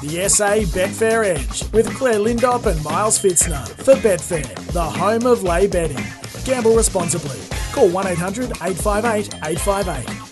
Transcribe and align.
the 0.00 0.28
SA 0.30 0.64
Betfair 0.72 1.24
Edge 1.26 1.70
with 1.72 1.94
Clare 1.94 2.14
Lindop 2.14 2.64
and 2.64 2.82
Miles 2.82 3.18
Pfitzner 3.18 3.68
for 3.84 3.92
Betfair, 3.96 4.54
the 4.72 4.82
home 4.82 5.26
of 5.26 5.42
lay 5.42 5.66
betting. 5.66 6.02
Gamble 6.44 6.74
responsibly. 6.74 7.38
Call 7.72 7.90
1 7.90 8.06
800 8.06 8.50
858 8.62 9.34
858. 9.44 10.30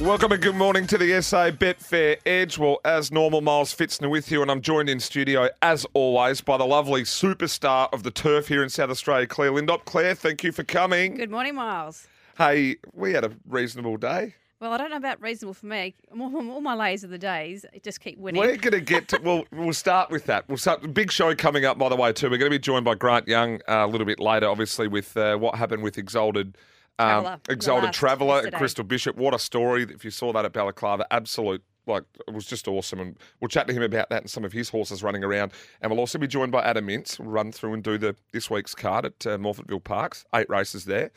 Welcome 0.00 0.32
and 0.32 0.40
good 0.42 0.54
morning 0.54 0.86
to 0.86 0.96
the 0.96 1.20
SA 1.20 1.50
Betfair 1.50 2.16
Edge. 2.24 2.56
Well, 2.56 2.80
as 2.86 3.12
normal, 3.12 3.42
Miles 3.42 3.74
Pfitzner 3.74 4.08
with 4.08 4.30
you, 4.30 4.40
and 4.40 4.50
I'm 4.50 4.62
joined 4.62 4.88
in 4.88 5.00
studio, 5.00 5.50
as 5.60 5.84
always, 5.92 6.40
by 6.40 6.56
the 6.56 6.64
lovely 6.64 7.02
superstar 7.02 7.92
of 7.92 8.02
the 8.02 8.10
turf 8.10 8.48
here 8.48 8.62
in 8.62 8.70
South 8.70 8.88
Australia, 8.88 9.26
Clare 9.26 9.50
Lindop. 9.52 9.84
Clare, 9.84 10.14
thank 10.14 10.42
you 10.42 10.52
for 10.52 10.64
coming. 10.64 11.16
Good 11.16 11.30
morning, 11.30 11.54
Miles. 11.54 12.08
Hey, 12.38 12.76
we 12.94 13.12
had 13.12 13.24
a 13.24 13.32
reasonable 13.46 13.98
day. 13.98 14.36
Well, 14.60 14.72
I 14.72 14.78
don't 14.78 14.90
know 14.90 14.96
about 14.96 15.20
reasonable 15.20 15.52
for 15.52 15.66
me. 15.66 15.94
All, 16.12 16.60
my 16.60 16.74
lays 16.74 17.04
of 17.04 17.10
the 17.10 17.18
days 17.18 17.66
just 17.82 18.00
keep 18.00 18.18
winning. 18.18 18.40
We're 18.40 18.56
going 18.56 18.72
to 18.72 18.80
get 18.80 19.08
to, 19.08 19.20
well, 19.22 19.44
we'll 19.52 19.72
start 19.74 20.10
with 20.10 20.24
that. 20.26 20.48
We'll 20.48 20.58
start, 20.58 20.94
big 20.94 21.12
show 21.12 21.34
coming 21.34 21.64
up, 21.64 21.76
by 21.76 21.88
the 21.88 21.96
way, 21.96 22.12
too. 22.12 22.30
We're 22.30 22.38
going 22.38 22.50
to 22.50 22.58
be 22.58 22.60
joined 22.60 22.84
by 22.84 22.94
Grant 22.94 23.28
Young 23.28 23.56
uh, 23.68 23.84
a 23.84 23.86
little 23.86 24.06
bit 24.06 24.20
later, 24.20 24.48
obviously, 24.48 24.88
with 24.88 25.16
uh, 25.16 25.36
what 25.36 25.56
happened 25.56 25.82
with 25.82 25.98
Exalted. 25.98 26.56
Um, 26.98 27.08
Traveller. 27.08 27.40
Exalted 27.48 27.92
Traveller, 27.92 28.34
yesterday. 28.36 28.56
Crystal 28.58 28.84
Bishop. 28.84 29.16
What 29.16 29.34
a 29.34 29.38
story. 29.38 29.82
If 29.82 30.04
you 30.04 30.10
saw 30.10 30.32
that 30.32 30.44
at 30.44 30.52
Balaclava, 30.52 31.04
absolute, 31.10 31.62
like, 31.86 32.04
it 32.26 32.32
was 32.32 32.46
just 32.46 32.68
awesome. 32.68 33.00
And 33.00 33.18
we'll 33.40 33.48
chat 33.48 33.66
to 33.66 33.74
him 33.74 33.82
about 33.82 34.08
that 34.10 34.22
and 34.22 34.30
some 34.30 34.44
of 34.44 34.52
his 34.52 34.70
horses 34.70 35.02
running 35.02 35.24
around. 35.24 35.52
And 35.82 35.90
we'll 35.90 36.00
also 36.00 36.18
be 36.18 36.28
joined 36.28 36.52
by 36.52 36.62
Adam 36.62 36.86
Mintz. 36.86 37.18
We'll 37.18 37.28
run 37.28 37.52
through 37.52 37.74
and 37.74 37.82
do 37.82 37.98
the 37.98 38.14
this 38.32 38.48
week's 38.48 38.74
card 38.74 39.04
at 39.04 39.26
uh, 39.26 39.36
Morphettville 39.36 39.84
Parks. 39.84 40.24
Eight 40.34 40.48
races 40.48 40.84
there. 40.84 41.10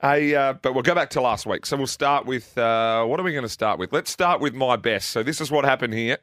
Hey, 0.00 0.34
uh, 0.34 0.54
but 0.54 0.72
we'll 0.72 0.82
go 0.82 0.94
back 0.94 1.10
to 1.10 1.20
last 1.20 1.44
week. 1.44 1.66
So 1.66 1.76
we'll 1.76 1.86
start 1.86 2.24
with 2.24 2.56
uh, 2.56 3.04
what 3.04 3.20
are 3.20 3.22
we 3.22 3.32
going 3.32 3.42
to 3.42 3.50
start 3.50 3.78
with? 3.78 3.92
Let's 3.92 4.10
start 4.10 4.40
with 4.40 4.54
my 4.54 4.76
best. 4.76 5.10
So 5.10 5.22
this 5.22 5.40
is 5.42 5.50
what 5.50 5.66
happened 5.66 5.92
here. 5.92 6.18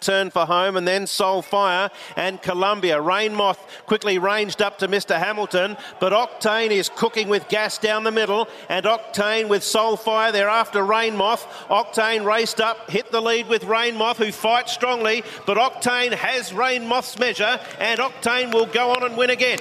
Turn 0.00 0.30
for 0.30 0.44
home 0.44 0.76
and 0.76 0.88
then 0.88 1.06
Soul 1.06 1.40
Fire 1.40 1.88
and 2.16 2.42
Columbia. 2.42 3.00
Rainmoth 3.00 3.58
quickly 3.86 4.18
ranged 4.18 4.60
up 4.60 4.78
to 4.78 4.88
Mr. 4.88 5.16
Hamilton, 5.16 5.76
but 6.00 6.12
Octane 6.12 6.70
is 6.70 6.88
cooking 6.88 7.28
with 7.28 7.48
gas 7.48 7.78
down 7.78 8.02
the 8.02 8.10
middle 8.10 8.48
and 8.68 8.86
Octane 8.86 9.48
with 9.48 9.62
Soul 9.62 9.96
Fire. 9.96 10.32
They're 10.32 10.48
after 10.48 10.84
Rainmoth. 10.84 11.46
Octane 11.68 12.24
raced 12.24 12.60
up, 12.60 12.90
hit 12.90 13.12
the 13.12 13.20
lead 13.20 13.48
with 13.48 13.62
Rainmoth, 13.64 14.16
who 14.16 14.32
fights 14.32 14.72
strongly, 14.72 15.22
but 15.46 15.58
Octane 15.58 16.12
has 16.12 16.52
Rainmoth's 16.52 17.16
measure 17.16 17.60
and 17.78 18.00
Octane 18.00 18.52
will 18.52 18.66
go 18.66 18.90
on 18.90 19.04
and 19.04 19.16
win 19.16 19.30
again. 19.30 19.60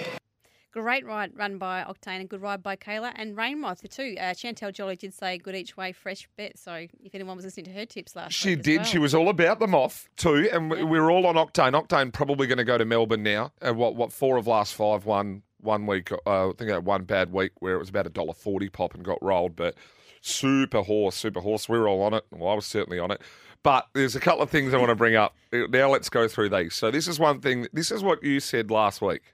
Great 0.74 1.06
ride 1.06 1.38
run 1.38 1.60
by 1.60 1.84
Octane 1.84 2.20
and 2.20 2.28
good 2.28 2.42
ride 2.42 2.64
by 2.64 2.76
Kayla 2.76 3.12
and 3.16 3.38
Rainmoth 3.38 3.88
too. 3.90 4.16
Uh, 4.20 4.34
Chantel 4.34 4.74
Jolly 4.74 4.96
did 4.96 5.14
say 5.14 5.38
good 5.38 5.56
each 5.56 5.78
way, 5.78 5.92
fresh 5.92 6.28
bet. 6.36 6.58
So 6.58 6.88
if 7.04 7.14
anyone 7.14 7.36
was 7.36 7.46
listening 7.46 7.66
to 7.68 7.72
her 7.74 7.86
tips 7.86 8.16
last 8.16 8.34
She 8.34 8.56
did. 8.56 8.78
well. 8.78 8.86
She 8.86 8.98
was 8.98 9.14
all 9.14 9.30
about 9.30 9.60
the 9.60 9.68
moth 9.68 10.10
too, 10.18 10.50
and 10.52 10.72
we 10.72 10.84
we 10.84 11.00
were 11.00 11.12
all 11.12 11.28
on 11.28 11.36
Octane. 11.36 11.80
Octane 11.80 12.12
probably 12.12 12.48
going 12.48 12.58
to 12.58 12.64
go 12.64 12.80
to 12.80 12.86
Melbourne 12.86 13.22
now. 13.22 13.52
And 13.62 13.78
what 13.78 13.96
what 13.96 14.12
four 14.12 14.38
of 14.38 14.48
last 14.48 14.74
five 14.74 15.06
won 15.06 15.44
one 15.60 15.86
week. 15.86 16.12
Uh, 16.12 16.50
I 16.50 16.54
think 16.58 16.72
I 16.72 16.76
had 16.76 16.86
one 16.86 17.04
bad 17.04 17.32
week 17.32 17.52
where 17.60 17.76
it 17.76 17.80
was 17.80 17.90
about 17.90 18.08
a 18.08 18.10
dollar 18.10 18.34
forty 18.34 18.70
pop 18.70 18.96
and 18.96 19.06
got 19.06 19.22
rolled, 19.22 19.56
but 19.56 19.76
super 20.22 20.82
horse, 20.82 21.16
super 21.16 21.42
horse. 21.42 21.70
We 21.70 21.78
were 21.78 21.88
all 21.88 22.02
on 22.02 22.16
it. 22.16 22.26
Well, 22.32 22.50
I 22.52 22.56
was 22.56 22.66
certainly 22.66 22.98
on 22.98 23.12
it. 23.12 23.22
But 23.62 23.88
there's 23.94 24.16
a 24.16 24.20
couple 24.20 24.42
of 24.42 24.50
things 24.50 24.74
I 24.74 24.78
want 24.78 24.90
to 24.90 24.96
bring 24.96 25.16
up. 25.16 25.36
Now 25.54 25.90
let's 25.90 26.10
go 26.10 26.28
through 26.28 26.50
these. 26.50 26.74
So 26.74 26.92
this 26.92 27.08
is 27.08 27.18
one 27.18 27.40
thing. 27.40 27.68
This 27.72 27.92
is 27.92 28.04
what 28.04 28.22
you 28.22 28.40
said 28.42 28.70
last 28.70 29.02
week. 29.02 29.33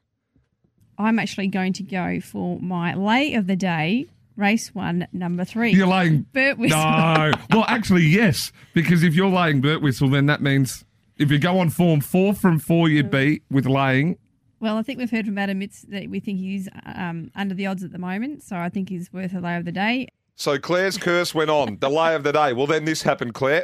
I'm 1.00 1.18
actually 1.18 1.48
going 1.48 1.74
to 1.74 1.84
go 1.84 2.20
for 2.20 2.60
my 2.60 2.94
lay 2.94 3.34
of 3.36 3.48
the 3.48 3.56
day, 3.56 4.08
race 4.36 4.76
one, 4.76 5.08
number 5.14 5.46
three. 5.46 5.72
You're 5.72 5.88
laying. 5.88 6.24
Burt 6.34 6.58
Whistle. 6.58 6.78
No. 6.78 7.32
well, 7.52 7.66
actually, 7.68 8.04
yes. 8.04 8.52
Because 8.74 9.02
if 9.02 9.16
you're 9.16 9.30
laying 9.30 9.62
Burt 9.62 9.82
Whistle, 9.82 10.10
then 10.10 10.26
that 10.26 10.42
means 10.42 10.84
if 11.18 11.32
you 11.32 11.40
go 11.40 11.60
on 11.60 11.70
form 11.70 12.02
four 12.02 12.34
from 12.34 12.60
four, 12.60 12.90
you'd 12.90 13.10
be 13.10 13.42
with 13.50 13.66
laying. 13.66 14.18
Well, 14.60 14.78
I 14.78 14.82
think 14.82 15.00
we've 15.00 15.10
heard 15.10 15.26
from 15.26 15.38
Adam 15.38 15.62
Mintz 15.62 15.88
that 15.90 16.10
we 16.10 16.20
think 16.20 16.40
he's 16.40 16.68
um, 16.86 17.32
under 17.34 17.56
the 17.56 17.66
odds 17.66 17.82
at 17.84 17.94
the 17.94 17.98
moment, 17.98 18.44
so 18.44 18.58
I 18.58 18.68
think 18.68 18.90
he's 18.90 19.12
worth 19.14 19.34
a 19.34 19.40
lay 19.40 19.56
of 19.56 19.64
the 19.64 19.72
day. 19.72 20.10
So 20.36 20.60
Clare's 20.60 20.98
curse 20.98 21.34
went 21.34 21.50
on. 21.50 21.78
the 21.80 21.90
lay 21.90 22.14
of 22.14 22.24
the 22.24 22.34
day. 22.34 22.52
Well, 22.52 22.68
then 22.68 22.84
this 22.84 23.02
happened, 23.02 23.34
Clare. 23.34 23.64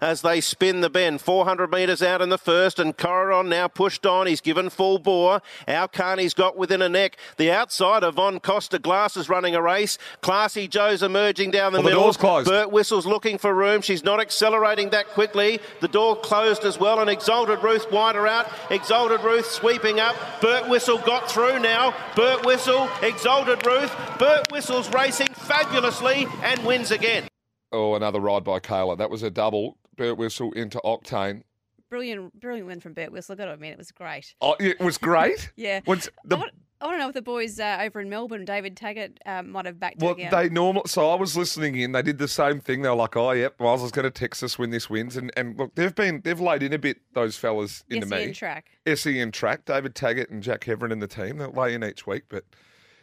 As 0.00 0.22
they 0.22 0.40
spin 0.40 0.80
the 0.80 0.90
bend. 0.90 1.20
400 1.20 1.70
metres 1.70 2.02
out 2.02 2.20
in 2.20 2.28
the 2.28 2.38
first, 2.38 2.78
and 2.78 2.96
Corridon 2.96 3.48
now 3.48 3.68
pushed 3.68 4.04
on. 4.04 4.26
He's 4.26 4.40
given 4.40 4.68
full 4.70 4.98
bore. 4.98 5.40
Our 5.68 5.88
Carney's 5.88 6.34
got 6.34 6.56
within 6.56 6.82
a 6.82 6.88
neck. 6.88 7.16
The 7.36 7.50
outside 7.50 8.02
of 8.02 8.16
Von 8.16 8.40
Costa 8.40 8.78
Glass 8.78 9.16
is 9.16 9.28
running 9.28 9.54
a 9.54 9.62
race. 9.62 9.96
Classy 10.20 10.68
Joe's 10.68 11.02
emerging 11.02 11.52
down 11.52 11.72
the 11.72 11.78
Well, 11.78 11.84
the 11.84 11.90
middle. 11.90 12.02
door's 12.04 12.16
closed. 12.16 12.48
Burt 12.48 12.70
Whistle's 12.70 13.06
looking 13.06 13.38
for 13.38 13.54
room. 13.54 13.80
She's 13.82 14.04
not 14.04 14.20
accelerating 14.20 14.90
that 14.90 15.08
quickly. 15.08 15.60
The 15.80 15.88
door 15.88 16.16
closed 16.16 16.64
as 16.64 16.78
well, 16.78 17.00
and 17.00 17.08
Exalted 17.08 17.62
Ruth 17.62 17.90
wider 17.90 18.26
out. 18.26 18.48
Exalted 18.70 19.20
Ruth 19.22 19.46
sweeping 19.46 20.00
up. 20.00 20.16
Burt 20.40 20.68
Whistle 20.68 20.98
got 20.98 21.30
through 21.30 21.60
now. 21.60 21.94
Burt 22.16 22.44
Whistle, 22.44 22.88
Exalted 23.02 23.64
Ruth. 23.66 23.94
Burt 24.18 24.50
Whistle's 24.50 24.92
racing 24.92 25.28
fabulously 25.28 26.26
and 26.42 26.64
wins 26.64 26.90
again. 26.90 27.24
Oh, 27.72 27.94
another 27.94 28.20
ride 28.20 28.44
by 28.44 28.60
Kayla. 28.60 28.98
That 28.98 29.10
was 29.10 29.22
a 29.22 29.30
double. 29.30 29.78
Burt 29.96 30.16
Whistle 30.18 30.52
into 30.52 30.80
Octane. 30.84 31.42
brilliant, 31.90 32.38
brilliant 32.40 32.66
win 32.66 32.80
from 32.80 32.92
Burt 32.92 33.12
Whistle. 33.12 33.36
Got 33.36 33.46
to 33.46 33.52
admit, 33.52 33.72
it 33.72 33.78
was 33.78 33.92
great. 33.92 34.34
Oh, 34.40 34.56
it 34.58 34.80
was 34.80 34.98
great. 34.98 35.50
Yeah. 35.56 35.80
What's 35.84 36.08
the, 36.24 36.36
I, 36.36 36.38
want, 36.40 36.52
I 36.80 36.86
want 36.86 36.94
to 36.96 36.98
know 36.98 37.08
if 37.08 37.14
the 37.14 37.22
boys 37.22 37.60
uh, 37.60 37.78
over 37.80 38.00
in 38.00 38.08
Melbourne, 38.10 38.44
David 38.44 38.76
Taggart, 38.76 39.12
um, 39.26 39.50
might 39.50 39.66
have 39.66 39.78
backed 39.78 40.00
well, 40.00 40.12
again. 40.12 40.30
they 40.32 40.48
normal. 40.48 40.82
So 40.86 41.08
I 41.10 41.14
was 41.14 41.36
listening 41.36 41.76
in. 41.76 41.92
They 41.92 42.02
did 42.02 42.18
the 42.18 42.28
same 42.28 42.60
thing. 42.60 42.82
They 42.82 42.88
were 42.88 42.94
like, 42.96 43.16
"Oh, 43.16 43.30
yep, 43.30 43.58
Miles 43.60 43.82
is 43.82 43.92
going 43.92 44.04
to 44.04 44.10
text 44.10 44.42
us 44.42 44.58
when 44.58 44.70
this 44.70 44.90
wins." 44.90 45.16
And 45.16 45.30
and 45.36 45.56
look, 45.56 45.74
they've 45.76 45.94
been 45.94 46.20
they've 46.24 46.40
laid 46.40 46.62
in 46.62 46.72
a 46.72 46.78
bit. 46.78 46.98
Those 47.14 47.36
fellas 47.36 47.84
into 47.88 48.06
SEN 48.08 48.26
me. 48.28 48.32
track. 48.32 48.70
SEN 48.92 49.30
track. 49.30 49.64
David 49.64 49.94
Taggart 49.94 50.30
and 50.30 50.42
Jack 50.42 50.64
Heverin 50.64 50.90
in 50.90 50.98
the 50.98 51.06
team. 51.06 51.38
They 51.38 51.46
lay 51.46 51.74
in 51.74 51.84
each 51.84 52.06
week, 52.06 52.24
but. 52.28 52.44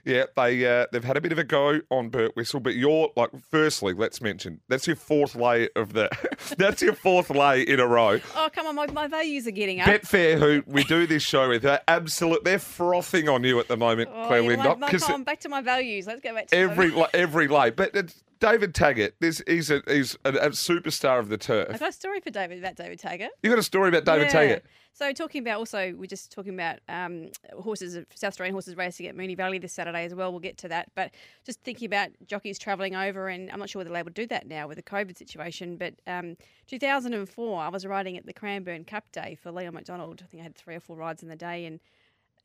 Yeah, 0.06 0.26
they 0.36 0.66
uh, 0.66 0.88
they've 0.92 1.04
had 1.04 1.18
a 1.18 1.22
bit 1.22 1.32
of 1.32 1.38
a 1.38 1.44
go 1.44 1.82
on 1.90 2.10
Burt 2.10 2.36
Whistle, 2.36 2.60
but 2.60 2.76
you're 2.76 3.10
like, 3.16 3.30
firstly, 3.50 3.94
let's 3.94 4.22
mention 4.22 4.62
that's 4.68 4.88
your 4.88 4.96
fourth 4.96 5.36
lay 5.36 5.70
of 5.76 5.94
the, 5.94 6.10
that's 6.58 6.82
your 6.82 6.94
fourth 6.94 7.30
lay 7.30 7.62
in 7.62 7.80
a 7.80 7.88
row. 7.88 8.20
Oh, 8.36 8.50
come 8.54 8.68
on, 8.68 8.76
my, 8.76 8.88
my 8.88 9.08
values 9.08 9.48
are 9.48 9.52
getting 9.52 9.80
up. 9.80 9.88
Betfair, 9.88 10.38
who 10.38 10.64
we 10.66 10.84
do 10.84 11.06
this 11.06 11.24
show 11.24 11.50
with, 11.50 11.64
they're 11.64 11.82
absolute. 11.88 12.44
They're 12.44 12.60
frothing 12.60 13.30
on 13.30 13.44
you 13.44 13.60
at 13.60 13.68
the 13.68 13.78
moment, 13.78 14.10
oh, 14.14 14.28
Clare 14.28 14.42
like, 14.42 14.80
come 15.00 15.14
on, 15.14 15.24
back 15.24 15.40
to 15.42 15.50
my 15.50 15.62
values. 15.62 16.08
Let's 16.08 16.22
go 16.22 16.34
back 16.34 16.48
to 16.48 16.56
my 16.56 16.62
every 16.62 17.04
every 17.14 17.48
lay. 17.48 17.70
But 17.70 17.96
it's 17.96 18.24
David 18.42 18.74
Taggart, 18.74 19.14
this 19.20 19.42
he's 19.48 19.70
a 19.70 19.82
he's 19.88 20.18
a, 20.26 20.30
a 20.30 20.50
superstar 20.50 21.20
of 21.20 21.30
the 21.30 21.38
turf. 21.38 21.68
I've 21.72 21.80
got 21.80 21.90
a 21.90 21.94
story 21.94 22.20
for 22.20 22.32
David 22.32 22.58
about 22.58 22.76
David 22.76 22.98
Taggart. 23.00 23.30
You 23.44 23.50
got 23.52 23.60
a 23.60 23.64
story 23.64 23.88
about 23.90 24.04
David 24.04 24.26
Yeah. 24.26 24.32
Taggart? 24.32 24.66
So 24.94 25.14
talking 25.14 25.42
about 25.42 25.60
also, 25.60 25.94
we're 25.96 26.08
just 26.08 26.32
talking 26.32 26.54
about 26.54 26.80
um, 26.90 27.30
horses, 27.58 27.94
South 28.14 28.30
Australian 28.30 28.54
horses 28.54 28.76
racing 28.76 29.06
at 29.06 29.16
Moonee 29.16 29.38
Valley 29.38 29.58
this 29.58 29.72
Saturday 29.72 30.04
as 30.04 30.14
well. 30.14 30.32
We'll 30.32 30.42
get 30.42 30.58
to 30.58 30.68
that, 30.68 30.92
but 30.96 31.12
just 31.46 31.62
thinking 31.62 31.86
about 31.86 32.10
jockeys 32.26 32.60
travelling 32.60 32.96
over, 32.96 33.30
and 33.30 33.50
I'm 33.52 33.60
not 33.60 33.70
sure 33.70 33.80
whether 33.80 33.90
they're 33.90 34.00
able 34.00 34.10
to 34.10 34.22
do 34.22 34.28
that 34.28 34.48
now 34.48 34.68
with 34.68 34.76
the 34.78 34.84
COVID 34.84 35.18
situation. 35.18 35.78
But 35.78 35.94
um, 36.08 36.36
2004, 36.68 37.62
I 37.62 37.70
was 37.70 37.86
riding 37.86 38.18
at 38.18 38.26
the 38.26 38.34
Cranbourne 38.34 38.84
Cup 38.84 39.10
Day 39.12 39.38
for 39.42 39.52
Leon 39.52 39.76
McDonald. 39.76 40.22
I 40.24 40.28
think 40.28 40.42
I 40.42 40.44
had 40.44 40.56
three 40.56 40.76
or 40.76 40.82
four 40.82 40.98
rides 40.98 41.24
in 41.24 41.30
the 41.30 41.36
day, 41.38 41.66
and 41.66 41.80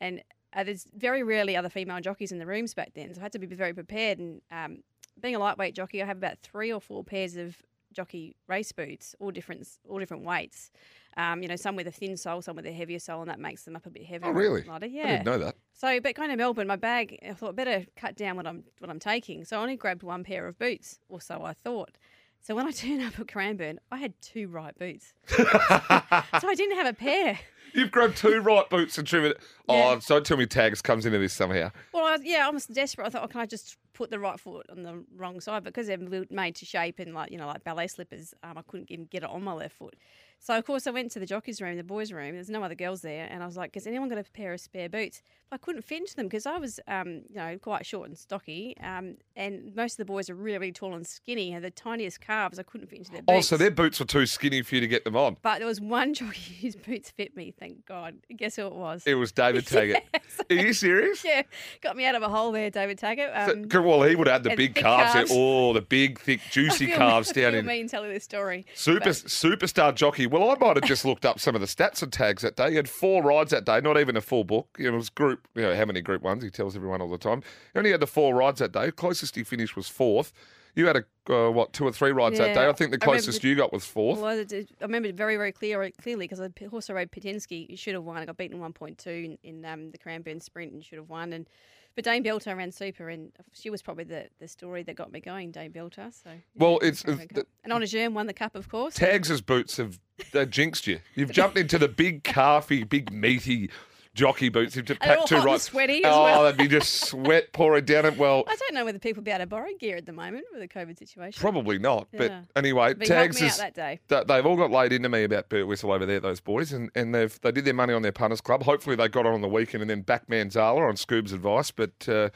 and 0.00 0.22
uh, 0.54 0.62
there's 0.62 0.86
very 0.96 1.22
rarely 1.22 1.56
other 1.56 1.68
female 1.68 2.00
jockeys 2.00 2.30
in 2.32 2.38
the 2.38 2.46
rooms 2.46 2.74
back 2.74 2.92
then, 2.94 3.12
so 3.12 3.20
I 3.20 3.24
had 3.24 3.32
to 3.32 3.38
be 3.38 3.46
very 3.46 3.74
prepared. 3.74 4.18
And 4.18 4.40
um, 4.52 4.82
being 5.20 5.34
a 5.34 5.38
lightweight 5.38 5.74
jockey, 5.74 6.02
I 6.02 6.06
have 6.06 6.18
about 6.18 6.38
three 6.38 6.72
or 6.72 6.80
four 6.80 7.04
pairs 7.04 7.36
of 7.36 7.56
jockey 7.92 8.36
race 8.46 8.72
boots, 8.72 9.14
all 9.18 9.30
different, 9.30 9.66
all 9.88 9.98
different 9.98 10.24
weights. 10.24 10.70
Um, 11.16 11.42
you 11.42 11.48
know, 11.48 11.56
some 11.56 11.76
with 11.76 11.86
a 11.86 11.90
thin 11.90 12.16
sole, 12.16 12.42
some 12.42 12.56
with 12.56 12.66
a 12.66 12.72
heavier 12.72 12.98
sole, 12.98 13.22
and 13.22 13.30
that 13.30 13.40
makes 13.40 13.62
them 13.62 13.74
up 13.74 13.86
a 13.86 13.90
bit 13.90 14.04
heavier. 14.04 14.28
Oh, 14.28 14.32
really? 14.32 14.64
lighter. 14.64 14.84
I 14.86 14.88
didn't 14.88 15.24
know 15.24 15.38
that. 15.38 15.56
So, 15.72 15.98
but 16.00 16.14
going 16.14 16.28
to 16.28 16.36
Melbourne, 16.36 16.66
my 16.66 16.76
bag, 16.76 17.18
I 17.26 17.32
thought 17.32 17.56
better 17.56 17.86
cut 17.96 18.16
down 18.16 18.36
what 18.36 18.46
I'm 18.46 18.64
what 18.80 18.90
I'm 18.90 18.98
taking. 18.98 19.44
So 19.44 19.58
I 19.58 19.62
only 19.62 19.76
grabbed 19.76 20.02
one 20.02 20.24
pair 20.24 20.46
of 20.46 20.58
boots, 20.58 20.98
or 21.08 21.20
so 21.20 21.42
I 21.42 21.54
thought. 21.54 21.96
So 22.42 22.54
when 22.54 22.66
I 22.66 22.70
turned 22.72 23.02
up 23.02 23.18
at 23.18 23.28
Cranbourne, 23.28 23.80
I 23.90 23.96
had 23.96 24.12
two 24.20 24.48
right 24.48 24.76
boots. 24.78 25.14
so 25.28 25.44
I 25.46 26.54
didn't 26.54 26.76
have 26.76 26.86
a 26.86 26.92
pair. 26.92 27.38
You've 27.74 27.90
grabbed 27.90 28.16
two 28.16 28.40
right 28.40 28.68
boots 28.70 28.98
and 28.98 29.06
trimmed 29.06 29.26
it. 29.26 29.38
Yeah. 29.68 29.94
Oh, 29.96 29.98
so 29.98 30.16
don't 30.16 30.26
tell 30.26 30.36
me 30.36 30.46
tags 30.46 30.80
comes 30.80 31.06
into 31.06 31.18
this 31.18 31.32
somehow. 31.32 31.70
Well, 31.92 32.06
I 32.06 32.12
was, 32.12 32.20
yeah, 32.24 32.46
I 32.46 32.50
was 32.50 32.66
desperate. 32.66 33.06
I 33.06 33.10
thought, 33.10 33.24
oh, 33.24 33.28
can 33.28 33.40
I 33.40 33.46
just 33.46 33.76
put 33.92 34.10
the 34.10 34.18
right 34.18 34.38
foot 34.38 34.66
on 34.70 34.82
the 34.82 35.04
wrong 35.16 35.40
side? 35.40 35.64
Because 35.64 35.86
they're 35.88 35.98
made 36.30 36.54
to 36.56 36.64
shape 36.64 36.98
and 36.98 37.14
like 37.14 37.30
you 37.32 37.38
know, 37.38 37.46
like 37.46 37.64
ballet 37.64 37.88
slippers, 37.88 38.34
um, 38.42 38.58
I 38.58 38.62
couldn't 38.62 38.90
even 38.90 39.06
get 39.06 39.22
it 39.22 39.30
on 39.30 39.42
my 39.42 39.52
left 39.52 39.76
foot. 39.76 39.96
So 40.38 40.56
of 40.56 40.64
course 40.64 40.86
I 40.86 40.90
went 40.90 41.10
to 41.12 41.18
the 41.18 41.26
jockeys' 41.26 41.60
room, 41.60 41.76
the 41.76 41.82
boys' 41.82 42.12
room. 42.12 42.34
There's 42.34 42.50
no 42.50 42.62
other 42.62 42.74
girls 42.74 43.02
there, 43.02 43.26
and 43.30 43.42
I 43.42 43.46
was 43.46 43.56
like, 43.56 43.74
"Has 43.74 43.86
anyone 43.86 44.08
got 44.08 44.18
a 44.18 44.24
pair 44.24 44.52
of 44.52 44.60
spare 44.60 44.88
boots?" 44.88 45.22
But 45.48 45.56
I 45.56 45.58
couldn't 45.64 45.82
fit 45.82 46.00
into 46.00 46.14
them 46.14 46.26
because 46.26 46.46
I 46.46 46.58
was, 46.58 46.78
um, 46.86 47.22
you 47.28 47.36
know, 47.36 47.58
quite 47.58 47.86
short 47.86 48.08
and 48.08 48.18
stocky, 48.18 48.76
um, 48.82 49.16
and 49.34 49.74
most 49.74 49.94
of 49.94 49.98
the 49.98 50.04
boys 50.04 50.28
are 50.28 50.34
really, 50.34 50.58
really 50.58 50.72
tall 50.72 50.94
and 50.94 51.06
skinny, 51.06 51.52
and 51.52 51.64
the 51.64 51.70
tiniest 51.70 52.20
calves. 52.20 52.58
I 52.58 52.62
couldn't 52.62 52.88
fit 52.88 52.98
into 52.98 53.12
their 53.12 53.22
boots. 53.22 53.36
Oh, 53.36 53.40
so 53.40 53.56
their 53.56 53.70
boots 53.70 53.98
were 53.98 54.06
too 54.06 54.26
skinny 54.26 54.62
for 54.62 54.74
you 54.74 54.80
to 54.82 54.88
get 54.88 55.04
them 55.04 55.16
on. 55.16 55.38
But 55.42 55.58
there 55.58 55.66
was 55.66 55.80
one 55.80 56.14
jockey 56.14 56.54
whose 56.60 56.76
boots 56.76 57.10
fit 57.10 57.34
me. 57.34 57.54
Thank 57.58 57.86
God. 57.86 58.16
Guess 58.36 58.56
who 58.56 58.66
it 58.66 58.74
was? 58.74 59.02
It 59.06 59.14
was 59.14 59.32
David 59.32 59.66
Taggart. 59.66 60.02
Yes. 60.12 60.22
Are 60.50 60.54
you 60.54 60.72
serious? 60.74 61.24
yeah, 61.24 61.40
got 61.80 61.96
me 61.96 62.04
out 62.04 62.14
of 62.14 62.22
a 62.22 62.28
hole 62.28 62.52
there, 62.52 62.68
David 62.68 62.98
Taggart. 62.98 63.30
Um, 63.34 63.68
can 63.70 63.82
well, 63.82 64.02
he 64.02 64.14
would 64.14 64.26
have 64.26 64.42
had 64.42 64.50
the 64.50 64.54
big 64.56 64.74
calves. 64.74 65.14
there. 65.14 65.22
calves. 65.24 65.32
Oh, 65.34 65.72
the 65.72 65.80
big, 65.80 66.18
thick, 66.20 66.40
juicy 66.50 66.86
feel- 66.86 66.96
calves 66.98 67.32
down 67.32 67.54
in 67.54 67.64
mean 67.64 67.88
telling 67.88 68.10
this 68.12 68.24
story. 68.24 68.66
Super 68.74 69.00
But- 69.00 69.08
superstar 69.12 69.94
jockey. 69.94 70.26
Well, 70.26 70.50
I 70.50 70.54
might 70.56 70.76
have 70.76 70.84
just 70.84 71.04
looked 71.06 71.24
up 71.24 71.40
some 71.40 71.54
of 71.54 71.62
the 71.62 71.66
stats 71.66 72.02
and 72.02 72.12
tags 72.12 72.42
that 72.42 72.56
day. 72.56 72.70
He 72.70 72.76
had 72.76 72.90
four 72.90 73.22
rides 73.22 73.52
that 73.52 73.64
day, 73.64 73.80
not 73.80 73.98
even 73.98 74.16
a 74.18 74.20
full 74.20 74.44
book. 74.44 74.76
It 74.78 74.90
was 74.90 75.08
group, 75.08 75.48
you 75.54 75.62
know, 75.62 75.74
how 75.74 75.86
many 75.86 76.02
group 76.02 76.20
ones? 76.22 76.44
He 76.44 76.50
tells 76.50 76.76
everyone 76.76 77.00
all 77.00 77.10
the 77.10 77.16
time. 77.16 77.42
He 77.72 77.78
only 77.78 77.90
had 77.90 78.00
the 78.00 78.06
four 78.06 78.34
rides 78.34 78.58
that 78.58 78.72
day. 78.72 78.90
Closest 78.90 79.34
he 79.34 79.44
finished 79.44 79.76
was 79.76 79.88
fourth. 79.88 80.32
You 80.76 80.86
had 80.86 80.96
a 80.96 81.04
uh, 81.28 81.50
what 81.50 81.72
two 81.72 81.84
or 81.84 81.90
three 81.92 82.12
rides 82.12 82.38
that 82.38 82.54
day. 82.54 82.68
I 82.68 82.72
think 82.72 82.92
the 82.92 82.98
closest 82.98 83.42
you 83.42 83.56
got 83.56 83.72
was 83.72 83.84
fourth. 83.84 84.20
Well, 84.20 84.38
I 84.38 84.64
remember 84.80 85.08
it 85.08 85.16
very, 85.16 85.36
very 85.36 85.50
clear, 85.50 85.90
clearly 86.00 86.28
because 86.28 86.38
the 86.38 86.52
horse 86.68 86.88
I 86.88 86.92
rode, 86.92 87.10
Petinsky, 87.10 87.68
he 87.68 87.74
should 87.76 87.94
have 87.94 88.04
won. 88.04 88.18
I 88.18 88.26
got 88.26 88.36
beaten 88.36 88.60
1.2 88.60 89.06
in, 89.06 89.38
in 89.42 89.64
um, 89.64 89.90
the 89.90 89.98
Cranbourne 89.98 90.40
Sprint 90.40 90.72
and 90.72 90.84
should 90.84 90.98
have 90.98 91.08
won. 91.08 91.32
And 91.32 91.48
But 91.96 92.04
Dame 92.04 92.22
Belter 92.22 92.56
ran 92.56 92.70
super, 92.70 93.08
and 93.08 93.32
she 93.52 93.70
was 93.70 93.82
probably 93.82 94.04
the, 94.04 94.28
the 94.38 94.46
story 94.46 94.82
that 94.84 94.94
got 94.94 95.10
me 95.10 95.20
going, 95.20 95.50
Dame 95.50 95.72
Belter. 95.72 96.12
So 96.12 96.28
yeah, 96.30 96.36
Well, 96.54 96.76
it's- 96.76 97.04
it's 97.06 97.32
the 97.32 97.46
and 97.64 97.72
Honor 97.72 97.86
Germ 97.86 98.14
won 98.14 98.26
the 98.26 98.34
cup, 98.34 98.54
of 98.54 98.68
course. 98.68 98.94
Tags' 98.94 99.40
boots 99.40 99.78
have 99.78 99.98
they 100.32 100.46
jinxed 100.46 100.86
you. 100.86 101.00
You've 101.14 101.32
jumped 101.32 101.58
into 101.58 101.78
the 101.78 101.88
big 101.88 102.22
calfy, 102.22 102.88
big 102.88 103.10
meaty 103.12 103.70
jockey 104.16 104.48
boots. 104.48 104.76
And 104.76 104.86
packed 104.86 105.20
all 105.20 105.26
two 105.26 105.34
hot 105.36 105.42
and 105.42 105.52
right. 105.52 105.60
sweaty 105.60 106.04
as 106.04 106.12
oh, 106.12 106.24
well. 106.24 106.42
that'd 106.42 106.58
be 106.58 106.66
just 106.66 107.04
sweat 107.08 107.52
pouring 107.52 107.84
down 107.84 108.06
it. 108.06 108.16
Well, 108.16 108.44
I 108.48 108.56
don't 108.56 108.74
know 108.74 108.84
whether 108.84 108.98
people 108.98 109.22
be 109.22 109.30
able 109.30 109.40
to 109.40 109.46
borrow 109.46 109.68
gear 109.78 109.96
at 109.96 110.06
the 110.06 110.12
moment 110.12 110.46
with 110.52 110.60
the 110.60 110.68
COVID 110.68 110.98
situation. 110.98 111.40
probably 111.40 111.78
not. 111.78 112.08
But 112.12 112.30
Yeah. 112.30 112.40
anyway, 112.56 112.94
But 112.94 113.06
helped 113.06 113.34
Tags 113.34 113.40
me 113.40 113.46
out 113.46 113.52
is 113.52 113.58
that 113.58 113.74
day. 113.74 114.00
they've 114.08 114.46
all 114.46 114.56
got 114.56 114.70
laid 114.70 114.92
into 114.92 115.08
me 115.08 115.22
about 115.22 115.48
Burt 115.48 115.66
Whistle 115.66 115.92
over 115.92 116.06
there, 116.06 116.18
those 116.18 116.40
boys, 116.40 116.72
and, 116.72 116.90
and 116.94 117.14
they've 117.14 117.38
they 117.42 117.52
did 117.52 117.64
their 117.64 117.74
money 117.74 117.92
on 117.92 118.02
their 118.02 118.12
punters 118.12 118.40
club. 118.40 118.64
Hopefully 118.64 118.96
they 118.96 119.08
got 119.08 119.26
on 119.26 119.34
on 119.34 119.42
the 119.42 119.48
weekend 119.48 119.82
and 119.82 119.90
then 119.90 120.00
back 120.00 120.26
Manzala 120.28 120.88
on 120.88 120.94
Scoob's 120.96 121.32
advice. 121.32 121.70
But 121.70 122.08
uh, 122.08 122.30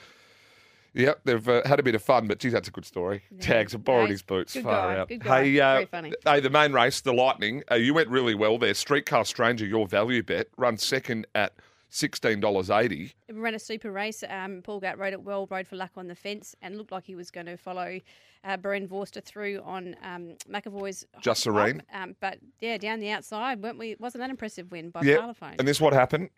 yeah, 0.92 1.12
they've 1.24 1.48
uh, 1.48 1.62
had 1.66 1.78
a 1.80 1.82
bit 1.82 1.94
of 1.94 2.02
fun. 2.02 2.26
But 2.26 2.38
geez, 2.38 2.52
that's 2.52 2.68
a 2.68 2.72
good 2.72 2.84
story. 2.84 3.22
Tags 3.40 3.72
have 3.72 3.84
borrowed 3.84 4.10
his 4.10 4.22
boots 4.22 4.54
good 4.54 4.64
far 4.64 4.94
guy, 4.94 5.00
out. 5.00 5.08
good 5.08 5.22
guy. 5.24 5.44
Hey, 5.44 5.60
uh, 5.60 5.72
Very 5.74 5.86
funny. 5.86 6.12
hey, 6.24 6.40
the 6.40 6.50
main 6.50 6.72
race, 6.72 7.00
the 7.00 7.12
Lightning. 7.12 7.62
Uh, 7.70 7.76
you 7.76 7.94
went 7.94 8.08
really 8.08 8.34
well 8.34 8.58
there. 8.58 8.74
Streetcar 8.74 9.24
Stranger, 9.24 9.66
your 9.66 9.86
value 9.86 10.22
bet, 10.22 10.48
run 10.56 10.76
second 10.76 11.26
at 11.34 11.54
sixteen 11.90 12.40
dollars 12.40 12.70
eighty. 12.70 13.12
Ran 13.30 13.54
a 13.54 13.58
super 13.58 13.90
race. 13.92 14.24
Um, 14.28 14.62
Paul 14.62 14.80
Gatt 14.80 14.98
rode 14.98 15.12
it 15.12 15.22
well, 15.22 15.46
rode 15.50 15.66
for 15.68 15.76
luck 15.76 15.90
on 15.96 16.06
the 16.06 16.14
fence, 16.14 16.56
and 16.62 16.76
looked 16.78 16.92
like 16.92 17.04
he 17.04 17.14
was 17.14 17.30
going 17.30 17.46
to 17.46 17.56
follow 17.56 18.00
uh, 18.44 18.56
Barend 18.56 18.88
Vorster 18.88 19.22
through 19.22 19.60
on 19.64 19.94
um, 20.02 20.36
McAvoy's 20.48 21.04
Just 21.20 21.44
hop, 21.44 21.54
Serene. 21.54 21.82
Um, 21.92 22.16
but 22.20 22.38
yeah, 22.60 22.78
down 22.78 23.00
the 23.00 23.10
outside, 23.10 23.62
weren't 23.62 23.78
we? 23.78 23.96
Wasn't 23.98 24.20
that 24.22 24.30
impressive 24.30 24.70
win 24.70 24.90
by 24.90 25.02
Yeah, 25.02 25.16
Parlophone? 25.18 25.56
and 25.58 25.68
this 25.68 25.80
what 25.80 25.92
happened. 25.92 26.30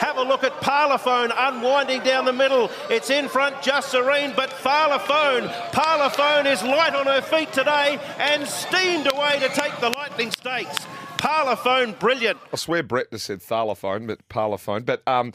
Have 0.00 0.18
a 0.18 0.22
look 0.22 0.44
at 0.44 0.52
Parlophone 0.60 1.32
unwinding 1.34 2.02
down 2.02 2.26
the 2.26 2.32
middle. 2.32 2.70
It's 2.90 3.08
in 3.08 3.26
front, 3.26 3.62
just 3.62 3.90
serene, 3.90 4.34
but 4.36 4.50
Parlophone, 4.50 5.48
Parlophone 5.70 6.44
is 6.44 6.62
light 6.62 6.94
on 6.94 7.06
her 7.06 7.22
feet 7.22 7.50
today 7.54 7.98
and 8.18 8.46
steamed 8.46 9.10
away 9.10 9.38
to 9.40 9.48
take 9.48 9.74
the 9.80 9.88
Lightning 9.88 10.30
Stakes. 10.30 10.76
Parlophone, 11.18 11.98
brilliant. 11.98 12.38
I 12.52 12.56
swear 12.56 12.82
Brett 12.82 13.10
just 13.10 13.26
said 13.26 13.40
thalaphone, 13.40 14.06
but 14.06 14.26
parlophone. 14.28 14.84
But 14.84 15.02
um, 15.06 15.32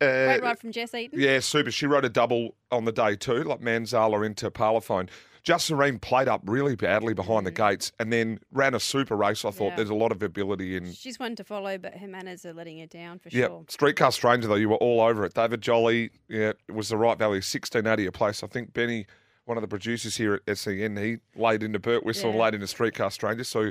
uh, 0.00 0.06
Great 0.26 0.42
ride 0.42 0.58
from 0.58 0.72
Jess 0.72 0.94
Eaton. 0.94 1.18
Yeah, 1.20 1.40
super. 1.40 1.70
She 1.70 1.86
rode 1.86 2.04
a 2.04 2.08
double 2.08 2.54
on 2.70 2.84
the 2.84 2.92
day 2.92 3.16
too, 3.16 3.42
like 3.44 3.60
Manzala 3.60 4.24
into 4.24 4.50
Parlophone. 4.50 5.08
Just 5.42 5.66
Serene 5.66 5.98
played 5.98 6.26
up 6.26 6.40
really 6.46 6.74
badly 6.74 7.12
behind 7.12 7.44
the 7.46 7.50
gates 7.50 7.92
and 8.00 8.10
then 8.10 8.38
ran 8.50 8.74
a 8.74 8.80
super 8.80 9.14
race. 9.14 9.44
I 9.44 9.50
thought 9.50 9.70
Yeah. 9.70 9.76
there's 9.76 9.90
a 9.90 9.94
lot 9.94 10.10
of 10.10 10.22
ability 10.22 10.74
in. 10.76 10.90
She's 10.94 11.18
one 11.18 11.36
to 11.36 11.44
follow, 11.44 11.76
but 11.76 11.94
her 11.98 12.08
manners 12.08 12.46
are 12.46 12.54
letting 12.54 12.78
her 12.78 12.86
down 12.86 13.18
for 13.18 13.28
Yeah, 13.28 13.48
sure. 13.48 13.64
Streetcar 13.68 14.10
Stranger 14.12 14.48
though, 14.48 14.54
you 14.54 14.70
were 14.70 14.76
all 14.76 15.02
over 15.02 15.22
it. 15.26 15.34
David 15.34 15.60
Jolly, 15.60 16.10
yeah, 16.28 16.52
it 16.68 16.72
was 16.72 16.88
the 16.88 16.96
right 16.96 17.18
value, 17.18 17.42
sixteen 17.42 17.86
eighty 17.86 18.06
a 18.06 18.12
place. 18.12 18.42
I 18.42 18.46
think 18.46 18.72
Benny, 18.72 19.06
one 19.44 19.58
of 19.58 19.62
the 19.62 19.68
producers 19.68 20.16
here 20.16 20.40
at 20.48 20.56
SEN, 20.58 20.96
he 20.96 21.18
laid 21.38 21.62
into 21.62 21.78
Burt 21.78 22.04
Whistle 22.06 22.30
and 22.30 22.38
Yeah. 22.38 22.44
laid 22.44 22.54
into 22.54 22.66
Streetcar 22.66 23.10
Stranger. 23.10 23.44
So 23.44 23.70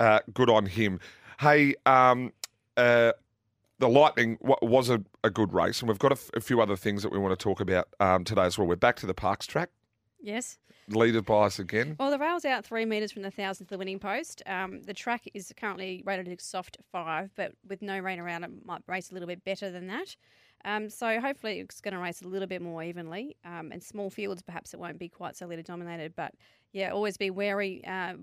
uh, 0.00 0.18
good 0.34 0.50
on 0.50 0.66
him. 0.66 0.98
Hey, 1.38 1.74
um, 1.86 2.32
uh, 2.76 3.12
the 3.78 3.88
Lightning 3.88 4.36
wa- 4.40 4.58
was 4.62 4.90
a, 4.90 5.02
a 5.22 5.30
good 5.30 5.52
race, 5.52 5.80
and 5.80 5.88
we've 5.88 5.98
got 5.98 6.12
a, 6.12 6.14
f- 6.16 6.30
a 6.34 6.40
few 6.40 6.60
other 6.60 6.76
things 6.76 7.02
that 7.02 7.12
we 7.12 7.18
want 7.18 7.38
to 7.38 7.42
talk 7.42 7.60
about 7.60 7.88
um, 8.00 8.24
today 8.24 8.42
as 8.42 8.58
well. 8.58 8.66
We're 8.66 8.76
back 8.76 8.96
to 8.96 9.06
the 9.06 9.14
Parks 9.14 9.46
track, 9.46 9.70
Yes. 10.20 10.58
leaded 10.88 11.24
by 11.24 11.46
us 11.46 11.58
again. 11.58 11.96
Well, 11.98 12.10
the 12.10 12.18
rail's 12.18 12.44
out 12.44 12.64
three 12.64 12.84
metres 12.84 13.12
from 13.12 13.22
the 13.22 13.30
thousandth 13.30 13.68
to 13.68 13.74
the 13.74 13.78
winning 13.78 13.98
post. 13.98 14.42
Um, 14.46 14.82
the 14.82 14.92
track 14.94 15.22
is 15.32 15.52
currently 15.56 16.02
rated 16.04 16.28
a 16.28 16.42
soft 16.42 16.76
five, 16.92 17.30
but 17.36 17.52
with 17.68 17.80
no 17.80 17.98
rain 17.98 18.18
around, 18.18 18.44
it 18.44 18.50
might 18.66 18.82
race 18.86 19.10
a 19.10 19.14
little 19.14 19.28
bit 19.28 19.44
better 19.44 19.70
than 19.70 19.86
that. 19.86 20.16
Um, 20.66 20.90
so 20.90 21.18
hopefully 21.20 21.60
it's 21.60 21.80
going 21.80 21.94
to 21.94 22.00
race 22.00 22.20
a 22.20 22.28
little 22.28 22.48
bit 22.48 22.60
more 22.60 22.82
evenly. 22.82 23.34
Um, 23.46 23.72
and 23.72 23.82
small 23.82 24.10
fields, 24.10 24.42
perhaps 24.42 24.74
it 24.74 24.80
won't 24.80 24.98
be 24.98 25.08
quite 25.08 25.36
so 25.36 25.46
leader 25.46 25.62
dominated. 25.62 26.14
But 26.14 26.34
yeah, 26.72 26.90
always 26.90 27.16
be 27.16 27.30
wary 27.30 27.82
uh, 27.86 28.14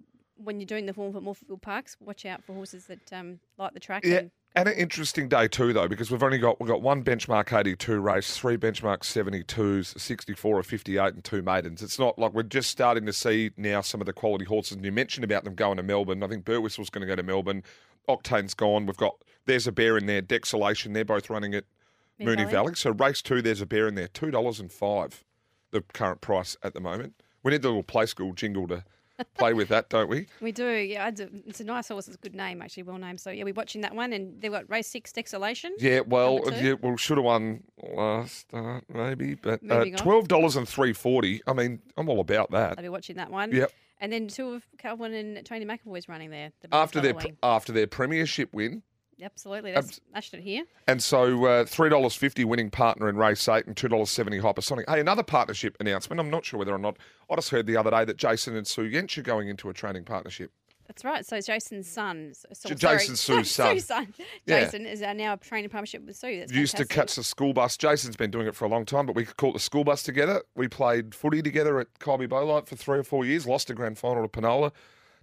when 0.44 0.60
you're 0.60 0.68
doing 0.68 0.86
the 0.86 0.94
form 0.94 1.13
for 1.13 1.22
Morphettville 1.22 1.62
Parks. 1.62 1.98
Watch 2.00 2.25
out 2.25 2.44
for 2.44 2.54
horses 2.54 2.86
that 2.88 3.12
um, 3.13 3.39
like 3.57 3.74
the 3.74 3.80
track. 3.80 4.06
Yeah, 4.06 4.18
and- 4.18 4.31
and 4.56 4.69
an 4.69 4.75
interesting 4.75 5.30
day 5.30 5.48
too, 5.48 5.72
though, 5.72 5.88
because 5.88 6.10
we've 6.10 6.24
only 6.24 6.39
got 6.39 6.60
we've 6.60 6.69
got 6.69 6.81
one 6.81 7.04
benchmark 7.04 7.56
eighty-two 7.56 8.00
race, 8.00 8.36
three 8.36 8.57
benchmark 8.57 9.04
seventy-twos, 9.04 9.94
sixty-four, 10.01 10.57
or 10.57 10.63
fifty-eight, 10.63 11.13
and 11.13 11.24
two 11.24 11.44
maidens. 11.44 11.84
It's 11.84 12.00
not 12.00 12.18
like 12.18 12.34
we're 12.34 12.42
just 12.44 12.72
starting 12.72 13.06
to 13.06 13.13
see 13.13 13.51
now 13.56 13.81
some 13.81 14.01
of 14.01 14.07
the 14.07 14.13
quality 14.13 14.45
horses. 14.45 14.78
And 14.78 14.84
you 14.86 14.92
mentioned 14.92 15.24
about 15.24 15.44
them 15.44 15.54
going 15.54 15.78
to 15.78 15.84
Melbourne. 15.84 16.24
I 16.24 16.28
think 16.28 16.44
Burt 16.44 16.63
Whistle's 16.63 16.89
going 16.89 17.01
to 17.01 17.07
go 17.07 17.16
to 17.16 17.22
Melbourne. 17.24 17.62
Octane's 18.10 18.56
gone. 18.56 18.88
We've 18.88 18.98
got 18.98 19.22
there's 19.45 19.68
a 19.68 19.72
bear 19.72 19.95
in 19.95 20.07
there. 20.07 20.24
Dexolation. 20.24 20.94
They're 20.95 21.06
both 21.06 21.30
running 21.30 21.54
at 21.54 21.66
Moonee 22.19 22.25
Mooney 22.25 22.44
Valley. 22.45 22.51
Valley. 22.51 22.75
So 22.75 22.92
race 22.92 23.22
two, 23.22 23.44
there's 23.44 23.62
a 23.62 23.68
bear 23.68 23.88
in 23.88 23.94
there. 23.94 24.07
Two 24.07 24.31
dollars 24.31 24.60
and 24.60 24.72
five, 24.72 25.24
the 25.69 25.81
current 25.81 26.22
price 26.22 26.57
at 26.63 26.74
the 26.74 26.80
moment. 26.81 27.13
We 27.44 27.51
need 27.51 27.62
the 27.62 27.68
little 27.68 27.84
play 27.84 28.07
school 28.07 28.34
jingle 28.34 28.68
to 28.69 28.84
play 29.25 29.54
with 29.54 29.69
that, 29.69 29.90
don't 29.90 30.10
we? 30.10 30.28
We 30.42 30.52
do, 30.52 30.68
yeah. 30.68 31.08
It's 31.08 31.22
a, 31.22 31.30
it's 31.46 31.60
a 31.60 31.64
nice 31.64 31.88
horse. 31.88 32.08
It's 32.08 32.18
a 32.18 32.19
good 32.19 32.36
name, 32.36 32.62
actually, 32.62 32.84
well 32.84 32.98
named. 32.98 33.19
So 33.19 33.31
yeah, 33.31 33.44
we're 33.44 33.54
watching 33.54 33.81
that 33.81 33.96
one, 33.96 34.14
and 34.14 34.42
they've 34.42 34.52
got 34.52 34.69
race 34.69 34.88
six, 34.88 35.12
Dexolation. 35.12 35.72
Yeah, 35.80 36.02
well, 36.02 36.42
yeah, 36.52 36.74
well, 36.81 36.98
should 36.98 37.18
have 37.18 37.25
won 37.25 37.64
last 37.81 38.40
start 38.40 38.84
maybe, 38.94 39.36
but 39.36 39.60
uh, 39.69 39.86
twelve 39.96 40.28
dollars 40.28 40.56
and 40.56 40.68
three 40.68 40.94
forty. 40.94 41.42
I 41.48 41.54
mean, 41.54 41.81
I'm 41.98 42.10
all 42.10 42.19
about 42.19 42.52
that. 42.52 42.75
I'll 42.78 42.84
be 42.84 42.90
watching 42.90 43.18
that 43.18 43.31
one. 43.31 43.52
Yep. 43.52 43.72
And 44.00 44.14
then 44.14 44.28
two 44.28 44.54
of 44.54 44.68
Calvin 44.78 45.14
and 45.14 45.44
Tony 45.46 45.66
McAvoy's 45.66 46.08
running 46.08 46.30
there. 46.30 46.52
the 46.62 46.68
After 46.72 47.02
their 47.02 47.16
after 47.42 47.72
their 47.72 47.88
premiership 47.88 48.54
win, 48.54 48.84
Absolutely. 49.22 49.72
That's 49.72 49.88
Abs- 49.88 50.02
matched 50.14 50.34
it 50.34 50.42
here. 50.42 50.64
and 50.88 51.02
so 51.02 51.46
uh, 51.46 51.66
three 51.66 51.90
dollars 51.90 52.16
fifty 52.16 52.46
winning 52.46 52.69
partner 52.69 53.10
in 53.10 53.18
race 53.18 53.48
eight, 53.48 53.66
and 53.66 53.75
two 53.75 53.88
dollars 53.88 54.10
seventy 54.10 54.40
hypersonic. 54.40 54.84
Hey, 54.88 55.00
another 55.00 55.24
partnership 55.24 55.75
announcement. 55.80 56.19
I'm 56.19 56.30
not 56.30 56.46
sure 56.46 56.60
whether 56.60 56.74
or 56.74 56.78
not 56.78 56.98
I 57.30 57.36
just 57.36 57.50
heard 57.50 57.66
the 57.66 57.78
other 57.78 57.92
day 57.92 58.06
that 58.06 58.18
Jason 58.18 58.56
and 58.56 58.68
Sue 58.68 58.90
Jaensch 58.90 59.18
are 59.18 59.22
going 59.24 59.48
into 59.50 59.69
a 59.69 59.74
training 59.74 60.04
partnership. 60.04 60.52
That's 60.88 61.04
right. 61.04 61.25
So 61.25 61.42
Jason's 61.42 61.86
son. 61.89 62.32
So, 62.53 62.70
J- 62.70 62.75
sorry, 62.77 62.98
Jason 63.00 63.15
Sue's 63.18 63.51
son. 63.51 63.74
Sue's 63.75 63.86
son. 63.86 64.13
Yeah. 64.46 64.63
Jason 64.63 64.86
is 64.86 65.01
now 65.01 65.34
a 65.34 65.38
training 65.38 65.70
partnership 65.70 66.06
with 66.06 66.15
Sue. 66.15 66.39
That's 66.39 66.53
used 66.53 66.77
to 66.77 66.86
catch 66.86 67.15
the 67.15 67.24
school 67.25 67.51
bus. 67.51 67.75
Jason's 67.75 68.15
been 68.15 68.32
doing 68.32 68.48
it 68.48 68.56
for 68.56 68.63
a 68.63 68.70
long 68.70 68.86
time, 68.86 69.06
but 69.06 69.13
we 69.15 69.25
caught 69.25 69.51
the 69.53 69.60
school 69.60 69.84
bus 69.84 70.01
together. 70.01 70.44
We 70.56 70.70
played 70.70 71.13
footy 71.13 71.41
together 71.41 71.80
at 71.82 71.88
Colby 72.00 72.25
Bowlight 72.27 72.68
for 72.68 72.77
three 72.77 73.00
or 73.00 73.03
four 73.03 73.25
years. 73.25 73.46
Lost 73.46 73.70
a 73.70 73.74
grand 73.74 73.98
final 73.98 74.22
to 74.24 74.30
Panola. 74.30 74.72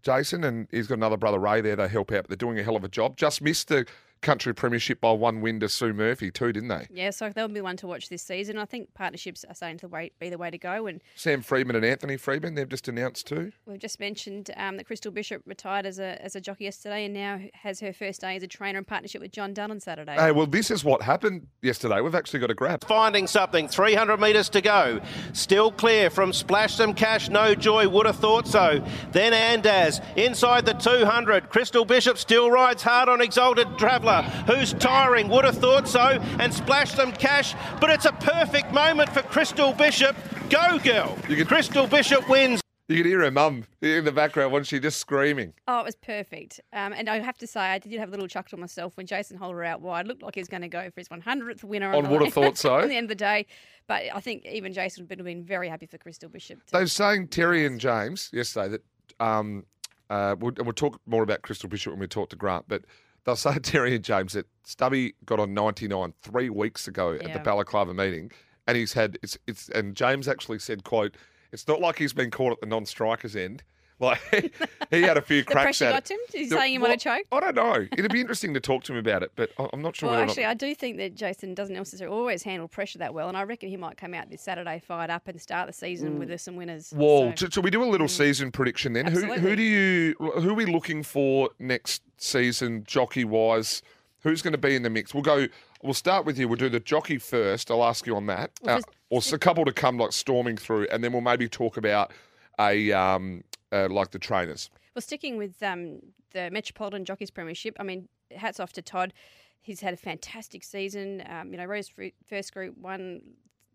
Jason 0.05 0.45
and 0.45 0.69
he's 0.71 0.87
got 0.87 0.99
another 0.99 1.17
brother 1.17 1.39
Ray 1.39 1.61
there. 1.61 1.77
They 1.77 1.89
help 1.89 2.13
out. 2.13 2.29
They're 2.29 2.37
doing 2.37 2.59
a 2.59 2.63
hell 2.63 2.77
of 2.77 2.85
a 2.85 2.89
job. 2.89 3.17
Just 3.17 3.43
missed 3.43 3.69
the 3.69 3.87
country 4.25 4.53
premiership 4.55 5.01
by 5.01 5.13
one 5.13 5.41
win 5.41 5.61
to 5.61 5.69
Sue 5.69 5.93
Murphy 5.93 6.31
too, 6.33 6.53
didn't 6.53 6.69
they? 6.69 6.89
Yeah, 6.91 7.11
so 7.11 7.31
they'll 7.31 7.47
be 7.47 7.61
one 7.61 7.77
to 7.77 7.87
watch 7.87 8.09
this 8.09 8.23
season. 8.23 8.59
I 8.59 8.65
think 8.65 8.93
partnerships 8.95 9.45
are 9.49 9.55
starting 9.55 9.79
to 9.79 9.89
wait, 9.89 10.19
be 10.19 10.31
the 10.31 10.39
way 10.39 10.51
to 10.51 10.59
go. 10.59 10.87
And 10.87 11.01
Sam 11.15 11.43
Freeman 11.43 11.77
and 11.77 11.85
Anthony 11.85 12.17
Freeman. 12.17 12.55
They've 12.55 12.69
just 12.69 12.89
announced 12.89 13.27
too. 13.27 13.53
we've 13.67 13.79
just 13.79 14.01
mentioned 14.01 14.51
um, 14.57 14.77
that 14.79 14.85
Crystal 14.85 15.13
Bishop 15.13 15.43
retired 15.47 15.87
as 15.87 15.99
a 15.99 16.21
as 16.25 16.35
a 16.35 16.41
jockey 16.41 16.65
yesterday, 16.65 17.05
and 17.05 17.15
now 17.15 17.39
has 17.53 17.81
her 17.81 17.93
first 17.93 18.23
day 18.23 18.37
as 18.37 18.43
a 18.43 18.47
trainer 18.49 18.79
in 18.79 18.85
partnership 18.85 19.21
with 19.21 19.31
John 19.31 19.55
Dunn 19.55 19.71
on 19.71 19.79
Saturday. 19.81 20.15
Hey, 20.15 20.33
well, 20.33 20.47
this 20.47 20.71
is 20.71 20.85
what 20.85 21.03
happened 21.03 21.47
yesterday. 21.63 22.01
We've 22.01 22.15
actually 22.15 22.41
got 22.41 22.51
a 22.51 22.55
grab. 22.55 22.85
Finding 22.85 23.27
something, 23.27 23.69
300 23.69 24.19
metres 24.19 24.49
to 24.51 24.61
go. 24.61 25.01
Still 25.33 25.71
clear 25.71 26.11
from 26.11 26.33
Splash 26.33 26.75
Some 26.75 26.95
Cash, 26.95 27.29
No 27.29 27.55
Joy, 27.55 27.89
would 27.89 28.07
have 28.07 28.17
thought 28.17 28.49
so. 28.49 28.83
Then 29.13 29.33
Andaz, 29.33 30.03
inside 30.17 30.65
the 30.65 30.73
200. 30.73 31.51
Crystal 31.51 31.85
Bishop 31.85 32.19
still 32.19 32.51
rides 32.51 32.83
hard 32.83 33.09
on 33.09 33.21
Exalted 33.21 33.77
Traveller, 33.79 34.14
who's 34.23 34.73
tiring, 34.75 35.29
would 35.29 35.45
have 35.45 35.59
thought 35.59 35.89
so. 35.89 36.19
And 36.39 36.53
splashed 36.53 36.97
Some 36.97 37.13
Cash, 37.13 37.55
but 37.81 37.91
it's 37.91 38.05
a 38.05 38.13
perfect 38.13 38.73
moment 38.73 39.11
for 39.11 39.23
Crystal 39.23 39.73
Bishop. 39.73 40.17
Go, 40.51 40.79
girl. 40.79 41.17
You 41.29 41.37
can- 41.37 41.47
Crystal 41.47 41.87
Bishop 41.87 42.29
wins. 42.29 42.61
You 42.87 42.99
can 42.99 43.07
hear 43.07 43.21
her 43.21 43.31
mum 43.31 43.65
in 43.81 44.05
the 44.05 44.13
background, 44.13 44.53
wasn't 44.53 44.67
she? 44.67 44.79
Just 44.79 44.99
screaming. 44.99 45.55
Oh, 45.67 45.81
it 45.81 45.87
was 45.87 45.97
perfect. 45.97 46.61
Um, 46.75 46.93
and 46.93 47.09
I 47.09 47.19
have 47.21 47.39
to 47.39 47.47
say, 47.47 47.61
I 47.61 47.79
did 47.79 47.99
have 47.99 48.09
a 48.09 48.11
little 48.11 48.29
chuckle 48.29 48.51
to 48.51 48.61
myself 48.61 48.95
when 48.99 49.07
Jason 49.07 49.39
Holder 49.39 49.65
out 49.65 49.81
wide. 49.81 50.07
Looked 50.07 50.23
like 50.23 50.35
he 50.35 50.43
was 50.43 50.49
going 50.49 50.61
to 50.61 50.69
go 50.69 50.91
for 50.91 51.01
his 51.01 51.09
100th 51.09 51.65
winner. 51.65 51.95
On 51.95 52.05
the 52.05 52.11
would 52.11 52.23
have 52.23 52.35
thought 52.35 52.59
so. 52.59 52.79
At 52.81 52.89
the 52.89 52.97
end 52.97 53.05
of 53.05 53.09
the 53.09 53.15
day. 53.15 53.47
But 53.87 54.03
I 54.15 54.21
think 54.21 54.45
even 54.45 54.75
Jason 54.75 55.07
would 55.09 55.19
have 55.19 55.25
been 55.25 55.45
very 55.45 55.71
happy 55.71 55.87
for 55.87 55.97
Crystal 55.97 56.29
Bishop. 56.29 56.63
To, 56.67 56.73
They 56.73 56.81
were 56.81 56.87
saying 56.87 57.29
Terry 57.29 57.65
and 57.65 57.81
James 57.81 58.29
yesterday 58.35 58.77
that 58.77 59.25
um, 59.25 59.65
uh, 60.11 60.37
we'll, 60.39 60.53
we'll 60.59 60.73
talk 60.75 61.01
more 61.07 61.23
about 61.23 61.41
Crystal 61.41 61.71
Bishop 61.71 61.91
when 61.93 62.01
we 62.01 62.07
talk 62.07 62.29
to 62.31 62.37
Grant, 62.37 62.67
but 62.69 62.83
they'll 63.25 63.37
say 63.37 63.59
Terry 63.63 63.95
and 63.95 64.05
James 64.05 64.35
that 64.35 64.47
Stubby 64.65 65.15
got 65.25 65.41
on 65.41 65.55
99 65.55 66.15
three 66.23 66.51
weeks 66.51 66.89
ago 66.89 67.15
at 67.15 67.29
the. 67.29 67.39
Balaclava 67.41 67.95
meeting, 67.95 68.31
and 68.67 68.77
he's 68.77 68.93
had 68.93 69.19
it's 69.23 69.39
it's 69.47 69.69
and 69.71 69.95
James 69.95 70.29
actually 70.29 70.59
said, 70.59 70.85
"quote 70.85 71.17
It's 71.53 71.67
not 71.69 71.81
like 71.81 71.99
he's 71.99 72.13
been 72.13 72.31
caught 72.31 72.53
at 72.53 72.61
the 72.61 72.67
non-strikers 72.67 73.37
end." 73.37 73.63
Like 74.01 74.21
he 74.91 75.03
had 75.03 75.17
a 75.17 75.23
few 75.23 75.43
The 75.45 75.53
cracks 75.53 75.79
pressure 75.79 75.85
at 75.87 75.93
got 75.93 75.99
it. 75.99 76.05
to 76.07 76.15
him? 76.15 76.21
Is 76.29 76.35
he 76.35 76.49
saying 76.49 76.73
he 76.73 76.79
might 76.79 77.01
have 77.01 77.05
well, 77.05 77.17
choked? 77.19 77.29
I 77.33 77.41
don't 77.53 77.55
know. 77.55 77.87
It'd 77.97 78.11
be 78.13 78.21
interesting 78.21 78.53
to 78.55 78.61
talk 78.61 78.83
to 78.85 78.93
him 78.93 78.99
about 78.99 79.23
it, 79.23 79.31
but 79.37 79.51
I- 79.59 79.69
I'm 79.73 79.83
not 79.83 79.95
sure. 79.97 80.09
Well, 80.09 80.17
whether 80.19 80.27
or 80.27 80.31
actually, 80.31 80.43
not, 80.45 80.51
I 80.51 80.55
do 80.55 80.75
think 80.75 80.97
that 80.99 81.15
Jason 81.15 81.55
doesn't 81.55 81.75
necessarily 81.75 82.15
always 82.17 82.43
handle 82.43 82.67
pressure 82.69 82.99
that 82.99 83.15
well, 83.15 83.29
and 83.29 83.37
I 83.37 83.45
reckon 83.45 83.69
he 83.69 83.77
might 83.77 83.97
come 83.97 84.13
out 84.15 84.31
this 84.31 84.43
Saturday 84.43 84.81
fired 84.85 85.11
up 85.11 85.29
and 85.29 85.41
start 85.41 85.69
the 85.69 85.73
season 85.73 86.19
with 86.19 86.31
us 86.31 86.43
some 86.43 86.57
winners. 86.57 86.93
Well, 86.95 87.33
So- 87.37 87.47
so, 87.47 87.51
so 87.51 87.61
we 87.61 87.71
do 87.71 87.83
a 87.83 87.87
little 87.87 88.09
season 88.09 88.51
prediction 88.51 88.93
then. 88.95 89.07
Who, 89.07 89.21
who 89.21 89.33
Absolutely. 89.33 89.57
do 89.57 89.63
you 89.63 90.15
who 90.19 90.51
are 90.51 90.55
we 90.55 90.67
looking 90.67 91.03
for 91.03 91.51
next 91.59 92.03
season, 92.19 92.85
jockey 92.85 93.25
wise? 93.25 93.81
Who's 94.23 94.41
going 94.43 94.53
to 94.53 94.59
be 94.59 94.75
in 94.75 94.83
the 94.83 94.91
mix? 94.91 95.13
We'll 95.15 95.23
go. 95.23 95.47
We'll 95.83 95.93
start 95.95 96.25
with 96.25 96.39
you. 96.39 96.49
We'll 96.49 96.57
do 96.57 96.71
the 96.71 96.81
jockey 96.81 97.19
first. 97.19 97.71
I'll 97.71 97.85
ask 97.85 98.07
you 98.07 98.17
on 98.17 98.25
that, 98.27 98.53
Well, 98.63 98.79
uh, 98.79 98.81
or 99.11 99.19
s- 99.19 99.33
a 99.35 99.39
couple 99.39 99.67
to 99.67 99.73
come 99.73 99.99
like 99.99 100.13
storming 100.13 100.57
through, 100.57 100.87
and 100.91 101.05
then 101.05 101.13
we'll 101.13 101.21
maybe 101.21 101.47
talk 101.49 101.77
about 101.77 102.11
a 102.59 102.91
um 102.93 103.45
uh, 103.75 103.89
like 103.91 104.11
the 104.13 104.19
trainers. 104.19 104.71
Well, 104.95 105.03
sticking 105.03 105.37
with 105.37 105.63
um, 105.63 106.01
the 106.33 106.51
Metropolitan 106.51 107.05
Jockeys 107.05 107.31
Premiership, 107.31 107.77
I 107.81 107.83
mean, 107.83 108.09
hats 108.31 108.61
off 108.61 108.73
to 108.75 108.83
Todd. 108.83 109.13
He's 109.61 109.81
had 109.81 109.95
a 109.95 109.97
fantastic 109.97 110.63
season. 110.63 111.23
Um, 111.29 111.51
you 111.51 111.59
know, 111.59 111.65
Rose 111.65 111.91
first 112.29 112.53
Group 112.53 112.77
One 112.79 113.23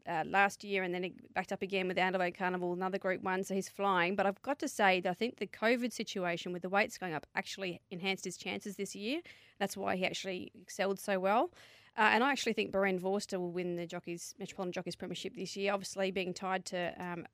uh, 0.08 0.24
last 0.26 0.64
year, 0.64 0.84
and 0.84 0.94
then 0.94 1.04
he 1.04 1.14
backed 1.34 1.52
up 1.52 1.62
again 1.62 1.88
with 1.88 1.98
the 1.98 2.02
Adelaide 2.02 2.38
Carnival, 2.38 2.74
another 2.74 2.98
Group 2.98 3.24
One. 3.24 3.44
So 3.44 3.54
he's 3.56 3.68
flying. 3.68 4.16
But 4.16 4.26
I've 4.26 4.42
got 4.42 4.60
to 4.60 4.68
say 4.68 5.02
that 5.02 5.10
I 5.10 5.14
think 5.14 5.38
the 5.38 5.48
COVID 5.48 5.92
situation 5.92 6.54
with 6.54 6.62
the 6.62 6.70
weights 6.70 6.98
going 6.98 7.14
up 7.14 7.26
actually 7.36 7.82
enhanced 7.92 8.24
his 8.24 8.38
chances 8.38 8.76
this 8.78 8.96
year. 8.96 9.22
That's 9.60 9.76
why 9.76 9.96
he 9.98 10.06
actually 10.06 10.52
excelled 10.62 11.00
so 11.00 11.20
well. 11.20 11.52
Uh, 11.98 12.12
and 12.14 12.24
I 12.24 12.32
actually 12.32 12.54
think 12.54 12.72
Barend 12.72 13.02
Vorster 13.02 13.40
will 13.40 13.52
win 13.52 13.76
the 13.76 13.86
Jockeys 13.86 14.36
Metropolitan 14.40 14.72
Jockeys 14.72 14.96
Premiership 14.96 15.36
this 15.36 15.58
year. 15.58 15.74
Obviously, 15.74 16.12
being 16.12 16.34
tied 16.34 16.66
to 16.66 16.94
um, 16.98 17.26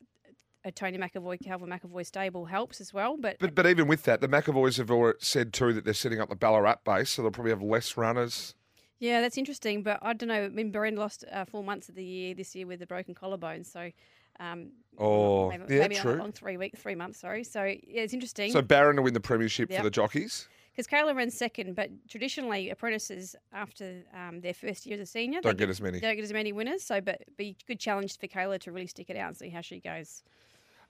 a 0.66 0.72
Tony 0.72 0.98
McAvoy, 0.98 1.42
Calvin 1.42 1.70
McAvoy 1.70 2.06
stable 2.06 2.46
helps 2.46 2.82
as 2.82 2.94
well. 2.94 3.16
But 3.18 3.38
But 3.40 3.56
but 3.56 3.66
even 3.68 3.88
with 3.88 4.04
that, 4.04 4.20
the 4.20 4.28
McAvoys 4.28 4.78
have 4.78 5.16
said 5.20 5.54
too 5.54 5.72
that 5.74 5.86
they're 5.86 5.94
setting 5.94 6.20
up 6.20 6.28
the 6.30 6.36
Ballarat 6.36 6.78
base, 6.84 7.12
so 7.12 7.22
they'll 7.22 7.32
probably 7.32 7.52
have 7.52 7.62
less 7.62 7.96
runners. 7.96 8.56
Yeah, 9.00 9.22
that's 9.22 9.38
interesting, 9.38 9.84
but 9.84 10.00
I 10.02 10.14
don't 10.14 10.30
know. 10.30 10.46
I 10.46 10.50
mean, 10.50 10.72
Barend 10.72 10.98
lost 10.98 11.24
uh, 11.32 11.46
four 11.46 11.64
months 11.64 11.90
of 11.90 11.96
the 11.96 12.04
year 12.04 12.34
this 12.34 12.56
year 12.56 12.66
with 12.66 12.82
a 12.82 12.88
broken 12.88 13.14
collarbone, 13.14 13.64
so 13.64 13.92
um, 14.40 14.72
Oh, 14.98 15.50
maybe, 15.50 15.64
yeah, 15.70 15.80
maybe 15.82 15.96
true. 15.96 16.16
long 16.16 16.32
three 16.32 16.58
weeks, 16.58 16.80
three 16.82 16.96
months. 16.96 17.20
Sorry. 17.20 17.44
So 17.44 17.64
yeah, 17.64 18.02
it's 18.02 18.14
interesting 18.14 18.52
So 18.52 18.62
Barend 18.62 18.96
to 18.96 19.02
win 19.02 19.14
the 19.14 19.20
premiership 19.20 19.70
Yep. 19.70 19.80
for 19.80 19.84
the 19.84 19.90
jockeys. 19.92 20.48
because 20.74 20.88
Kayla 20.88 21.14
ran 21.16 21.30
second, 21.30 21.76
but 21.76 21.90
traditionally 22.10 22.70
apprentices 22.70 23.36
after 23.54 24.04
um, 24.14 24.40
their 24.42 24.54
first 24.54 24.86
year 24.86 24.96
as 24.96 25.02
a 25.02 25.06
senior 25.12 25.42
Don't 25.42 25.58
they 25.58 25.64
get 25.64 25.70
as 25.70 25.82
many. 25.82 26.00
Don't 26.00 26.16
get 26.16 26.24
as 26.24 26.34
many 26.34 26.54
winners. 26.54 26.84
So, 26.84 27.02
but 27.02 27.22
be 27.38 27.58
a 27.62 27.66
good 27.68 27.80
challenge 27.82 28.18
for 28.18 28.28
Kayla 28.28 28.60
to 28.62 28.72
really 28.72 28.88
stick 28.88 29.10
it 29.10 29.18
out 29.18 29.28
and 29.28 29.38
see 29.38 29.50
how 29.50 29.62
she 29.62 29.80
goes. 29.82 30.24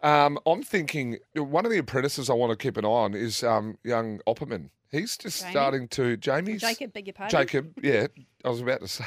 Um, 0.02 0.38
I'm 0.46 0.62
thinking 0.64 1.18
one 1.36 1.66
of 1.66 1.72
the 1.72 1.78
apprentices 1.80 2.30
I 2.30 2.34
want 2.34 2.52
to 2.52 2.58
keep 2.64 2.78
an 2.78 2.86
eye 2.86 2.90
on 2.90 3.14
is 3.16 3.44
um, 3.44 3.78
young 3.84 4.20
Opperman. 4.28 4.70
He's 4.92 5.18
just 5.18 5.42
Jamie? 5.42 5.52
starting 5.52 5.88
to 5.90 6.16
Jamie's 6.18 6.62
Jacob, 6.62 6.94
beg 6.94 7.08
your 7.08 7.14
pardon. 7.14 7.38
Jacob, 7.40 7.74
yeah, 7.82 8.08
I 8.44 8.50
was 8.50 8.62
about 8.62 8.82
to 8.82 8.88
say, 8.88 9.04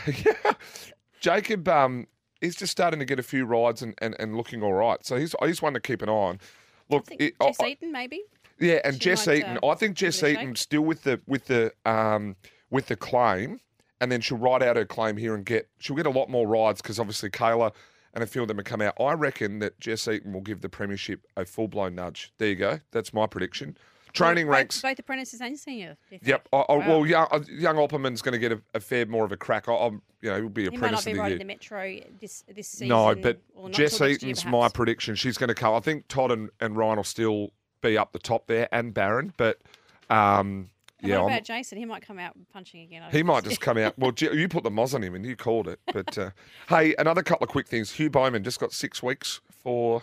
Jacob. 1.20 1.68
Um, 1.68 2.06
he's 2.40 2.56
just 2.56 2.72
starting 2.72 3.00
to 3.00 3.06
get 3.06 3.18
a 3.18 3.22
few 3.22 3.44
rides 3.44 3.82
and, 3.82 3.94
and, 3.98 4.14
and 4.18 4.36
looking 4.36 4.62
all 4.62 4.72
right. 4.72 5.04
So 5.06 5.16
he's 5.16 5.34
he's 5.44 5.62
one 5.62 5.74
to 5.74 5.80
keep 5.80 6.02
an 6.02 6.08
eye 6.08 6.12
on. 6.12 6.40
Look, 6.90 7.06
I 7.12 7.16
it- 7.18 7.34
Jess 7.40 7.56
I- 7.60 7.66
Eaton 7.68 7.92
maybe. 7.92 8.22
yeah, 8.58 8.80
and 8.84 8.94
She 8.94 9.00
Jess 9.00 9.26
might, 9.26 9.38
Eaton. 9.38 9.58
uh, 9.62 9.68
I 9.68 9.74
think 9.76 9.96
Jess 9.96 10.20
give 10.20 10.30
it 10.30 10.36
a 10.36 10.40
Eaton 10.42 10.56
still 10.56 10.82
with 10.82 11.02
the 11.04 11.20
with 11.26 11.46
the 11.46 11.72
um 11.86 12.36
with 12.70 12.86
the 12.86 12.96
claim, 12.96 13.60
and 14.00 14.10
then 14.12 14.20
she'll 14.20 14.38
write 14.38 14.62
out 14.62 14.76
her 14.76 14.84
claim 14.84 15.16
here 15.16 15.34
and 15.34 15.44
get 15.44 15.68
she'll 15.78 15.96
get 15.96 16.06
a 16.06 16.10
lot 16.10 16.28
more 16.28 16.46
rides 16.46 16.82
because 16.82 16.98
obviously 16.98 17.30
Kayla 17.30 17.72
and 18.14 18.22
a 18.24 18.26
few 18.26 18.42
of 18.42 18.48
them 18.48 18.56
have 18.58 18.64
come 18.66 18.80
out. 18.80 18.94
I 19.00 19.12
reckon 19.12 19.58
that 19.60 19.78
Jess 19.80 20.08
Eaton 20.08 20.32
will 20.32 20.40
give 20.40 20.60
the 20.60 20.68
premiership 20.68 21.20
a 21.36 21.44
full 21.44 21.68
blown 21.68 21.94
nudge. 21.94 22.32
There 22.38 22.48
you 22.48 22.56
go. 22.56 22.80
That's 22.90 23.12
my 23.12 23.26
prediction. 23.26 23.76
Training 24.14 24.46
Both- 24.46 24.52
ranks. 24.54 24.80
both 24.82 24.98
apprentices 24.98 25.40
and 25.42 25.58
senior. 25.58 25.96
Yep. 26.22 26.48
I, 26.52 26.56
I, 26.56 26.76
Wow. 26.76 26.88
Well, 26.88 27.06
young, 27.06 27.28
uh, 27.30 27.40
young 27.50 27.76
Opperman's 27.76 28.22
going 28.22 28.32
to 28.32 28.38
get 28.38 28.52
a, 28.52 28.60
a 28.74 28.80
fair 28.80 29.04
more 29.04 29.24
of 29.24 29.32
a 29.32 29.36
crack. 29.36 29.68
I, 29.68 29.74
I'm, 29.74 30.00
you 30.22 30.30
know, 30.30 30.36
he'll 30.38 30.48
be 30.48 30.62
He 30.64 30.70
might 30.78 30.92
not 30.92 31.04
be 31.04 31.10
of 31.10 31.16
the 31.16 31.20
riding 31.20 31.32
year. 31.32 31.38
the 31.40 31.44
Metro 31.44 31.96
this 32.18 32.42
this 32.52 32.68
season. 32.68 32.88
No, 32.88 33.14
but 33.14 33.38
Jess 33.70 34.00
next 34.00 34.00
year, 34.00 34.30
Eaton's 34.30 34.46
my 34.46 34.68
prediction. 34.70 35.14
She's 35.14 35.36
going 35.36 35.48
to 35.48 35.54
come. 35.54 35.74
I 35.74 35.80
think 35.80 36.08
Todd 36.08 36.32
and, 36.32 36.48
and 36.58 36.74
Ryan 36.74 36.96
will 36.96 37.04
still 37.04 37.50
be 37.82 37.98
up 37.98 38.12
the 38.12 38.18
top 38.18 38.46
there, 38.46 38.66
and 38.72 38.94
Barend. 38.94 39.32
But 39.36 39.58
um, 40.10 40.70
And 41.00 41.10
yeah, 41.10 41.16
what 41.16 41.24
I'm- 41.24 41.32
about 41.32 41.44
Jason? 41.44 41.78
He 41.78 41.84
might 41.84 42.02
come 42.02 42.18
out 42.18 42.36
punching 42.52 42.82
again. 42.82 43.02
He 43.10 43.22
might 43.22 43.44
just 43.44 43.60
come 43.60 43.78
out. 43.78 43.98
Well, 43.98 44.12
you 44.16 44.48
put 44.48 44.64
the 44.64 44.70
moz 44.70 44.94
on 44.94 45.02
him, 45.02 45.14
and 45.14 45.24
you 45.24 45.36
called 45.36 45.68
it. 45.68 45.80
But 45.92 46.16
uh, 46.18 46.30
hey, 46.68 46.94
another 46.98 47.22
couple 47.22 47.44
of 47.44 47.50
quick 47.50 47.68
things. 47.68 47.92
Hugh 47.92 48.10
Bowman 48.10 48.42
just 48.44 48.58
got 48.60 48.72
six 48.72 49.02
weeks 49.02 49.40
for. 49.50 50.02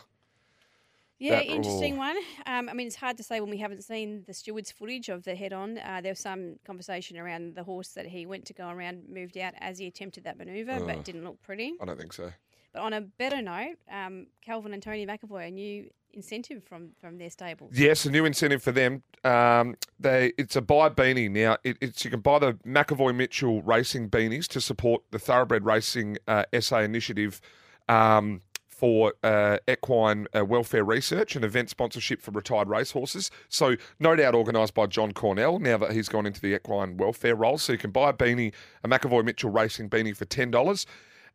Yeah, 1.17 1.37
that- 1.37 1.45
interesting 1.45 1.95
oh. 1.95 1.99
one. 1.99 2.17
Um, 2.45 2.69
I 2.69 2.73
mean, 2.73 2.87
it's 2.87 2.95
hard 2.97 3.17
to 3.17 3.23
say 3.23 3.39
when 3.39 3.49
we 3.49 3.57
haven't 3.57 3.83
seen 3.83 4.23
the 4.27 4.33
stewards' 4.33 4.71
footage 4.71 5.09
of 5.09 5.23
the 5.23 5.33
head-on. 5.33 5.77
Uh, 5.77 6.01
there 6.01 6.11
was 6.11 6.19
some 6.19 6.57
conversation 6.65 7.17
around 7.17 7.55
the 7.55 7.63
horse 7.63 7.89
that 7.89 8.05
he 8.05 8.25
went 8.25 8.45
to 8.45 8.53
go 8.53 8.69
around, 8.69 9.03
moved 9.09 9.37
out 9.37 9.53
as 9.59 9.77
he 9.79 9.87
attempted 9.87 10.25
that 10.25 10.37
manoeuvre, 10.37 10.81
but 10.85 11.05
didn't 11.05 11.23
look 11.23 11.41
pretty. 11.41 11.73
I 11.81 11.85
don't 11.85 11.97
think 11.97 12.11
so. 12.13 12.31
But 12.75 12.82
on 12.82 12.91
a 12.94 13.00
better 13.00 13.41
note, 13.41 13.77
um, 13.89 14.27
Calvin 14.41 14.74
and 14.74 14.84
Tony 14.84 15.08
McAvoy, 15.08 15.48
a 15.48 15.51
new 15.51 15.89
incentive 16.12 16.62
from 16.65 16.89
from 17.00 17.17
their 17.17 17.29
stables. 17.29 17.72
Yes, 17.74 18.05
a 18.05 18.12
new 18.12 18.25
incentive 18.25 18.62
for 18.62 18.74
them. 18.74 19.01
Um, 19.24 19.75
they 19.98 20.34
it's 20.38 20.58
a 20.58 20.62
buy 20.62 20.89
beanie 20.89 21.32
now. 21.32 21.55
It, 21.63 21.77
it's 21.79 22.03
you 22.03 22.12
can 22.12 22.20
buy 22.20 22.39
the 22.39 22.53
McAvoy 22.65 23.15
Mitchell 23.15 23.62
racing 23.62 24.10
beanies 24.10 24.48
to 24.50 24.60
support 24.60 25.03
the 25.12 25.20
Thoroughbred 25.20 25.65
Racing 25.65 26.17
uh, 26.27 26.44
SA 26.60 26.79
initiative 26.79 27.39
um, 27.88 28.41
for 28.67 29.13
uh, 29.24 29.58
equine 29.70 30.27
uh, 30.36 30.44
welfare 30.44 30.84
research 30.84 31.38
and 31.38 31.46
event 31.46 31.70
sponsorship 31.70 32.22
for 32.22 32.32
retired 32.32 32.67
racehorses. 32.67 33.32
So 33.48 33.77
no 34.01 34.17
doubt 34.17 34.36
organised 34.36 34.74
by 34.74 34.88
John 34.88 35.13
Cornell. 35.13 35.60
Now 35.60 35.77
that 35.77 35.94
he's 35.94 36.10
gone 36.10 36.25
into 36.25 36.41
the 36.41 36.53
equine 36.53 36.98
welfare 36.98 37.36
role, 37.36 37.58
so 37.58 37.72
you 37.72 37.79
can 37.79 37.91
buy 37.91 38.10
a 38.10 38.13
beanie, 38.13 38.53
a 38.84 38.89
McAvoy 38.89 39.24
Mitchell 39.24 39.50
racing 39.50 39.89
beanie 39.89 40.15
for 40.15 40.25
ten 40.25 40.51
dollars. 40.51 40.86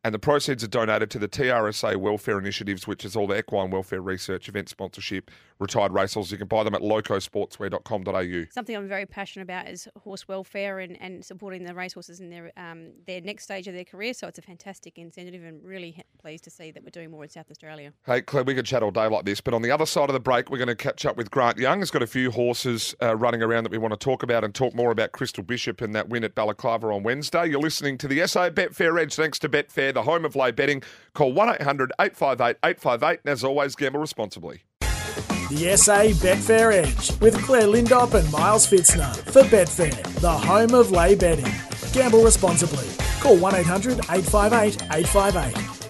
And 0.02 0.14
the 0.14 0.18
proceeds 0.18 0.64
are 0.64 0.68
donated 0.68 1.10
to 1.10 1.18
the 1.18 1.28
TRSA 1.28 1.96
welfare 1.96 2.38
initiatives, 2.38 2.86
which 2.86 3.04
is 3.04 3.16
all 3.16 3.26
the 3.26 3.38
equine 3.38 3.70
welfare 3.70 4.00
research, 4.00 4.48
event 4.48 4.70
sponsorship, 4.70 5.30
retired 5.58 5.92
racehorses. 5.92 6.32
You 6.32 6.38
can 6.38 6.48
buy 6.48 6.64
them 6.64 6.74
at 6.74 6.80
locosportswear.com.au. 6.80 8.44
Something 8.50 8.76
I'm 8.76 8.88
very 8.88 9.04
passionate 9.04 9.42
about 9.42 9.68
is 9.68 9.86
horse 10.02 10.26
welfare 10.26 10.78
and, 10.78 11.00
and 11.02 11.22
supporting 11.22 11.64
the 11.64 11.74
racehorses 11.74 12.20
in 12.20 12.30
their 12.30 12.50
um, 12.56 12.92
their 13.06 13.20
next 13.20 13.44
stage 13.44 13.68
of 13.68 13.74
their 13.74 13.84
career. 13.84 14.14
So 14.14 14.26
it's 14.26 14.38
a 14.38 14.42
fantastic 14.42 14.96
incentive, 14.96 15.44
and 15.44 15.62
really 15.62 15.92
ha- 15.92 16.02
pleased 16.18 16.44
to 16.44 16.50
see 16.50 16.70
that 16.70 16.82
we're 16.82 16.90
doing 16.90 17.10
more 17.10 17.24
in 17.24 17.28
South 17.28 17.50
Australia. 17.50 17.92
Hey, 18.06 18.22
Clare, 18.22 18.44
we 18.44 18.54
could 18.54 18.64
chat 18.64 18.82
all 18.82 18.90
day 18.90 19.06
like 19.06 19.26
this, 19.26 19.42
but 19.42 19.52
on 19.52 19.60
the 19.60 19.70
other 19.70 19.86
side 19.86 20.08
of 20.08 20.14
the 20.14 20.20
break, 20.20 20.50
we're 20.50 20.58
going 20.58 20.68
to 20.68 20.74
catch 20.74 21.04
up 21.04 21.18
with 21.18 21.30
Grant 21.30 21.58
Young. 21.58 21.80
He's 21.80 21.90
got 21.90 22.02
a 22.02 22.06
few 22.06 22.30
horses 22.30 22.94
uh, 23.02 23.14
running 23.16 23.42
around 23.42 23.64
that 23.64 23.72
we 23.72 23.78
want 23.78 23.92
to 23.92 23.98
talk 23.98 24.22
about 24.22 24.44
and 24.44 24.54
talk 24.54 24.74
more 24.74 24.90
about 24.90 25.12
Crystal 25.12 25.44
Bishop 25.44 25.82
and 25.82 25.94
that 25.94 26.08
win 26.08 26.24
at 26.24 26.34
Balaclava 26.34 26.86
on 26.86 27.02
Wednesday. 27.02 27.48
You're 27.48 27.60
listening 27.60 27.98
to 27.98 28.08
the 28.08 28.26
SA 28.26 28.48
Betfair 28.48 28.98
Edge, 28.98 29.14
thanks 29.14 29.38
to 29.40 29.48
Betfair, 29.48 29.89
the 29.92 30.02
home 30.02 30.24
of 30.24 30.36
lay 30.36 30.50
betting. 30.50 30.82
Call 31.14 31.32
1 31.32 31.56
800 31.60 31.92
858 32.00 32.56
858, 32.64 33.20
and 33.24 33.32
as 33.32 33.44
always, 33.44 33.74
gamble 33.74 34.00
responsibly. 34.00 34.62
The 34.80 35.76
SA 35.76 36.12
Betfair 36.22 36.72
Edge 36.72 37.20
with 37.20 37.42
Clare 37.44 37.62
Lindop 37.62 38.14
and 38.14 38.30
Miles 38.30 38.68
Pfitzner 38.68 39.16
for 39.32 39.42
Betfair, 39.42 40.00
the 40.20 40.30
home 40.30 40.74
of 40.74 40.90
lay 40.92 41.14
betting. 41.16 41.52
Gamble 41.92 42.22
responsibly. 42.22 42.86
Call 43.20 43.36
1 43.36 43.56
800 43.56 43.98
858 44.10 44.82
858. 44.92 45.80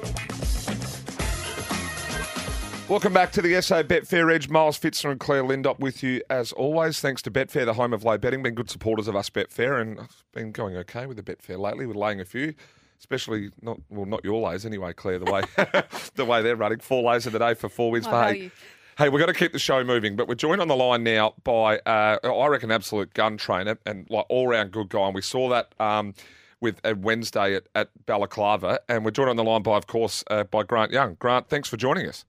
Welcome 2.90 3.12
back 3.12 3.30
to 3.32 3.42
the 3.42 3.62
SA 3.62 3.84
Betfair 3.84 4.34
Edge. 4.34 4.48
Miles 4.48 4.76
Pfitzner 4.76 5.12
and 5.12 5.20
Clare 5.20 5.44
Lindop 5.44 5.78
with 5.78 6.02
you 6.02 6.22
as 6.28 6.50
always. 6.50 6.98
Thanks 6.98 7.22
to 7.22 7.30
Betfair, 7.30 7.64
the 7.64 7.74
home 7.74 7.92
of 7.92 8.02
lay 8.02 8.16
betting. 8.16 8.42
Been 8.42 8.56
good 8.56 8.68
supporters 8.68 9.06
of 9.06 9.14
us, 9.14 9.30
Betfair, 9.30 9.80
and 9.80 10.08
been 10.32 10.50
going 10.50 10.76
okay 10.78 11.06
with 11.06 11.16
the 11.16 11.22
Betfair 11.22 11.56
lately. 11.56 11.86
We're 11.86 11.94
laying 11.94 12.20
a 12.20 12.24
few, 12.24 12.54
especially 13.00 13.50
not 13.60 13.80
well, 13.88 14.06
not 14.06 14.24
your 14.24 14.40
lays 14.40 14.64
anyway, 14.64 14.92
Clare. 14.92 15.18
The 15.18 15.32
way 15.32 15.42
the 16.14 16.24
way 16.24 16.42
they're 16.42 16.56
running, 16.56 16.78
four 16.78 17.02
lays 17.02 17.24
the 17.24 17.38
day 17.38 17.54
for 17.54 17.68
four 17.68 17.90
wins 17.90 18.06
I 18.06 18.10
for 18.10 18.16
know 18.16 18.40
hey. 18.40 18.50
Hey, 18.98 19.08
we've 19.08 19.20
got 19.20 19.26
to 19.26 19.34
keep 19.34 19.52
the 19.52 19.58
show 19.58 19.82
moving, 19.82 20.14
but 20.14 20.28
we're 20.28 20.34
joined 20.34 20.60
on 20.60 20.68
the 20.68 20.76
line 20.76 21.02
now 21.02 21.32
by, 21.42 21.78
uh, 21.86 22.18
I 22.22 22.46
reckon, 22.48 22.70
absolute 22.70 23.14
gun 23.14 23.38
trainer 23.38 23.78
and 23.86 24.06
like 24.10 24.26
all 24.28 24.46
round 24.46 24.72
good 24.72 24.90
guy. 24.90 25.06
And 25.06 25.14
we 25.14 25.22
saw 25.22 25.48
that 25.48 25.74
um, 25.80 26.12
with 26.60 26.80
a 26.84 26.94
Wednesday 26.94 27.54
at, 27.54 27.62
at 27.74 27.88
Balaclava, 28.04 28.80
and 28.90 29.02
we're 29.02 29.10
joined 29.10 29.30
on 29.30 29.36
the 29.36 29.44
line 29.44 29.62
by, 29.62 29.78
of 29.78 29.86
course, 29.86 30.22
uh, 30.28 30.44
by 30.44 30.64
Grant 30.64 30.92
Young. 30.92 31.14
Grant, 31.18 31.48
thanks 31.48 31.66
for 31.66 31.78
joining 31.78 32.06
us. 32.08 32.26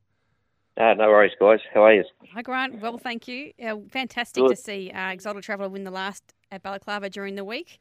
Ah, 0.77 0.93
no 0.93 1.09
worries, 1.09 1.33
guys. 1.37 1.59
How 1.73 1.83
are 1.83 1.93
you? 1.93 2.05
Hi, 2.33 2.41
Grant. 2.41 2.79
Well, 2.79 2.97
thank 2.97 3.27
you. 3.27 3.51
Uh, 3.61 3.75
fantastic 3.89 4.41
Good. 4.41 4.55
to 4.55 4.55
see 4.55 4.91
uh, 4.91 5.09
Exalted 5.11 5.43
Traveller 5.43 5.67
win 5.67 5.83
the 5.83 5.91
last 5.91 6.33
at 6.51 6.63
Balaclava 6.63 7.09
during 7.09 7.35
the 7.35 7.43
week. 7.43 7.79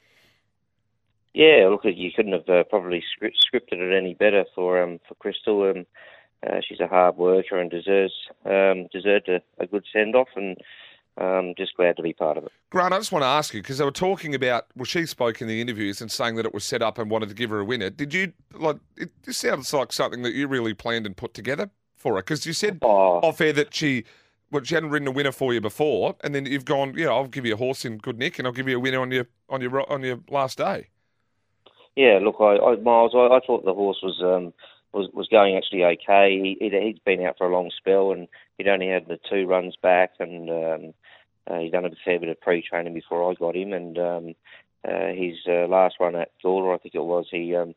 Yeah, 1.33 1.69
look, 1.71 1.83
you 1.85 2.11
couldn't 2.15 2.33
have 2.33 2.49
uh, 2.49 2.65
probably 2.65 3.03
script, 3.15 3.37
scripted 3.39 3.79
it 3.81 3.97
any 3.97 4.15
better 4.15 4.45
for 4.55 4.83
um 4.83 4.99
for 5.09 5.15
Crystal. 5.17 5.71
Um, 5.71 5.87
uh, 6.47 6.61
she's 6.67 6.81
a 6.81 6.87
hard 6.87 7.17
worker 7.17 7.59
and 7.59 7.71
deserves 7.71 8.15
um 8.45 8.87
deserved 8.93 9.29
a, 9.29 9.41
a 9.59 9.67
good 9.67 9.85
send 9.93 10.17
off, 10.17 10.29
and 10.35 10.57
um, 11.21 11.55
just 11.57 11.77
glad 11.77 11.97
to 11.97 12.03
be 12.03 12.13
part 12.13 12.37
of 12.39 12.45
it. 12.45 12.53
Grant, 12.71 12.95
I 12.95 12.99
just 12.99 13.13
want 13.13 13.23
to 13.23 13.29
ask 13.29 13.53
you 13.53 13.61
because 13.63 13.79
they 13.79 13.85
were 13.85 13.91
talking 13.91 14.35
about. 14.35 14.67
Well, 14.75 14.85
she 14.87 15.07
spoke 15.07 15.41
in 15.41 15.49
the 15.49 15.61
interviews 15.61 16.01
and 16.01 16.11
saying 16.11 16.37
that 16.37 16.47
it 16.47 16.55
was 16.55 16.65
set 16.65 16.83
up 16.83 16.99
and 16.99 17.11
wanted 17.11 17.29
to 17.29 17.35
give 17.35 17.51
her 17.51 17.61
a 17.61 17.65
winner. 17.65 17.91
Did 17.91 18.15
you 18.15 18.33
like? 18.55 18.79
It 18.97 19.11
this 19.23 19.39
sounds 19.39 19.73
like 19.73 19.93
something 19.93 20.23
that 20.23 20.33
you 20.35 20.49
really 20.49 20.75
planned 20.75 21.07
and 21.07 21.17
put 21.17 21.35
together 21.35 21.71
for 21.95 22.15
her 22.15 22.23
because 22.23 22.47
you 22.47 22.53
said 22.53 22.79
Oh. 22.83 23.19
off 23.21 23.41
air 23.41 23.53
that 23.53 23.75
she. 23.75 24.05
Well, 24.53 24.65
she 24.65 24.75
hadn't 24.75 24.91
ridden 24.91 25.07
a 25.07 25.13
winner 25.13 25.31
for 25.31 25.55
you 25.55 25.61
before, 25.61 26.17
and 26.25 26.35
then 26.35 26.45
you've 26.45 26.65
gone. 26.65 26.95
Yeah, 26.97 27.11
I'll 27.11 27.29
give 27.29 27.47
you 27.47 27.55
a 27.55 27.57
horse 27.57 27.85
in 27.85 27.99
good 27.99 28.19
nick, 28.19 28.37
and 28.39 28.49
I'll 28.49 28.53
give 28.53 28.67
you 28.67 28.79
a 28.79 28.81
winner 28.81 29.01
on 29.01 29.13
your 29.13 29.27
on 29.49 29.61
your 29.61 29.93
on 29.93 30.03
your 30.03 30.19
last 30.29 30.59
day. 30.59 30.89
Yeah, 31.97 32.19
look, 32.23 32.37
I, 32.41 32.57
I 32.57 32.77
Miles, 32.77 33.13
I, 33.15 33.35
I 33.35 33.41
thought 33.45 33.65
the 33.65 33.75
horse 33.75 33.99
was 34.03 34.21
um, 34.23 34.53
was 34.93 35.09
was 35.13 35.29
going 35.29 35.57
actually 35.57 35.85
okay. 35.85 36.39
He, 36.43 36.57
he'd, 36.61 36.73
he'd 36.73 37.05
been 37.05 37.25
out 37.25 37.37
for 37.39 37.47
a 37.47 37.53
long 37.53 37.71
spell, 37.77 38.13
and 38.13 38.29
he'd 38.59 38.69
only 38.69 38.89
had 38.89 39.07
the 39.07 39.19
two 39.29 39.47
runs 39.47 39.77
back, 39.83 40.13
and 40.19 40.49
um, 40.51 40.95
uh, 41.51 41.59
he'd 41.59 41.73
done 41.73 41.85
a 41.85 41.91
fair 42.05 42.21
bit 42.21 42.29
of 42.29 42.41
pre-training 42.41 42.95
before 42.95 43.31
I 43.31 43.35
got 43.35 43.57
him. 43.57 43.73
And 43.73 43.99
um, 43.99 44.35
uh, 44.87 45.09
his 45.09 45.37
uh, 45.49 45.67
last 45.67 45.97
run 46.01 46.17
at 46.17 46.31
Gawler, 46.45 46.75
I 46.75 46.79
think 46.79 46.95
it 46.95 47.03
was, 47.03 47.27
he 47.31 47.55
um, 47.57 47.75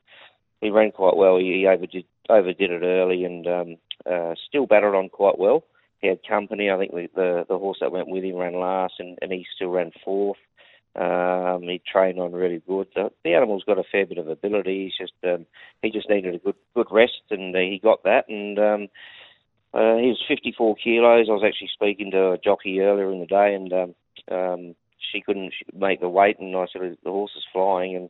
he 0.62 0.70
ran 0.70 0.91
quite 0.91 1.17
well. 1.17 1.38
He, 1.38 1.53
he 1.60 1.67
overdid 1.67 2.05
overdid 2.29 2.72
it 2.72 2.84
early, 2.84 3.25
and 3.25 3.48
um, 3.48 3.77
uh, 4.10 4.36
still 4.48 4.65
battled 4.67 4.96
on 4.96 5.10
quite 5.10 5.39
well. 5.39 5.63
He 6.00 6.08
had 6.08 6.20
company. 6.27 6.70
I 6.70 6.77
think 6.77 6.91
the 6.91 7.10
the, 7.15 7.46
the 7.50 7.58
horse 7.58 7.77
that 7.82 7.91
went 7.91 8.10
with 8.10 8.24
him 8.24 8.36
ran 8.36 8.53
last, 8.60 8.96
and, 9.00 9.17
and 9.22 9.32
he 9.32 9.46
still 9.55 9.70
ran 9.70 9.91
fourth. 10.05 10.38
Um, 10.95 11.63
he 11.63 11.81
trained 11.91 12.19
on 12.19 12.33
really 12.33 12.62
good. 12.67 12.88
The, 12.93 13.09
the 13.23 13.33
animal's 13.33 13.63
got 13.63 13.79
a 13.79 13.83
fair 13.91 14.05
bit 14.05 14.19
of 14.19 14.27
ability. 14.27 14.85
He's 14.85 15.07
just 15.07 15.13
um, 15.23 15.45
he 15.81 15.89
just 15.89 16.09
needed 16.09 16.35
a 16.35 16.39
good 16.39 16.55
good 16.75 16.88
rest, 16.91 17.23
and 17.31 17.55
uh, 17.55 17.59
he 17.59 17.79
got 17.81 18.03
that. 18.03 18.29
And 18.29 18.59
um, 18.59 18.88
uh, 19.73 19.97
he 19.97 20.07
was 20.07 20.23
54 20.27 20.75
kilos. 20.75 21.27
I 21.29 21.33
was 21.33 21.43
actually 21.45 21.69
speaking 21.73 22.12
to 22.12 22.33
a 22.33 22.38
jockey 22.38 22.79
earlier 22.81 23.12
in 23.12 23.19
the 23.19 23.25
day, 23.25 23.55
and 23.55 23.73
um, 23.73 23.95
um, 24.31 24.75
she 25.12 25.21
couldn't 25.21 25.53
make 25.73 26.00
the 26.00 26.09
weight. 26.09 26.38
And 26.39 26.55
I 26.55 26.65
said 26.71 26.81
the 27.03 27.09
horse 27.09 27.31
is 27.35 27.43
flying, 27.51 27.95
and 27.95 28.09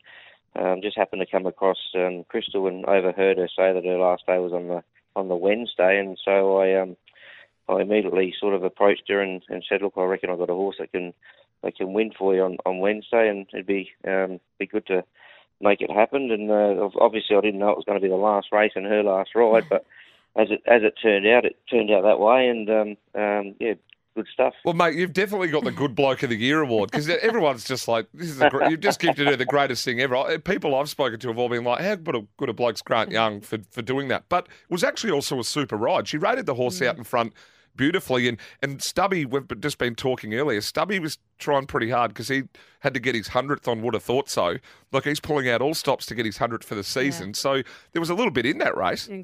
um, 0.56 0.82
just 0.82 0.98
happened 0.98 1.22
to 1.22 1.32
come 1.32 1.46
across 1.46 1.80
um, 1.96 2.25
Crystal 2.28 2.68
and 2.68 2.86
overheard 2.86 3.38
her 3.38 3.48
say 3.48 3.72
that 3.72 3.86
her 3.86 3.98
last 3.98 4.25
day 4.28 4.40
was 4.40 4.52
on 4.52 4.68
the 4.68 4.84
on 5.16 5.30
the 5.30 5.36
Wednesday, 5.38 6.00
and 6.00 6.18
so 6.24 6.58
I 6.58 6.82
um, 6.82 6.98
I 7.70 7.82
immediately 7.82 8.34
sort 8.38 8.54
of 8.54 8.63
approached 8.63 9.04
her 9.08 9.22
and, 9.22 9.42
and 9.48 9.63
said, 9.68 9.82
look, 9.82 9.94
I 9.96 10.04
reckon 10.04 10.30
I've 10.30 10.38
got 10.38 10.50
a 10.50 10.54
horse 10.54 10.75
that 10.80 10.92
can 10.92 11.13
that 11.63 11.77
can 11.77 11.93
win 11.93 12.12
for 12.17 12.36
you 12.36 12.43
on, 12.43 12.58
on 12.65 12.79
Wednesday, 12.79 13.29
and 13.29 13.48
it'd 13.53 13.65
be 13.65 13.91
um, 14.08 14.39
be 14.60 14.67
good 14.67 14.86
to 14.88 15.03
make 15.62 15.82
it 15.82 15.91
happen. 15.91 16.29
And 16.32 16.51
uh, 16.51 16.89
obviously, 17.00 17.36
I 17.36 17.41
didn't 17.41 17.60
know 17.60 17.72
it 17.72 17.77
was 17.77 17.86
going 17.86 18.00
to 18.00 18.03
be 18.03 18.10
the 18.10 18.15
last 18.15 18.48
race 18.51 18.74
and 18.75 18.86
her 18.86 19.03
last 19.03 19.32
ride, 19.36 19.65
but 19.70 19.86
as 20.36 20.50
it 20.51 20.62
as 20.67 20.84
it 20.84 20.96
turned 21.01 21.27
out, 21.27 21.46
it 21.46 21.58
turned 21.70 21.91
out 21.91 22.03
that 22.03 22.20
way, 22.20 22.48
and 22.48 22.70
um, 22.70 23.22
um, 23.22 23.55
yeah, 23.60 23.74
good 24.15 24.27
stuff. 24.34 24.53
Well, 24.65 24.74
mate, 24.74 24.96
you've 24.96 25.13
definitely 25.13 25.48
got 25.48 25.63
the 25.63 25.72
Good 25.72 25.96
Bloke 25.96 26.24
of 26.24 26.29
the 26.29 26.38
Year 26.38 26.62
award 26.62 26.91
because 26.91 27.10
everyone's 27.10 27.63
just 27.63 27.88
like, 27.88 28.08
this 28.13 28.29
is 28.29 28.38
the, 28.38 28.67
you've 28.70 28.79
just 28.79 29.00
gifted 29.00 29.27
her 29.27 29.36
the 29.36 29.46
greatest 29.46 29.84
thing 29.86 30.01
ever. 30.01 30.39
People 30.39 30.75
I've 30.75 30.89
spoken 30.89 31.20
to 31.20 31.27
have 31.29 31.38
all 31.38 31.50
been 31.50 31.63
like, 31.63 31.82
how 31.82 31.96
good 31.96 32.15
a, 32.15 32.27
good 32.38 32.50
a 32.50 32.53
bloke's 32.53 32.82
Grant 32.82 33.12
Young 33.12 33.41
for, 33.41 33.60
for 33.72 33.82
doing 33.82 34.08
that. 34.10 34.25
But 34.29 34.48
it 34.48 34.72
was 34.72 34.84
actually 34.84 35.12
also 35.12 35.39
a 35.39 35.43
super 35.43 35.77
ride. 35.77 36.08
She 36.08 36.17
rated 36.17 36.46
the 36.46 36.55
horse 36.55 36.82
out 36.82 36.98
in 36.98 37.03
front 37.03 37.34
beautifully. 37.75 38.27
And, 38.27 38.38
and 38.62 38.82
Stubby, 38.82 39.25
we've 39.25 39.48
just 39.60 39.77
been 39.77 39.96
talking 39.96 40.34
earlier, 40.34 40.62
Stubby 40.62 41.00
was 41.00 41.18
trying 41.39 41.65
pretty 41.65 41.89
hard 41.89 42.12
because 42.12 42.27
he 42.27 42.44
had 42.82 42.94
to 42.94 43.00
get 43.00 43.15
his 43.15 43.30
100th 43.30 43.68
on 43.68 43.82
Would 43.82 43.94
Have 43.94 44.03
Thought 44.03 44.30
So. 44.30 44.58
Look, 44.92 45.06
he's 45.06 45.20
pulling 45.20 45.50
out 45.50 45.62
all 45.62 45.74
stops 45.74 46.06
to 46.08 46.15
get 46.15 46.25
his 46.25 46.38
100th 46.38 46.63
for 46.63 46.75
the 46.75 46.84
season. 46.84 47.34
So 47.34 47.62
there 47.92 48.00
was 48.00 48.10
a 48.10 48.15
little 48.15 48.32
bit 48.32 48.46
in 48.46 48.58
that 48.60 48.77
race. 48.77 49.08
Yeah. 49.08 49.24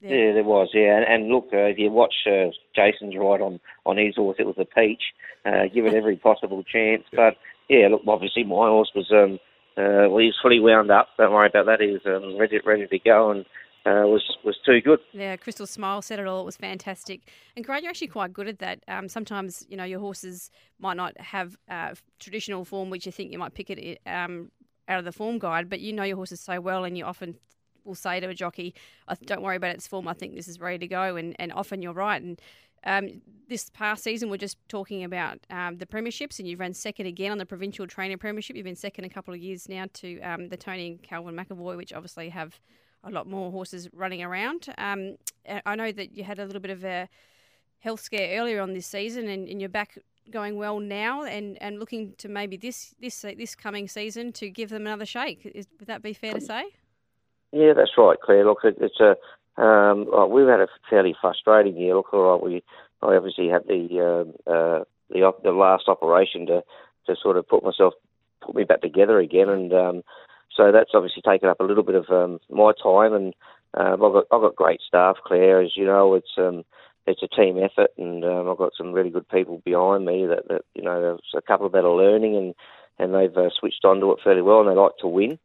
Yeah, 0.00 0.34
there 0.34 0.44
was. 0.44 0.68
Yeah, 0.74 0.98
and, 0.98 1.04
and 1.06 1.28
look, 1.32 1.48
uh, 1.50 1.64
if 1.64 1.78
you 1.78 1.90
watch 1.90 2.14
uh, 2.26 2.50
Jason's 2.76 3.16
ride 3.16 3.40
on 3.40 3.58
on 3.86 3.96
his 3.96 4.16
horse, 4.16 4.36
it 4.38 4.46
was 4.46 4.58
a 4.58 4.66
peach. 4.66 5.02
Uh, 5.46 5.62
give 5.72 5.86
it 5.86 5.94
every 5.94 6.16
possible 6.16 6.62
chance. 6.62 7.04
But 7.10 7.38
yeah, 7.70 7.88
look, 7.90 8.02
obviously 8.06 8.44
my 8.44 8.68
horse 8.68 8.90
was 8.94 9.10
um, 9.10 9.38
uh, 9.78 10.08
well, 10.08 10.18
he 10.18 10.26
was 10.26 10.38
fully 10.42 10.60
wound 10.60 10.90
up. 10.90 11.08
Don't 11.16 11.32
worry 11.32 11.48
about 11.48 11.66
that. 11.66 11.80
He 11.80 11.92
was 11.92 12.02
um, 12.06 12.38
ready 12.38 12.60
ready 12.64 12.86
to 12.86 12.98
go 12.98 13.30
and 13.30 13.46
uh, 13.86 14.06
was 14.06 14.22
was 14.44 14.56
too 14.64 14.80
good. 14.80 15.00
Yeah, 15.12 15.36
Crystal 15.36 15.66
Smile 15.66 16.00
said 16.00 16.18
it 16.18 16.26
all. 16.26 16.40
It 16.40 16.46
was 16.46 16.56
fantastic. 16.56 17.28
And 17.54 17.64
Grant, 17.64 17.82
you're 17.82 17.90
actually 17.90 18.08
quite 18.08 18.32
good 18.32 18.48
at 18.48 18.58
that. 18.60 18.82
Um, 18.88 19.08
sometimes, 19.08 19.66
you 19.68 19.76
know, 19.76 19.84
your 19.84 20.00
horses 20.00 20.50
might 20.78 20.96
not 20.96 21.18
have 21.20 21.56
uh, 21.68 21.94
traditional 22.18 22.64
form, 22.64 22.88
which 22.88 23.04
you 23.04 23.12
think 23.12 23.30
you 23.30 23.38
might 23.38 23.54
pick 23.54 23.68
it 23.70 24.00
um, 24.06 24.50
out 24.88 24.98
of 24.98 25.04
the 25.04 25.12
form 25.12 25.38
guide, 25.38 25.68
but 25.68 25.80
you 25.80 25.92
know 25.92 26.02
your 26.02 26.16
horses 26.16 26.40
so 26.40 26.60
well, 26.60 26.84
and 26.84 26.96
you 26.96 27.04
often 27.04 27.36
will 27.84 27.94
say 27.94 28.20
to 28.20 28.28
a 28.28 28.34
jockey, 28.34 28.74
"I 29.06 29.16
"Don't 29.26 29.42
worry 29.42 29.56
about 29.56 29.74
its 29.74 29.86
form. 29.86 30.08
I 30.08 30.14
think 30.14 30.34
this 30.34 30.48
is 30.48 30.58
ready 30.60 30.78
to 30.78 30.86
go." 30.86 31.16
And 31.16 31.36
and 31.38 31.52
often 31.52 31.82
you're 31.82 31.92
right. 31.92 32.22
And 32.22 32.40
um, 32.84 33.20
this 33.48 33.68
past 33.70 34.02
season, 34.02 34.30
we're 34.30 34.38
just 34.38 34.56
talking 34.68 35.04
about 35.04 35.40
um, 35.50 35.76
the 35.76 35.86
premierships, 35.86 36.38
and 36.38 36.48
you've 36.48 36.60
run 36.60 36.72
second 36.72 37.06
again 37.06 37.32
on 37.32 37.38
the 37.38 37.46
provincial 37.46 37.86
trainer 37.86 38.16
premiership. 38.16 38.56
You've 38.56 38.64
been 38.64 38.76
second 38.76 39.04
a 39.04 39.10
couple 39.10 39.34
of 39.34 39.40
years 39.40 39.68
now 39.68 39.86
to 39.92 40.20
um, 40.20 40.48
the 40.48 40.56
Tony 40.56 40.86
and 40.86 41.02
Calvin 41.02 41.36
McAvoy, 41.36 41.76
which 41.76 41.92
obviously 41.92 42.30
have 42.30 42.58
a 43.04 43.10
lot 43.10 43.26
more 43.26 43.50
horses 43.50 43.88
running 43.92 44.22
around. 44.22 44.68
Um, 44.78 45.16
I 45.66 45.74
know 45.74 45.92
that 45.92 46.16
you 46.16 46.24
had 46.24 46.38
a 46.38 46.44
little 46.46 46.60
bit 46.60 46.70
of 46.70 46.84
a 46.84 47.08
health 47.78 48.00
scare 48.00 48.40
earlier 48.40 48.60
on 48.60 48.72
this 48.72 48.86
season, 48.86 49.28
and, 49.28 49.48
and 49.48 49.60
you're 49.60 49.68
back 49.68 49.98
going 50.30 50.56
well 50.56 50.80
now, 50.80 51.22
and, 51.22 51.60
and 51.62 51.78
looking 51.78 52.14
to 52.16 52.28
maybe 52.28 52.56
this 52.56 52.94
this 53.00 53.20
this 53.36 53.54
coming 53.54 53.88
season 53.88 54.32
to 54.32 54.48
give 54.48 54.70
them 54.70 54.86
another 54.86 55.06
shake. 55.06 55.44
Is, 55.54 55.66
would 55.78 55.88
that 55.88 56.02
be 56.02 56.14
fair 56.14 56.32
to 56.32 56.40
say? 56.40 56.64
Yeah, 57.52 57.72
that's 57.74 57.92
right, 57.96 58.18
Clare. 58.20 58.44
Look, 58.44 58.60
it, 58.64 58.76
it's 58.80 59.00
a 59.00 59.16
um, 59.62 60.08
we've 60.30 60.48
had 60.48 60.60
a 60.60 60.68
fairly 60.88 61.14
frustrating 61.20 61.76
year. 61.76 61.94
Look, 61.94 62.12
all 62.12 62.32
right, 62.32 62.42
we 62.42 62.62
I 63.02 63.16
obviously 63.16 63.48
had 63.48 63.66
the 63.68 64.00
um 64.00 64.34
uh, 64.46 64.84
the 65.10 65.22
op- 65.22 65.42
the 65.42 65.52
last 65.52 65.88
operation 65.88 66.46
to 66.46 66.64
to 67.06 67.16
sort 67.22 67.36
of 67.36 67.46
put 67.46 67.62
myself 67.62 67.94
put 68.40 68.54
me 68.54 68.64
back 68.64 68.80
together 68.80 69.18
again, 69.18 69.48
and 69.48 69.72
um, 69.72 70.02
so 70.56 70.72
that's 70.72 70.90
obviously 70.94 71.22
taken 71.22 71.48
up 71.48 71.60
a 71.60 71.64
little 71.64 71.82
bit 71.82 71.94
of 71.94 72.06
um, 72.10 72.38
my 72.50 72.72
time. 72.82 73.12
And 73.12 73.34
um, 73.74 74.04
I've 74.04 74.12
got 74.12 74.24
I've 74.30 74.40
got 74.40 74.56
great 74.56 74.80
staff, 74.86 75.16
Clare, 75.24 75.62
as 75.62 75.76
you 75.76 75.84
know. 75.84 76.14
It's 76.14 76.32
um, 76.38 76.64
it's 77.06 77.22
a 77.22 77.28
team 77.28 77.58
effort, 77.58 77.90
and 77.98 78.24
um, 78.24 78.48
I've 78.48 78.58
got 78.58 78.72
some 78.76 78.92
really 78.92 79.10
good 79.10 79.28
people 79.28 79.60
behind 79.64 80.04
me 80.06 80.26
that, 80.26 80.48
that 80.48 80.62
you 80.74 80.82
know 80.82 81.00
there's 81.00 81.34
a 81.36 81.42
couple 81.42 81.68
that 81.68 81.84
are 81.84 81.90
learning 81.96 82.36
and 82.36 82.54
and 82.98 83.14
they've 83.14 83.36
uh, 83.36 83.50
switched 83.58 83.84
onto 83.84 84.10
it 84.12 84.20
fairly 84.22 84.42
well, 84.42 84.60
and 84.60 84.70
they 84.70 84.74
like 84.80 84.96
to 85.00 85.08
win. 85.08 85.38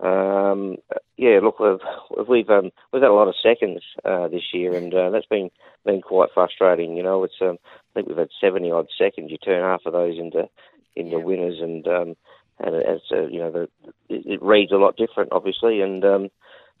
Um, 0.00 0.76
yeah, 1.16 1.38
look, 1.42 1.60
we've 1.60 2.26
we've 2.28 2.50
um, 2.50 2.70
we've 2.92 3.02
had 3.02 3.10
a 3.10 3.14
lot 3.14 3.28
of 3.28 3.34
seconds 3.42 3.82
uh, 4.04 4.28
this 4.28 4.42
year, 4.52 4.76
and 4.76 4.92
uh, 4.92 5.10
that's 5.10 5.26
been 5.26 5.50
been 5.84 6.00
quite 6.00 6.30
frustrating. 6.34 6.96
You 6.96 7.02
know, 7.02 7.22
it's 7.24 7.40
um, 7.40 7.58
I 7.62 7.94
think 7.94 8.08
we've 8.08 8.16
had 8.18 8.30
seventy 8.40 8.70
odd 8.70 8.88
seconds. 8.98 9.30
You 9.30 9.38
turn 9.38 9.62
half 9.62 9.82
of 9.86 9.92
those 9.92 10.18
into 10.18 10.48
into 10.96 11.18
Yeah. 11.18 11.24
winners, 11.24 11.60
and 11.60 11.86
um, 11.86 12.14
and 12.60 12.74
it's 12.74 13.04
uh, 13.12 13.26
you 13.26 13.38
know 13.38 13.50
the 13.50 13.62
it, 14.08 14.26
it 14.26 14.42
reads 14.42 14.72
a 14.72 14.76
lot 14.76 14.96
different, 14.96 15.32
obviously, 15.32 15.80
and 15.80 16.04
um, 16.04 16.28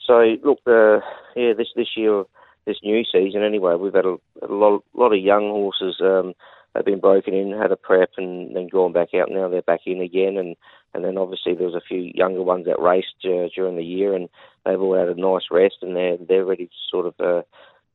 so 0.06 0.36
look, 0.42 0.60
uh, 0.66 1.00
yeah, 1.36 1.52
this 1.56 1.68
this 1.76 1.96
year, 1.96 2.24
this 2.66 2.78
new 2.82 3.04
season 3.04 3.42
anyway, 3.42 3.74
we've 3.74 3.94
had 3.94 4.06
a, 4.06 4.16
a 4.42 4.48
lot 4.52 4.82
lot 4.94 5.12
of 5.12 5.20
young 5.20 5.50
horses. 5.50 6.00
Um, 6.00 6.34
have 6.74 6.84
been 6.84 6.98
broken 6.98 7.34
in, 7.34 7.52
had 7.52 7.70
a 7.70 7.76
prep, 7.76 8.10
and 8.16 8.54
then 8.56 8.66
gone 8.66 8.92
back 8.92 9.14
out. 9.14 9.30
Now 9.30 9.48
they're 9.48 9.62
back 9.62 9.82
in 9.86 10.00
again, 10.00 10.36
and 10.36 10.56
and 10.92 11.04
then 11.04 11.16
obviously 11.16 11.54
there 11.54 11.66
was 11.66 11.76
a 11.76 11.80
few 11.80 12.10
younger 12.14 12.42
ones 12.42 12.66
that 12.66 12.80
raced 12.80 13.24
uh, 13.24 13.48
during 13.54 13.76
the 13.76 13.84
year, 13.84 14.14
and 14.14 14.28
they've 14.64 14.80
all 14.80 14.96
had 14.96 15.08
a 15.08 15.14
nice 15.14 15.44
rest, 15.50 15.76
and 15.82 15.94
they're 15.94 16.16
they're 16.16 16.44
ready 16.44 16.66
to 16.66 16.72
sort 16.90 17.06
of 17.06 17.14
uh, 17.20 17.42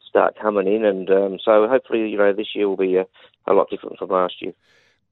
start 0.07 0.37
coming 0.41 0.67
in, 0.67 0.85
and 0.85 1.09
um, 1.09 1.39
so 1.43 1.67
hopefully 1.67 2.09
you 2.09 2.17
know 2.17 2.33
this 2.33 2.55
year 2.55 2.69
will 2.69 2.77
be 2.77 2.95
a, 2.95 3.05
a 3.47 3.53
lot 3.53 3.69
different 3.69 3.97
from 3.99 4.09
last 4.09 4.41
year. 4.41 4.53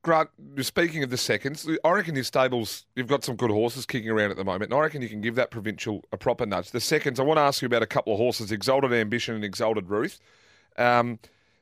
Grant, 0.03 0.29
speaking 0.61 1.03
of 1.03 1.09
the 1.09 1.17
seconds, 1.17 1.67
I 1.83 1.89
reckon 1.91 2.15
your 2.15 2.23
stables, 2.23 2.85
you've 2.95 3.07
got 3.07 3.23
some 3.23 3.35
good 3.35 3.51
horses 3.51 3.85
kicking 3.85 4.09
around 4.09 4.31
at 4.31 4.37
the 4.37 4.45
moment, 4.45 4.71
and 4.71 4.79
I 4.79 4.81
reckon 4.81 5.01
you 5.01 5.09
can 5.09 5.21
give 5.21 5.35
that 5.35 5.51
provincial 5.51 6.05
a 6.11 6.17
proper 6.17 6.45
nudge. 6.45 6.71
The 6.71 6.79
seconds, 6.79 7.19
I 7.19 7.23
want 7.23 7.37
to 7.37 7.41
ask 7.41 7.61
you 7.61 7.65
about 7.65 7.83
a 7.83 7.87
couple 7.87 8.13
of 8.13 8.19
horses, 8.19 8.51
Exalted 8.51 8.93
Ambition 8.93 9.35
and 9.35 9.43
Exalted 9.43 9.89
Ruth. 9.89 10.19
Um, 10.77 11.19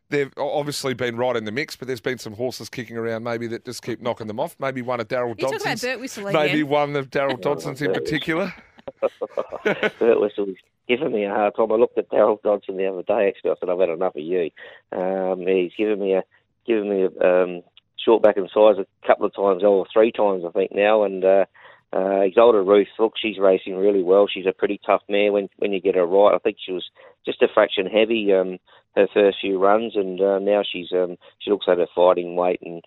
they've 0.10 0.32
obviously 0.38 0.94
been 0.94 1.18
right 1.18 1.36
in 1.36 1.46
the 1.46 1.52
mix, 1.52 1.76
but 1.76 1.88
there's 1.88 2.02
been 2.02 2.18
some 2.18 2.34
horses 2.34 2.70
kicking 2.70 2.98
around 2.98 3.24
maybe 3.24 3.48
that 3.48 3.66
just 3.66 3.82
keep 3.82 4.02
knocking 4.02 4.28
them 4.28 4.40
off. 4.40 4.56
Maybe 4.60 4.82
one 4.82 5.00
of 5.00 5.08
Daryl 5.08 5.30
You 5.30 5.36
talk 5.36 5.56
about 5.56 5.78
Dodson's. 5.78 5.82
Burt 5.82 6.00
Whistle 6.00 6.24
Maybe 6.26 6.60
again. 6.60 6.68
one 6.68 6.96
of 6.96 7.10
Daryl 7.10 7.42
Dodson's 7.42 7.82
in 7.82 7.94
particular. 7.94 8.54
Bert 9.64 10.22
Whistle's 10.22 10.56
giving 10.88 11.12
me 11.12 11.24
a 11.24 11.30
hard 11.30 11.56
time. 11.56 11.72
I 11.72 11.76
looked 11.76 11.98
at 11.98 12.10
Daryl 12.10 12.42
Dodson 12.44 12.78
the 12.78 12.86
other 12.86 13.04
day. 13.04 13.28
Actually, 13.30 13.52
I 13.52 13.56
said 13.60 13.70
I've 13.70 13.80
had 13.80 13.90
enough 13.90 14.16
of 14.16 14.22
you. 14.22 14.52
Um, 14.92 15.40
he's 15.48 15.72
given 15.76 16.00
me 16.00 16.14
a 16.14 16.24
given 16.68 16.90
me 16.90 17.04
a 17.04 17.44
um, 17.44 17.64
short 18.06 18.24
back 18.24 18.38
and 18.38 18.50
size 18.54 18.76
a 18.78 19.08
couple 19.08 19.26
of 19.26 19.36
times, 19.36 19.64
or 19.64 19.86
three 19.92 20.12
times 20.12 20.44
I 20.48 20.52
think 20.52 20.72
now. 20.74 21.04
And 21.04 21.26
uh, 21.26 21.46
uh, 21.94 22.22
Exalted 22.22 22.68
Ruth, 22.68 22.88
look, 23.00 23.14
she's 23.22 23.40
racing 23.40 23.76
really 23.76 24.04
well. 24.04 24.28
She's 24.32 24.46
a 24.46 24.54
pretty 24.54 24.80
tough 24.86 25.02
mare 25.10 25.32
when 25.32 25.50
when 25.58 25.74
you 25.74 25.82
get 25.82 25.96
her 25.96 26.06
right. 26.06 26.36
I 26.36 26.40
think 26.40 26.58
she 26.64 26.72
was 26.72 26.86
just 27.26 27.42
a 27.42 27.48
fraction 27.54 27.88
heavy 27.88 28.32
um, 28.34 28.60
her 28.96 29.08
first 29.14 29.38
few 29.42 29.60
runs, 29.60 29.96
and 29.96 30.22
uh, 30.22 30.40
now 30.40 30.62
she's 30.70 30.92
um, 30.94 31.18
she 31.40 31.50
looks 31.50 31.68
like 31.68 31.80
her 31.80 31.88
fighting 31.96 32.36
weight 32.36 32.62
and. 32.62 32.84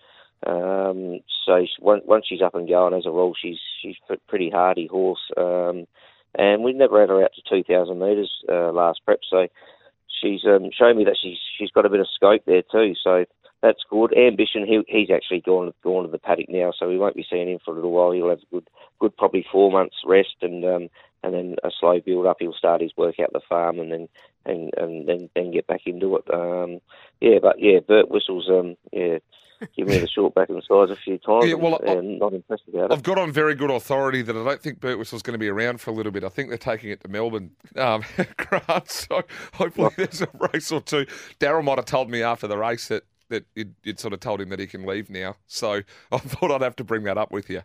Um, 0.47 1.19
so 1.45 1.65
she, 1.65 1.81
once, 1.83 2.03
once 2.05 2.25
she's 2.25 2.41
up 2.41 2.55
and 2.55 2.65
going, 2.65 2.93
as 2.93 3.05
a 3.05 3.11
rule, 3.11 3.33
she's 3.37 3.57
she's 3.81 3.97
a 4.09 4.15
pretty 4.29 4.49
hardy 4.49 4.87
horse. 4.87 5.19
Um, 5.35 5.85
and 6.33 6.63
we 6.63 6.73
never 6.73 6.99
had 7.01 7.09
her 7.09 7.21
out 7.21 7.31
to 7.35 7.63
2,000 7.63 7.99
metres 7.99 8.31
uh, 8.47 8.71
last 8.71 9.01
prep, 9.03 9.19
so 9.29 9.47
she's 10.21 10.45
um, 10.45 10.69
shown 10.77 10.97
me 10.97 11.05
that 11.05 11.17
she's 11.21 11.37
she's 11.57 11.71
got 11.71 11.85
a 11.85 11.89
bit 11.89 11.99
of 11.99 12.07
scope 12.13 12.43
there 12.45 12.63
too. 12.63 12.93
So 13.03 13.25
that's 13.61 13.83
good. 13.89 14.17
Ambition, 14.17 14.65
he, 14.65 14.81
he's 14.87 15.09
actually 15.09 15.41
gone 15.41 15.73
gone 15.83 16.03
to 16.05 16.11
the 16.11 16.17
paddock 16.17 16.49
now, 16.49 16.71
so 16.77 16.87
we 16.87 16.97
won't 16.97 17.15
be 17.15 17.25
seeing 17.29 17.49
him 17.49 17.59
for 17.63 17.71
a 17.71 17.75
little 17.75 17.91
while. 17.91 18.11
He'll 18.11 18.29
have 18.29 18.39
a 18.39 18.55
good 18.55 18.69
good 18.99 19.17
probably 19.17 19.45
four 19.51 19.71
months 19.71 19.97
rest 20.05 20.35
and 20.41 20.63
um, 20.65 20.89
and 21.23 21.33
then 21.33 21.55
a 21.63 21.69
slow 21.79 21.99
build 21.99 22.25
up. 22.25 22.37
He'll 22.39 22.53
start 22.53 22.81
his 22.81 22.95
work 22.95 23.19
out 23.19 23.33
the 23.33 23.41
farm 23.47 23.79
and 23.79 23.91
then 23.91 24.09
and 24.45 24.73
and 24.77 25.07
then 25.07 25.29
then 25.35 25.51
get 25.51 25.67
back 25.67 25.81
into 25.85 26.15
it. 26.15 26.33
Um, 26.33 26.79
yeah, 27.19 27.39
but 27.41 27.59
yeah, 27.59 27.79
Bert 27.85 28.09
Whistle's 28.09 28.49
um, 28.49 28.75
yeah. 28.91 29.19
Give 29.75 29.87
me 29.87 29.97
the 29.97 30.07
short 30.07 30.35
back 30.35 30.49
and 30.49 30.63
sides 30.63 30.91
a 30.91 30.95
few 30.95 31.17
times. 31.17 31.45
Yeah, 31.45 31.55
well, 31.55 31.77
and, 31.79 31.99
and 31.99 32.19
not 32.19 32.33
impressed 32.33 32.63
about 32.67 32.91
it. 32.91 32.93
I've 32.93 33.03
got 33.03 33.17
on 33.17 33.31
very 33.31 33.55
good 33.55 33.69
authority 33.69 34.21
that 34.21 34.35
I 34.35 34.43
don't 34.43 34.61
think 34.61 34.79
Burt 34.79 34.97
Whistle's 34.97 35.21
going 35.21 35.33
to 35.33 35.39
be 35.39 35.49
around 35.49 35.81
for 35.81 35.91
a 35.91 35.93
little 35.93 36.11
bit. 36.11 36.23
I 36.23 36.29
think 36.29 36.49
they're 36.49 36.57
taking 36.57 36.89
it 36.91 37.01
to 37.01 37.09
Melbourne, 37.09 37.51
um, 37.75 38.03
Grant. 38.37 38.89
So 38.89 39.23
hopefully 39.53 39.91
there's 39.97 40.21
a 40.21 40.29
race 40.53 40.71
or 40.71 40.81
two. 40.81 41.05
Daryl 41.39 41.63
might 41.63 41.77
have 41.77 41.85
told 41.85 42.09
me 42.09 42.23
after 42.23 42.47
the 42.47 42.57
race 42.57 42.87
that 42.87 43.03
that 43.29 43.45
you'd, 43.53 43.75
you'd, 43.83 43.99
sort 43.99 44.13
of 44.13 44.19
told 44.19 44.41
him 44.41 44.49
that 44.49 44.59
he 44.59 44.65
can 44.65 44.85
leave 44.85 45.09
now. 45.09 45.35
So 45.45 45.81
I 46.11 46.17
thought 46.17 46.51
I'd 46.51 46.61
have 46.61 46.75
to 46.77 46.83
bring 46.83 47.03
that 47.03 47.17
up 47.17 47.31
with 47.31 47.49
you. 47.49 47.61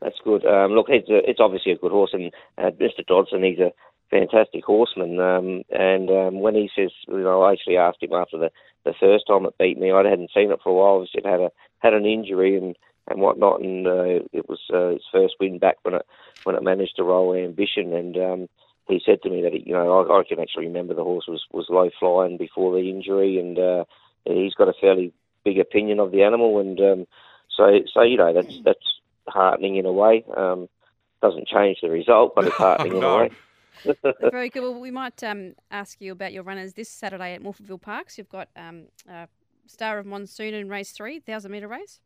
That's 0.00 0.18
good. 0.22 0.44
Um, 0.44 0.72
look, 0.72 0.86
it's, 0.88 1.08
a, 1.08 1.30
it's 1.30 1.40
obviously 1.40 1.72
a 1.72 1.78
good 1.78 1.92
horse, 1.92 2.10
and 2.12 2.30
uh, 2.58 2.70
Mr. 2.72 3.06
Dodson, 3.06 3.42
he's 3.42 3.58
a 3.58 3.72
fantastic 4.10 4.64
horseman. 4.64 5.18
Um, 5.20 5.62
and 5.70 6.10
um, 6.10 6.40
when 6.40 6.54
he 6.54 6.70
says, 6.74 6.90
you 7.08 7.18
know, 7.18 7.42
I 7.42 7.52
actually 7.52 7.76
asked 7.76 8.02
him 8.02 8.12
after 8.12 8.38
the, 8.38 8.50
the 8.84 8.94
first 8.98 9.26
time 9.26 9.46
it 9.46 9.58
beat 9.58 9.78
me. 9.78 9.92
I 9.92 10.08
hadn't 10.08 10.30
seen 10.34 10.50
it 10.50 10.60
for 10.62 10.70
a 10.70 10.74
while. 10.74 11.00
He 11.00 11.08
said 11.12 11.28
had 11.28 11.40
a 11.40 11.50
had 11.78 11.94
an 11.94 12.06
injury 12.06 12.56
and 12.56 12.76
and 13.08 13.20
whatnot, 13.20 13.60
and 13.60 13.86
uh, 13.86 14.24
it 14.32 14.48
was 14.48 14.60
uh, 14.72 14.90
his 14.90 15.02
first 15.12 15.34
win 15.38 15.58
back 15.58 15.76
when 15.82 15.94
it 15.94 16.06
when 16.44 16.56
it 16.56 16.62
managed 16.62 16.96
to 16.96 17.04
roll 17.04 17.34
ambition. 17.34 17.92
And 17.92 18.16
um, 18.16 18.48
he 18.88 19.00
said 19.04 19.22
to 19.22 19.30
me 19.30 19.42
that 19.42 19.66
you 19.66 19.72
know 19.72 20.00
I, 20.00 20.20
I 20.20 20.24
can 20.24 20.40
actually 20.40 20.66
remember 20.66 20.94
the 20.94 21.04
horse 21.04 21.26
was 21.28 21.44
was 21.52 21.66
low 21.68 21.90
flying 21.98 22.36
before 22.36 22.72
the 22.72 22.88
injury, 22.88 23.38
and 23.38 23.58
uh, 23.58 23.84
he's 24.24 24.54
got 24.54 24.68
a 24.68 24.74
fairly 24.80 25.12
big 25.44 25.58
opinion 25.58 26.00
of 26.00 26.12
the 26.12 26.22
animal, 26.22 26.58
and 26.60 26.80
um, 26.80 27.06
so 27.54 27.80
so 27.92 28.02
you 28.02 28.16
know 28.16 28.32
that's 28.32 28.60
that's 28.64 29.00
heartening 29.26 29.76
in 29.76 29.86
a 29.86 29.92
way. 29.92 30.24
Um, 30.36 30.68
doesn't 31.22 31.48
change 31.48 31.78
the 31.82 31.90
result, 31.90 32.34
but 32.34 32.46
it's 32.46 32.54
heartening 32.56 32.98
no. 32.98 32.98
in 32.98 33.04
a 33.04 33.22
way. 33.24 33.30
Very 34.30 34.50
good. 34.50 34.62
Well, 34.62 34.80
we 34.80 34.90
might 34.90 35.22
um, 35.22 35.54
ask 35.70 36.00
you 36.00 36.12
about 36.12 36.32
your 36.32 36.42
runners 36.42 36.74
this 36.74 36.88
Saturday 36.88 37.34
at 37.34 37.42
Morphettville 37.42 37.80
Parks. 37.80 38.18
You've 38.18 38.28
got 38.28 38.48
um, 38.56 38.84
uh, 39.10 39.26
Star 39.66 39.98
of 39.98 40.06
Monsoon 40.06 40.54
in 40.54 40.68
race 40.68 40.92
three, 40.92 41.20
thousand 41.20 41.52
metre 41.52 41.68
race. 41.68 42.00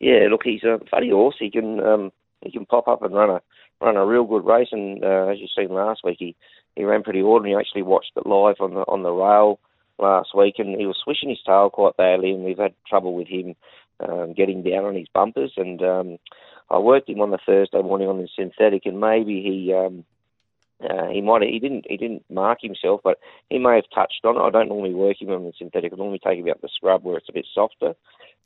Yeah, 0.00 0.26
look, 0.30 0.42
he's 0.44 0.62
a 0.62 0.78
funny 0.90 1.10
horse. 1.10 1.36
He 1.38 1.50
can 1.50 1.80
um, 1.80 2.12
he 2.42 2.50
can 2.50 2.66
pop 2.66 2.88
up 2.88 3.02
and 3.02 3.14
run 3.14 3.30
a 3.30 3.40
run 3.80 3.96
a 3.96 4.06
real 4.06 4.24
good 4.24 4.44
race. 4.44 4.68
And 4.72 5.04
uh, 5.04 5.28
as 5.28 5.38
you've 5.38 5.50
seen 5.56 5.74
last 5.74 6.02
week, 6.04 6.16
he, 6.18 6.36
he 6.74 6.84
ran 6.84 7.02
pretty 7.02 7.22
ordinary. 7.22 7.56
I 7.56 7.60
actually 7.60 7.82
watched 7.82 8.12
it 8.16 8.26
live 8.26 8.56
on 8.60 8.74
the 8.74 8.80
on 8.80 9.02
the 9.02 9.12
rail 9.12 9.58
last 9.98 10.34
week, 10.34 10.56
and 10.58 10.78
he 10.78 10.86
was 10.86 10.98
swishing 11.02 11.30
his 11.30 11.42
tail 11.46 11.70
quite 11.70 11.96
badly, 11.96 12.30
and 12.30 12.44
we've 12.44 12.58
had 12.58 12.74
trouble 12.86 13.14
with 13.14 13.28
him 13.28 13.54
um, 14.00 14.34
getting 14.34 14.62
down 14.62 14.84
on 14.84 14.94
his 14.94 15.08
bumpers. 15.12 15.52
And 15.56 15.82
um, 15.82 16.18
I 16.70 16.78
worked 16.78 17.08
him 17.08 17.20
on 17.20 17.30
the 17.30 17.38
Thursday 17.44 17.80
morning 17.82 18.08
on 18.08 18.18
the 18.18 18.28
synthetic, 18.36 18.82
and 18.84 19.00
maybe 19.00 19.42
he 19.42 19.72
um, 19.72 20.04
uh, 20.82 21.08
he 21.08 21.22
might 21.22 21.42
he 21.42 21.58
didn't 21.58 21.86
he 21.88 21.96
didn't 21.96 22.24
mark 22.30 22.58
himself, 22.60 23.00
but 23.02 23.18
he 23.48 23.58
may 23.58 23.76
have 23.76 23.90
touched 23.94 24.24
on 24.24 24.36
it. 24.36 24.40
I 24.40 24.50
don't 24.50 24.68
normally 24.68 24.94
work 24.94 25.20
him 25.20 25.30
on 25.30 25.44
the 25.44 25.52
synthetic. 25.56 25.92
I 25.92 25.96
normally 25.96 26.20
take 26.22 26.38
him 26.38 26.48
out 26.48 26.60
the 26.60 26.68
scrub 26.74 27.02
where 27.02 27.16
it's 27.16 27.28
a 27.28 27.32
bit 27.32 27.46
softer, 27.54 27.94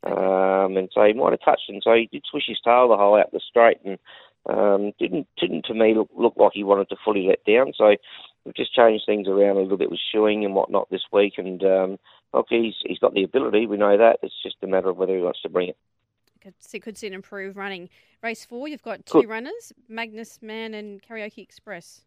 um, 0.04 0.76
and 0.76 0.88
so 0.94 1.02
he 1.04 1.12
might 1.12 1.32
have 1.32 1.42
touched. 1.44 1.68
And 1.68 1.82
so 1.82 1.94
he 1.94 2.08
did 2.10 2.24
swish 2.30 2.44
his 2.46 2.60
tail 2.64 2.88
the 2.88 2.96
whole 2.96 3.18
out 3.18 3.32
the 3.32 3.40
straight, 3.40 3.78
and 3.84 3.98
um, 4.48 4.92
didn't 5.00 5.26
didn't 5.40 5.64
to 5.66 5.74
me 5.74 5.94
look, 5.94 6.08
look 6.16 6.34
like 6.36 6.52
he 6.54 6.62
wanted 6.62 6.88
to 6.90 6.96
fully 7.04 7.26
let 7.26 7.44
down. 7.44 7.72
So 7.76 7.96
we've 8.44 8.54
just 8.54 8.74
changed 8.74 9.04
things 9.06 9.26
around 9.26 9.56
a 9.56 9.60
little 9.60 9.76
bit 9.76 9.90
with 9.90 10.00
shoeing 10.14 10.44
and 10.44 10.54
whatnot 10.54 10.88
this 10.88 11.02
week. 11.12 11.34
And 11.36 11.62
um, 11.64 11.98
look, 12.32 12.46
he's 12.48 12.74
he's 12.84 13.00
got 13.00 13.12
the 13.12 13.24
ability. 13.24 13.66
We 13.66 13.76
know 13.76 13.98
that. 13.98 14.18
It's 14.22 14.40
just 14.40 14.56
a 14.62 14.68
matter 14.68 14.88
of 14.88 14.98
whether 14.98 15.16
he 15.16 15.22
wants 15.22 15.42
to 15.42 15.48
bring 15.48 15.70
it. 15.70 15.76
Could 16.40 16.54
see, 16.60 16.80
could 16.80 16.96
see 16.96 17.06
an 17.06 17.12
improved 17.12 17.56
running. 17.56 17.90
Race 18.22 18.44
four, 18.44 18.66
you've 18.68 18.82
got 18.82 19.04
two 19.04 19.26
runners, 19.26 19.72
Magnus 19.88 20.40
Man 20.40 20.72
and 20.74 21.02
Karaoke 21.02 21.42
Express. 21.42 22.02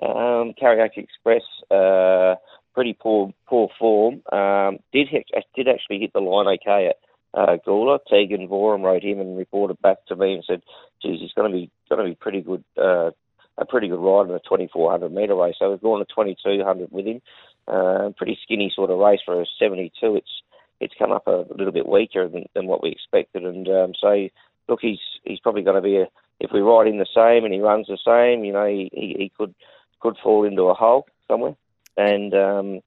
Um, 0.00 0.54
Karaoke 0.60 0.98
Express, 0.98 1.42
uh, 1.70 2.36
pretty 2.74 2.96
poor 2.98 3.32
poor 3.46 3.68
form. 3.78 4.22
Um, 4.32 4.78
did 4.92 5.08
hit, 5.08 5.26
did 5.54 5.68
actually 5.68 6.00
hit 6.00 6.12
the 6.12 6.20
line 6.20 6.46
okay 6.60 6.90
at 6.90 6.96
uh, 7.34 7.56
Gawler. 7.66 7.98
Tegan 8.08 8.48
Voorham 8.48 8.82
wrote 8.82 9.02
him 9.02 9.20
and 9.20 9.36
reported 9.36 9.80
back 9.80 10.04
to 10.06 10.16
me 10.16 10.34
and 10.34 10.44
said, 10.46 10.62
"Geez, 11.02 11.20
he's 11.20 11.32
going 11.32 11.50
to 11.50 11.56
be 11.56 11.70
going 11.88 12.04
to 12.04 12.10
be 12.10 12.16
pretty 12.16 12.40
good, 12.40 12.64
uh, 12.78 13.10
a 13.58 13.66
pretty 13.66 13.88
good 13.88 14.00
ride 14.00 14.28
in 14.28 14.34
a 14.34 14.40
2400 14.40 15.12
metre 15.12 15.34
race." 15.34 15.56
So 15.58 15.70
we've 15.70 15.80
gone 15.80 16.00
to 16.00 16.04
2200 16.06 16.90
with 16.90 17.06
him. 17.06 17.20
Uh, 17.68 18.10
pretty 18.16 18.38
skinny 18.42 18.72
sort 18.74 18.90
of 18.90 18.98
race 18.98 19.20
for 19.24 19.40
a 19.40 19.46
72. 19.58 20.16
It's 20.16 20.42
it's 20.80 20.94
come 20.98 21.12
up 21.12 21.26
a 21.28 21.44
little 21.50 21.72
bit 21.72 21.88
weaker 21.88 22.28
than, 22.28 22.46
than 22.54 22.66
what 22.66 22.82
we 22.82 22.90
expected, 22.90 23.44
and 23.44 23.68
um, 23.68 23.92
so 24.00 24.28
look, 24.68 24.80
he's 24.80 24.98
he's 25.24 25.40
probably 25.40 25.62
going 25.62 25.76
to 25.76 25.82
be 25.82 25.96
a. 25.96 26.06
If 26.40 26.50
we 26.52 26.60
ride 26.60 26.88
him 26.88 26.98
the 26.98 27.06
same 27.14 27.44
and 27.44 27.54
he 27.54 27.60
runs 27.60 27.86
the 27.86 27.98
same, 28.04 28.44
you 28.44 28.52
know, 28.52 28.66
he, 28.66 28.90
he, 28.92 29.14
he 29.16 29.32
could 29.38 29.54
could 30.02 30.16
fall 30.22 30.44
into 30.44 30.64
a 30.64 30.74
hole 30.74 31.06
somewhere. 31.28 31.54
And 31.96 32.34
um, 32.34 32.80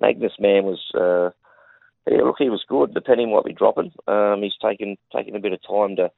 Magnus 0.00 0.32
Man 0.38 0.64
was, 0.64 0.80
uh, 0.94 1.30
yeah, 2.10 2.22
look, 2.22 2.36
he 2.38 2.50
was 2.50 2.64
good. 2.68 2.92
Depending 2.92 3.30
what 3.30 3.44
we're 3.44 3.52
dropping, 3.52 3.92
um, 4.06 4.42
he's 4.42 4.56
taken 4.60 4.96
taken 5.14 5.36
a 5.36 5.40
bit 5.40 5.52
of 5.52 5.60
time 5.62 5.96
to 5.96 6.10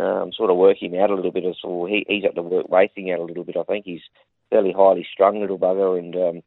um, 0.00 0.32
sort 0.32 0.50
of 0.50 0.56
work 0.56 0.82
him 0.82 0.94
out 0.94 1.10
a 1.10 1.14
little 1.14 1.32
bit. 1.32 1.44
So 1.62 1.86
he, 1.86 2.04
he's 2.08 2.24
had 2.24 2.34
to 2.34 2.42
work 2.42 2.66
racing 2.70 3.10
out 3.12 3.20
a 3.20 3.24
little 3.24 3.44
bit. 3.44 3.56
I 3.56 3.62
think 3.64 3.84
he's 3.84 4.02
fairly 4.50 4.72
highly 4.76 5.06
strung 5.12 5.40
little 5.40 5.58
bugger 5.58 5.98
and 5.98 6.14
um, 6.14 6.42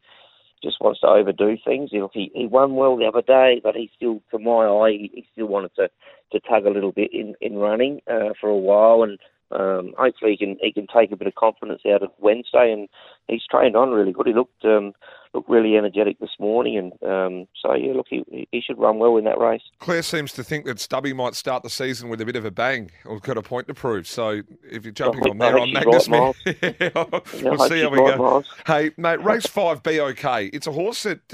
just 0.64 0.82
wants 0.82 1.00
to 1.02 1.08
overdo 1.08 1.58
things. 1.64 1.90
He, 1.92 2.02
he 2.14 2.32
he 2.34 2.48
won 2.48 2.76
well 2.76 2.98
the 2.98 3.06
other 3.06 3.22
day, 3.22 3.62
but 3.64 3.76
he 3.76 3.90
still, 3.96 4.22
to 4.32 4.40
my 4.40 4.66
eye, 4.66 4.92
he, 4.92 5.12
he 5.14 5.26
still 5.32 5.48
wanted 5.48 5.76
to, 5.76 5.90
to 6.32 6.40
tug 6.42 6.66
a 6.66 6.72
little 6.72 6.92
bit 6.92 7.14
in 7.14 7.36
in 7.42 7.56
running 7.56 8.02
uh, 8.10 8.34
for 8.40 8.50
a 8.50 8.58
while 8.58 9.04
and 9.04 9.20
um, 9.52 9.94
hopefully 9.98 10.32
he 10.32 10.38
can 10.38 10.58
he 10.62 10.72
can 10.72 10.88
take 10.94 11.12
a 11.12 11.16
bit 11.16 11.28
of 11.28 11.36
confidence 11.36 11.82
out 11.92 12.04
of 12.04 12.12
Wednesday, 12.20 12.72
and 12.72 12.88
he's 13.28 13.42
trained 13.50 13.76
on 13.76 13.90
really 13.90 14.12
good. 14.12 14.28
He 14.28 14.34
looked 14.34 14.64
um, 14.64 14.94
looked 15.34 15.50
really 15.50 15.76
energetic 15.76 16.20
this 16.20 16.36
morning, 16.40 16.78
and 16.78 16.94
um, 17.10 17.48
so 17.62 17.74
yeah, 17.74 17.94
look, 17.94 18.08
he, 18.10 18.48
he 18.52 18.62
should 18.62 18.78
run 18.78 19.00
well 19.00 19.18
in 19.18 19.26
that 19.26 19.40
race. 19.40 19.62
Clare 19.80 20.04
seems 20.04 20.34
to 20.34 20.44
think 20.44 20.66
that 20.66 20.80
Stubby 20.80 21.14
might 21.14 21.36
start 21.36 21.64
the 21.64 21.70
season 21.70 22.10
with 22.10 22.22
a 22.22 22.26
bit 22.26 22.36
of 22.36 22.46
a 22.46 22.52
bang, 22.52 22.92
or 23.06 23.20
got 23.20 23.38
a 23.38 23.42
point 23.42 23.68
to 23.68 23.74
prove. 23.74 24.08
So 24.08 24.42
if 24.70 24.84
you're 24.84 24.92
jumping 24.92 25.28
on 25.28 25.38
there 25.40 25.58
on 25.58 25.74
Magnus, 25.74 26.08
right, 26.08 26.36
yeah, 26.46 26.90
we'll 26.94 27.24
yeah, 27.34 27.68
see 27.68 27.82
how 27.82 27.90
we 27.90 28.00
right, 28.00 28.18
go. 28.18 28.18
Miles. 28.18 28.46
Hey, 28.68 28.92
mate, 28.98 29.24
race 29.24 29.48
five, 29.48 29.82
be 29.82 30.00
okay. 30.00 30.46
It's 30.48 30.68
a 30.68 30.72
horse 30.72 31.04
that. 31.04 31.34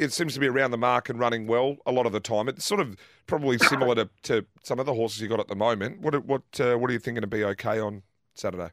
It 0.00 0.14
seems 0.14 0.32
to 0.32 0.40
be 0.40 0.48
around 0.48 0.70
the 0.70 0.78
mark 0.78 1.10
and 1.10 1.18
running 1.18 1.46
well 1.46 1.76
a 1.84 1.92
lot 1.92 2.06
of 2.06 2.12
the 2.12 2.20
time. 2.20 2.48
It's 2.48 2.64
sort 2.64 2.80
of 2.80 2.96
probably 3.26 3.58
similar 3.72 3.94
to, 3.96 4.08
to 4.22 4.46
some 4.62 4.80
of 4.80 4.86
the 4.86 4.94
horses 4.94 5.20
you 5.20 5.28
got 5.28 5.40
at 5.40 5.48
the 5.48 5.54
moment. 5.54 6.00
What 6.00 6.24
what 6.24 6.42
uh, 6.58 6.76
what 6.76 6.88
are 6.88 6.92
you 6.94 6.98
thinking 6.98 7.20
to 7.20 7.26
be 7.26 7.44
okay 7.44 7.78
on 7.78 8.02
Saturday? 8.34 8.70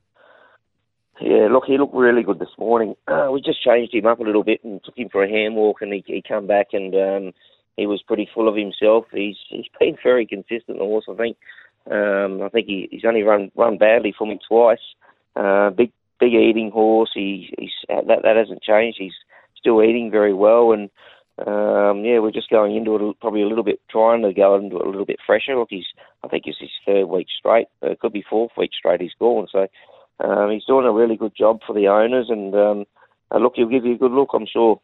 Yeah, 1.20 1.48
look, 1.52 1.66
he 1.66 1.78
looked 1.78 1.96
really 1.96 2.24
good 2.24 2.40
this 2.40 2.56
morning. 2.58 2.96
Uh, 3.08 3.28
we 3.34 3.42
just 3.42 3.62
changed 3.62 3.94
him 3.94 4.06
up 4.06 4.20
a 4.20 4.24
little 4.24 4.44
bit 4.44 4.64
and 4.64 4.82
took 4.84 4.98
him 4.98 5.10
for 5.12 5.24
a 5.24 5.30
hand 5.30 5.56
walk, 5.56 5.82
and 5.82 5.92
he 5.92 6.02
he 6.08 6.24
come 6.26 6.48
back 6.48 6.68
and 6.72 6.96
um, 6.96 7.34
he 7.76 7.86
was 7.86 8.02
pretty 8.08 8.30
full 8.34 8.48
of 8.48 8.56
himself. 8.56 9.06
He's 9.12 9.38
he's 9.50 9.66
been 9.80 9.98
very 10.02 10.26
consistent, 10.26 10.78
the 10.78 10.86
horse. 10.86 11.06
I 11.10 11.16
think. 11.16 11.38
Um, 11.92 12.42
I 12.42 12.50
think 12.50 12.68
he, 12.68 12.88
he's 12.90 13.06
only 13.06 13.24
run 13.24 13.52
run 13.56 13.78
badly 13.78 14.14
for 14.18 14.26
me 14.28 14.40
twice. 14.48 14.80
Uh, 15.36 15.72
big 15.72 15.92
big 16.22 16.34
eating 16.34 16.72
horse. 16.72 17.12
He 17.14 17.54
he's 17.58 17.72
that 17.90 18.24
that 18.24 18.38
hasn't 18.38 18.64
changed. 18.64 18.98
He's 18.98 19.14
still 19.58 19.84
eating 19.84 20.10
very 20.10 20.34
well 20.34 20.72
and 20.72 20.90
um, 21.46 22.04
yeah, 22.04 22.18
we're 22.20 22.32
just 22.32 22.50
going 22.50 22.76
into 22.76 22.96
it 22.96 23.20
probably 23.20 23.44
a 23.44 23.48
little 23.48 23.64
bit, 23.64 23.80
trying 23.90 24.24
to 24.24 24.34
go 24.34 24.56
into 24.56 24.78
it 24.78 24.86
a 24.86 24.90
little 24.90 25.06
bit 25.06 25.20
fresher. 25.26 25.56
Look, 25.56 25.70
he's, 25.70 25.86
I 26.24 26.28
think 26.28 26.44
it's 26.48 26.60
his 26.60 26.72
third 26.86 27.06
week 27.06 27.28
straight. 27.38 27.68
Uh, 27.84 27.92
it 27.92 28.00
could 28.00 28.14
be 28.14 28.26
fourth 28.28 28.52
week 28.58 28.72
straight 28.78 29.02
he's 29.02 29.12
gone. 29.20 29.48
So 29.52 29.68
um, 30.20 30.52
he's 30.52 30.66
doing 30.66 30.88
a 30.88 30.92
really 30.92 31.16
good 31.16 31.36
job 31.36 31.60
for 31.66 31.74
the 31.74 31.88
owners, 31.88 32.28
and 32.30 32.56
um, 32.56 32.86
uh, 33.32 33.38
look, 33.38 33.54
he'll 33.56 33.70
give 33.70 33.86
you 33.86 33.94
a 33.94 34.00
good 34.00 34.12
look, 34.12 34.30
I'm 34.34 34.48
sure. 34.52 34.80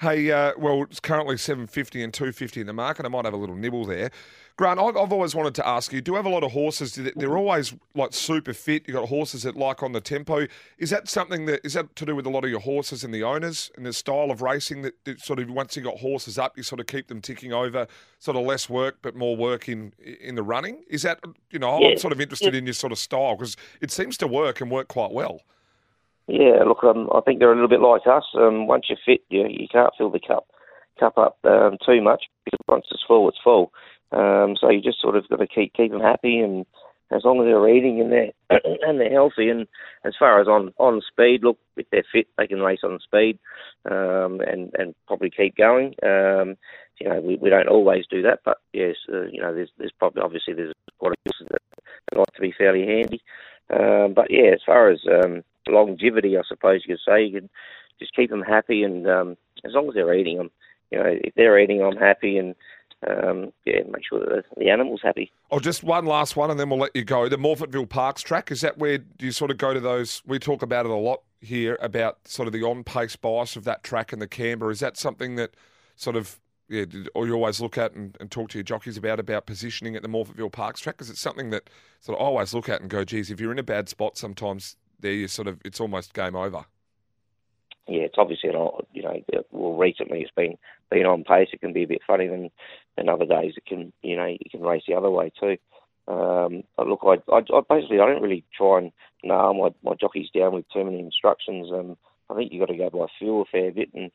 Hey, 0.00 0.30
uh, 0.30 0.52
well, 0.58 0.82
it's 0.82 0.98
currently 1.00 1.36
750 1.38 2.02
and 2.02 2.12
250 2.12 2.60
in 2.60 2.66
the 2.66 2.72
market. 2.72 3.06
I 3.06 3.08
might 3.08 3.24
have 3.24 3.34
a 3.34 3.38
little 3.38 3.54
nibble 3.54 3.84
there. 3.84 4.10
Grant, 4.56 4.78
I've, 4.78 4.96
I've 4.96 5.12
always 5.12 5.34
wanted 5.34 5.54
to 5.56 5.66
ask 5.66 5.92
you, 5.92 6.00
do 6.00 6.12
you 6.12 6.16
have 6.16 6.26
a 6.26 6.30
lot 6.30 6.44
of 6.44 6.52
horses? 6.52 6.98
They're 7.16 7.36
always 7.36 7.74
like 7.94 8.12
super 8.12 8.52
fit. 8.52 8.84
You've 8.86 8.96
got 8.96 9.08
horses 9.08 9.44
that 9.44 9.56
like 9.56 9.82
on 9.82 9.92
the 9.92 10.00
tempo. 10.00 10.46
Is 10.78 10.90
that 10.90 11.08
something 11.08 11.46
that, 11.46 11.60
is 11.64 11.74
that 11.74 11.94
to 11.96 12.06
do 12.06 12.14
with 12.14 12.26
a 12.26 12.30
lot 12.30 12.44
of 12.44 12.50
your 12.50 12.60
horses 12.60 13.02
and 13.04 13.14
the 13.14 13.22
owners 13.22 13.70
and 13.76 13.86
the 13.86 13.92
style 13.92 14.30
of 14.30 14.42
racing 14.42 14.82
that, 14.82 14.94
that 15.04 15.20
sort 15.20 15.38
of, 15.38 15.48
once 15.50 15.76
you 15.76 15.82
got 15.82 15.98
horses 15.98 16.38
up, 16.38 16.56
you 16.56 16.62
sort 16.62 16.80
of 16.80 16.86
keep 16.86 17.06
them 17.08 17.20
ticking 17.20 17.52
over, 17.52 17.86
sort 18.18 18.36
of 18.36 18.44
less 18.44 18.68
work, 18.68 18.98
but 19.00 19.14
more 19.16 19.36
work 19.36 19.68
in, 19.68 19.92
in 20.20 20.34
the 20.34 20.42
running? 20.42 20.84
Is 20.88 21.02
that, 21.02 21.20
you 21.50 21.58
know, 21.58 21.80
Yeah. 21.80 21.88
I'm 21.90 21.98
sort 21.98 22.12
of 22.12 22.20
interested 22.20 22.54
in 22.54 22.64
your 22.66 22.74
sort 22.74 22.92
of 22.92 22.98
style 22.98 23.36
because 23.36 23.56
it 23.80 23.90
seems 23.90 24.16
to 24.18 24.26
work 24.26 24.60
and 24.60 24.70
work 24.70 24.88
quite 24.88 25.12
well. 25.12 25.40
Yeah, 26.26 26.64
look, 26.66 26.82
um, 26.84 27.08
I 27.14 27.20
think 27.20 27.38
they're 27.38 27.52
a 27.52 27.54
little 27.54 27.68
bit 27.68 27.80
like 27.80 28.06
us. 28.06 28.24
Um, 28.34 28.66
once 28.66 28.86
you're 28.88 28.98
fit, 29.04 29.24
you, 29.28 29.46
you 29.48 29.68
can't 29.70 29.92
fill 29.96 30.10
the 30.10 30.20
cup 30.20 30.46
cup 30.98 31.18
up 31.18 31.36
um, 31.44 31.76
too 31.84 32.00
much 32.00 32.24
because 32.44 32.60
once 32.68 32.86
it's 32.90 33.02
full, 33.06 33.28
it's 33.28 33.38
full. 33.42 33.72
Um, 34.12 34.54
so 34.60 34.70
you 34.70 34.80
just 34.80 35.00
sort 35.00 35.16
of 35.16 35.28
got 35.28 35.36
to 35.40 35.46
keep 35.46 35.74
keep 35.74 35.90
them 35.90 36.00
happy 36.00 36.38
and 36.38 36.64
as 37.10 37.22
long 37.24 37.40
as 37.40 37.44
they're 37.44 37.68
eating 37.68 38.00
and 38.00 38.12
they're 38.12 38.32
and 38.88 39.00
they're 39.00 39.10
healthy. 39.12 39.48
And 39.48 39.66
as 40.04 40.14
far 40.18 40.40
as 40.40 40.48
on 40.48 40.72
on 40.78 41.02
speed, 41.10 41.42
look, 41.42 41.58
if 41.76 41.86
they're 41.90 42.04
fit, 42.12 42.28
they 42.38 42.46
can 42.46 42.60
race 42.60 42.80
on 42.84 42.98
speed 43.00 43.38
um, 43.90 44.40
and 44.40 44.72
and 44.78 44.94
probably 45.06 45.30
keep 45.30 45.56
going. 45.56 45.94
Um, 46.02 46.56
you 47.00 47.08
know, 47.08 47.20
we, 47.20 47.36
we 47.36 47.50
don't 47.50 47.68
always 47.68 48.04
do 48.08 48.22
that, 48.22 48.40
but 48.44 48.58
yes, 48.72 48.94
uh, 49.12 49.22
you 49.22 49.42
know, 49.42 49.54
there's 49.54 49.70
there's 49.78 49.92
probably 49.98 50.22
obviously 50.22 50.54
there's 50.54 50.72
quite 50.98 51.12
a 51.12 51.32
few 51.32 51.46
that, 51.50 51.62
that 52.12 52.18
like 52.18 52.32
to 52.34 52.40
be 52.40 52.54
fairly 52.56 52.86
handy. 52.86 53.20
Um, 53.70 54.14
but 54.14 54.30
yeah, 54.30 54.52
as 54.52 54.60
far 54.64 54.90
as 54.90 55.00
um, 55.10 55.42
longevity, 55.72 56.36
I 56.36 56.42
suppose 56.46 56.82
you 56.86 56.94
could 56.94 57.02
say 57.06 57.24
you 57.24 57.40
can 57.40 57.50
just 57.98 58.14
keep 58.14 58.30
them 58.30 58.42
happy, 58.42 58.82
and 58.82 59.08
um, 59.08 59.36
as 59.64 59.72
long 59.72 59.88
as 59.88 59.94
they're 59.94 60.14
eating 60.14 60.38
them, 60.38 60.50
you 60.90 60.98
know, 60.98 61.06
if 61.06 61.34
they're 61.34 61.58
eating, 61.58 61.82
I'm 61.82 61.96
happy, 61.96 62.38
and 62.38 62.54
um, 63.08 63.52
yeah, 63.64 63.80
make 63.90 64.02
sure 64.08 64.20
that 64.20 64.44
the, 64.56 64.70
animal's 64.70 65.00
happy. 65.02 65.30
Oh, 65.50 65.58
just 65.58 65.82
one 65.82 66.06
last 66.06 66.36
one, 66.36 66.50
and 66.50 66.58
then 66.58 66.70
we'll 66.70 66.78
let 66.78 66.94
you 66.94 67.04
go. 67.04 67.28
The 67.28 67.36
Morphettville 67.36 67.88
Parks 67.88 68.22
track 68.22 68.50
is 68.50 68.60
that 68.62 68.78
where 68.78 68.98
do 68.98 69.26
you 69.26 69.32
sort 69.32 69.50
of 69.50 69.58
go 69.58 69.74
to 69.74 69.80
those? 69.80 70.22
We 70.26 70.38
talk 70.38 70.62
about 70.62 70.86
it 70.86 70.90
a 70.90 70.94
lot 70.94 71.22
here 71.40 71.78
about 71.80 72.26
sort 72.26 72.46
of 72.46 72.52
the 72.52 72.62
on-pace 72.62 73.16
bias 73.16 73.56
of 73.56 73.64
that 73.64 73.82
track 73.82 74.12
and 74.12 74.22
the 74.22 74.26
Canberra. 74.26 74.72
Is 74.72 74.80
that 74.80 74.96
something 74.96 75.36
that 75.36 75.54
sort 75.96 76.16
of 76.16 76.40
yeah, 76.68 76.86
or 77.14 77.26
you 77.26 77.34
always 77.34 77.60
look 77.60 77.76
at 77.76 77.92
and, 77.92 78.16
and, 78.20 78.30
talk 78.30 78.48
to 78.48 78.58
your 78.58 78.62
jockeys 78.62 78.96
about 78.96 79.20
about 79.20 79.44
positioning 79.44 79.96
at 79.96 80.02
the 80.02 80.08
Morphettville 80.08 80.52
Parks 80.52 80.80
track? 80.80 80.96
Because 80.96 81.10
it's 81.10 81.20
something 81.20 81.50
that 81.50 81.68
sort 82.00 82.18
of 82.18 82.22
I 82.22 82.26
always 82.26 82.54
look 82.54 82.70
at 82.70 82.80
and 82.80 82.88
go, 82.88 83.04
geez, 83.04 83.30
if 83.30 83.38
you're 83.38 83.52
in 83.52 83.58
a 83.58 83.64
bad 83.64 83.90
spot, 83.90 84.16
sometimes 84.16 84.76
there 85.04 85.12
you 85.12 85.28
sort 85.28 85.46
of 85.46 85.60
it's 85.64 85.80
almost 85.80 86.14
game 86.14 86.34
over. 86.34 86.64
Yeah, 87.86 88.02
it's 88.02 88.16
obviously 88.16 88.50
not. 88.50 88.86
You 88.92 89.02
know, 89.02 89.22
well, 89.52 89.76
recently 89.76 90.22
it's 90.22 90.30
been 90.34 90.56
been 90.90 91.06
on 91.06 91.22
pace. 91.22 91.50
It 91.52 91.60
can 91.60 91.72
be 91.72 91.84
a 91.84 91.88
bit 91.88 92.00
funny, 92.06 92.26
than 92.26 92.50
than 92.96 93.08
other 93.08 93.26
days 93.26 93.52
it 93.56 93.66
can. 93.66 93.92
You 94.02 94.16
know, 94.16 94.26
you 94.26 94.50
can 94.50 94.62
race 94.62 94.84
the 94.88 94.94
other 94.94 95.10
way 95.10 95.30
too. 95.38 95.58
Um, 96.06 96.64
look, 96.78 97.00
I, 97.04 97.16
I, 97.32 97.38
I 97.38 97.60
basically 97.68 98.00
I 98.00 98.06
don't 98.06 98.22
really 98.22 98.44
try 98.56 98.78
and 98.78 98.92
nail 99.22 99.54
my 99.54 99.68
my 99.88 99.94
jockeys 100.00 100.30
down 100.34 100.54
with 100.54 100.64
too 100.72 100.84
many 100.84 101.00
instructions. 101.00 101.70
Um, 101.70 101.96
I 102.30 102.34
think 102.34 102.50
you've 102.50 102.66
got 102.66 102.72
to 102.72 102.78
go 102.78 102.90
by 102.90 103.06
feel 103.18 103.42
a 103.42 103.44
fair 103.44 103.70
bit 103.70 103.90
and 103.94 104.10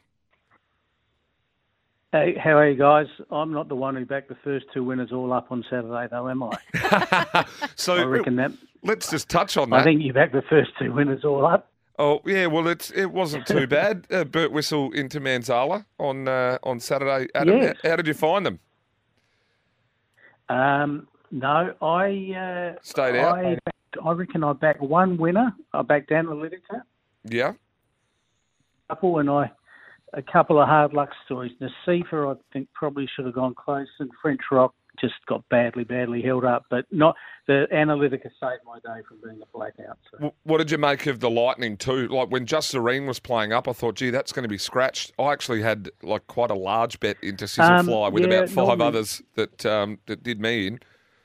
Hey, 2.11 2.35
how 2.43 2.57
are 2.57 2.67
you 2.67 2.75
guys? 2.75 3.05
I'm 3.29 3.53
not 3.53 3.69
the 3.69 3.75
one 3.75 3.95
who 3.95 4.03
backed 4.03 4.29
the 4.29 4.37
first 4.43 4.65
two 4.73 4.83
winners 4.83 5.11
all 5.11 5.31
up 5.31 5.51
on 5.51 5.63
Saturday, 5.69 6.07
though, 6.09 6.27
am 6.27 6.41
I? 6.41 7.45
so 7.75 7.95
I 7.95 8.03
reckon 8.03 8.35
that. 8.37 8.51
Let's 8.81 9.11
just 9.11 9.29
touch 9.29 9.57
on 9.57 9.69
that. 9.69 9.81
I 9.81 9.83
think 9.83 10.01
you 10.01 10.11
backed 10.11 10.33
the 10.33 10.41
first 10.49 10.71
two 10.79 10.91
winners 10.91 11.23
all 11.23 11.45
up. 11.45 11.71
Oh 11.97 12.19
yeah, 12.25 12.47
well 12.47 12.67
it's 12.67 12.91
it 12.91 13.11
wasn't 13.11 13.45
too 13.45 13.67
bad. 13.81 14.05
Uh, 14.11 14.25
Bert 14.25 14.51
Whistle 14.51 14.91
into 14.91 15.21
Manzala 15.21 15.85
on 15.97 16.27
uh, 16.27 16.57
on 16.63 16.79
Saturday. 16.79 17.27
Adam, 17.35 17.61
yes. 17.61 17.77
how, 17.83 17.91
how, 17.91 17.95
did 17.95 18.07
you 18.07 18.13
find 18.13 18.45
them? 18.45 18.59
Um, 20.49 21.07
no, 21.31 21.73
I 21.81 22.75
uh, 22.75 22.79
stayed 22.81 23.17
out. 23.17 23.39
I, 23.39 23.57
I 24.03 24.11
reckon 24.11 24.43
I 24.43 24.53
backed 24.53 24.81
one 24.81 25.17
winner. 25.17 25.53
I 25.73 25.81
backed 25.81 26.11
Analytica. 26.11 26.81
Yeah. 27.23 27.53
Couple, 28.89 29.19
and 29.19 29.29
I 29.29 29.51
a 30.13 30.21
couple 30.21 30.61
of 30.61 30.67
hard 30.67 30.93
luck 30.93 31.09
stories. 31.25 31.51
Nasifa, 31.59 32.35
I 32.35 32.39
think, 32.53 32.69
probably 32.73 33.07
should 33.15 33.25
have 33.25 33.35
gone 33.35 33.53
close, 33.53 33.87
and 33.99 34.09
French 34.21 34.41
Rock 34.51 34.73
just 35.07 35.25
got 35.27 35.47
badly, 35.49 35.83
badly 35.83 36.21
held 36.21 36.45
up. 36.45 36.65
But 36.69 36.85
not 36.91 37.15
the 37.47 37.67
Analytica 37.71 38.23
saved 38.23 38.63
my 38.65 38.79
day 38.83 39.01
from 39.07 39.17
being 39.23 39.41
a 39.41 39.57
blackout. 39.57 39.97
So. 40.11 40.33
What 40.43 40.57
did 40.59 40.71
you 40.71 40.77
make 40.77 41.05
of 41.07 41.19
the 41.19 41.29
Lightning 41.29 41.77
too? 41.77 42.07
Like 42.07 42.29
when 42.29 42.45
Just 42.45 42.69
Serene 42.69 43.05
was 43.05 43.19
playing 43.19 43.53
up, 43.53 43.67
I 43.67 43.73
thought, 43.73 43.95
gee, 43.95 44.09
that's 44.09 44.31
going 44.31 44.43
to 44.43 44.49
be 44.49 44.57
scratched. 44.57 45.13
I 45.19 45.31
actually 45.33 45.61
had 45.61 45.89
like 46.01 46.27
quite 46.27 46.51
a 46.51 46.55
large 46.55 46.99
bet 46.99 47.17
into 47.21 47.45
Sizzlefly 47.45 48.07
um, 48.07 48.13
with 48.13 48.23
yeah, 48.23 48.29
about 48.29 48.49
five 48.49 48.77
normally, 48.79 48.87
others 48.87 49.21
that 49.35 49.65
um, 49.65 49.99
that 50.07 50.23
did 50.23 50.39
me 50.39 50.67
in. 50.67 50.79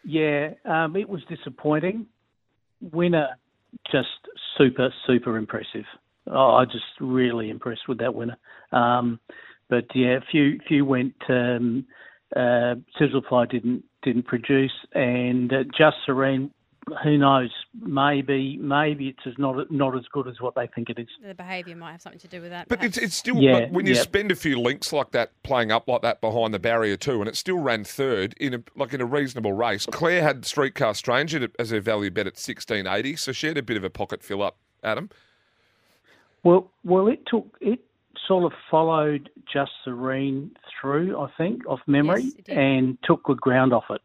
Yeah, 0.04 0.54
um, 0.64 0.96
it 0.96 1.08
was 1.08 1.22
disappointing. 1.28 2.06
Winner, 2.80 3.28
just 3.90 4.08
super, 4.56 4.92
super 5.06 5.36
impressive 5.36 5.84
oh, 6.26 6.54
I 6.54 6.64
just 6.64 6.84
really 7.00 7.50
impressed 7.50 7.88
with 7.88 7.98
that 7.98 8.14
winner. 8.14 8.36
Um, 8.72 9.20
but 9.68 9.84
yeah, 9.94 10.16
a 10.16 10.20
few 10.30 10.60
few 10.66 10.84
went. 10.84 11.14
Um, 11.28 11.86
uh, 12.36 12.76
Sizzlefly 12.98 13.50
didn't 13.50 13.84
didn't 14.02 14.26
produce, 14.26 14.72
and 14.92 15.52
uh, 15.52 15.64
Just 15.76 15.96
Serene. 16.06 16.50
Who 17.04 17.18
knows? 17.18 17.50
Maybe 17.78 18.56
maybe 18.56 19.08
it's 19.08 19.26
as 19.26 19.34
not 19.38 19.70
not 19.70 19.96
as 19.96 20.04
good 20.12 20.26
as 20.26 20.40
what 20.40 20.54
they 20.54 20.66
think 20.66 20.88
it 20.90 20.98
is. 20.98 21.08
The 21.22 21.34
behaviour 21.34 21.76
might 21.76 21.92
have 21.92 22.02
something 22.02 22.18
to 22.20 22.26
do 22.26 22.40
with 22.40 22.50
that. 22.50 22.68
But 22.68 22.82
it's, 22.82 22.96
it's 22.96 23.14
still 23.14 23.36
yeah, 23.36 23.68
when 23.68 23.86
you 23.86 23.94
spend 23.94 24.32
a 24.32 24.34
few 24.34 24.58
links 24.58 24.92
like 24.92 25.12
that, 25.12 25.30
playing 25.42 25.70
up 25.70 25.86
like 25.86 26.02
that 26.02 26.20
behind 26.20 26.54
the 26.54 26.58
barrier 26.58 26.96
too, 26.96 27.20
and 27.20 27.28
it 27.28 27.36
still 27.36 27.58
ran 27.58 27.84
third 27.84 28.34
in 28.40 28.54
a 28.54 28.62
like 28.74 28.94
in 28.94 29.00
a 29.00 29.04
reasonable 29.04 29.52
race. 29.52 29.86
Clare 29.86 30.22
had 30.22 30.44
Streetcar 30.44 30.94
Stranger 30.94 31.48
as 31.58 31.70
her 31.70 31.80
value 31.80 32.10
bet 32.10 32.26
at 32.26 32.38
sixteen 32.38 32.86
eighty, 32.86 33.14
so 33.14 33.30
she 33.30 33.46
had 33.46 33.58
a 33.58 33.62
bit 33.62 33.76
of 33.76 33.84
a 33.84 33.90
pocket 33.90 34.22
fill 34.22 34.42
up. 34.42 34.56
Adam. 34.82 35.10
Well, 36.42 36.70
well, 36.82 37.06
it 37.08 37.26
took 37.26 37.56
it 37.60 37.80
sort 38.26 38.44
of 38.44 38.52
followed 38.70 39.30
Just 39.52 39.72
Serene 39.85 40.52
through, 40.80 41.18
I 41.18 41.28
think, 41.37 41.66
off 41.66 41.80
memory, 41.87 42.24
yes, 42.24 42.44
and 42.48 42.98
took 43.04 43.22
good 43.22 43.40
ground 43.40 43.72
off 43.72 43.85
it. 43.90 44.00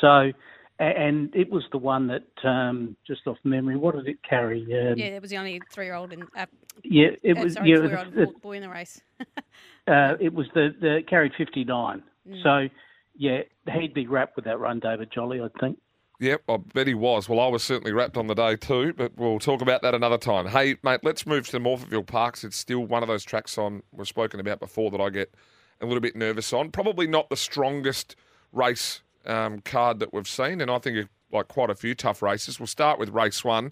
So, 0.00 0.32
and 0.78 1.34
it 1.34 1.50
was 1.50 1.64
the 1.72 1.78
one 1.78 2.08
that 2.08 2.48
um, 2.48 2.96
just 3.06 3.26
off 3.26 3.38
memory. 3.44 3.76
What 3.76 3.96
did 3.96 4.06
it 4.06 4.18
carry? 4.28 4.62
Um, 4.62 4.98
yeah, 4.98 5.06
it 5.06 5.22
was 5.22 5.30
the 5.30 5.38
only 5.38 5.60
three-year-old 5.72 6.12
in. 6.12 6.22
Uh, 6.36 6.46
yeah, 6.84 7.08
it 7.22 7.36
uh, 7.36 7.42
was. 7.42 7.54
Sorry, 7.54 7.70
yeah, 7.70 7.78
the, 7.78 8.32
boy 8.40 8.56
in 8.56 8.62
the 8.62 8.68
race. 8.68 9.00
uh, 9.20 10.14
it 10.20 10.32
was 10.32 10.46
the, 10.54 10.74
the 10.80 11.00
carried 11.08 11.32
fifty-nine. 11.36 12.02
Mm. 12.28 12.42
So, 12.42 12.74
yeah, 13.16 13.40
he'd 13.72 13.94
be 13.94 14.06
wrapped 14.06 14.36
with 14.36 14.44
that 14.44 14.60
run, 14.60 14.80
David 14.80 15.10
Jolly. 15.12 15.40
I 15.40 15.48
think. 15.58 15.78
Yep, 16.20 16.42
I 16.48 16.56
bet 16.56 16.88
he 16.88 16.94
was. 16.94 17.28
Well, 17.28 17.38
I 17.38 17.46
was 17.46 17.62
certainly 17.62 17.92
wrapped 17.92 18.16
on 18.16 18.26
the 18.26 18.34
day 18.34 18.56
too, 18.56 18.92
but 18.92 19.12
we'll 19.16 19.38
talk 19.38 19.62
about 19.62 19.82
that 19.82 19.94
another 19.94 20.18
time. 20.18 20.46
Hey, 20.46 20.76
mate, 20.82 21.00
let's 21.04 21.26
move 21.26 21.46
to 21.46 21.52
the 21.52 21.60
Morphettville 21.60 22.06
Parks. 22.06 22.42
It's 22.42 22.56
still 22.56 22.80
one 22.80 23.02
of 23.02 23.08
those 23.08 23.22
tracks 23.22 23.56
on 23.56 23.84
we've 23.92 24.08
spoken 24.08 24.40
about 24.40 24.58
before 24.58 24.90
that 24.90 25.00
I 25.00 25.10
get 25.10 25.32
a 25.80 25.86
little 25.86 26.00
bit 26.00 26.16
nervous 26.16 26.52
on. 26.52 26.72
Probably 26.72 27.06
not 27.06 27.30
the 27.30 27.36
strongest 27.36 28.16
race 28.52 29.02
um, 29.26 29.60
card 29.60 30.00
that 30.00 30.12
we've 30.12 30.26
seen, 30.26 30.60
and 30.60 30.72
I 30.72 30.78
think 30.78 31.08
like 31.30 31.46
quite 31.46 31.70
a 31.70 31.74
few 31.76 31.94
tough 31.94 32.20
races. 32.20 32.58
We'll 32.58 32.66
start 32.66 32.98
with 32.98 33.10
race 33.10 33.44
one. 33.44 33.70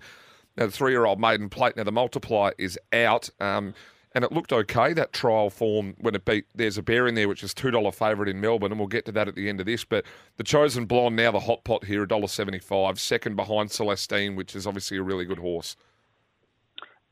Now, 0.56 0.66
the 0.66 0.72
three-year-old 0.72 1.20
maiden 1.20 1.48
plate. 1.48 1.76
Now, 1.76 1.84
the 1.84 1.92
multiplier 1.92 2.52
is 2.58 2.78
out. 2.92 3.28
Um, 3.40 3.74
and 4.16 4.24
it 4.24 4.32
looked 4.32 4.50
okay 4.50 4.94
that 4.94 5.12
trial 5.12 5.50
form 5.50 5.94
when 5.98 6.14
it 6.14 6.24
beat. 6.24 6.46
There's 6.54 6.78
a 6.78 6.82
bear 6.82 7.06
in 7.06 7.14
there 7.14 7.28
which 7.28 7.42
is 7.42 7.52
two 7.52 7.70
dollar 7.70 7.92
favourite 7.92 8.30
in 8.30 8.40
Melbourne, 8.40 8.72
and 8.72 8.80
we'll 8.80 8.88
get 8.88 9.04
to 9.04 9.12
that 9.12 9.28
at 9.28 9.34
the 9.34 9.50
end 9.50 9.60
of 9.60 9.66
this. 9.66 9.84
But 9.84 10.06
the 10.38 10.42
chosen 10.42 10.86
blonde 10.86 11.16
now 11.16 11.30
the 11.32 11.40
hot 11.40 11.64
pot 11.64 11.84
here, 11.84 12.02
a 12.02 12.08
dollar 12.08 12.26
seventy 12.26 12.58
five, 12.58 12.98
second 12.98 13.36
behind 13.36 13.68
Celestine, 13.68 14.34
which 14.34 14.56
is 14.56 14.66
obviously 14.66 14.96
a 14.96 15.02
really 15.02 15.26
good 15.26 15.38
horse. 15.38 15.76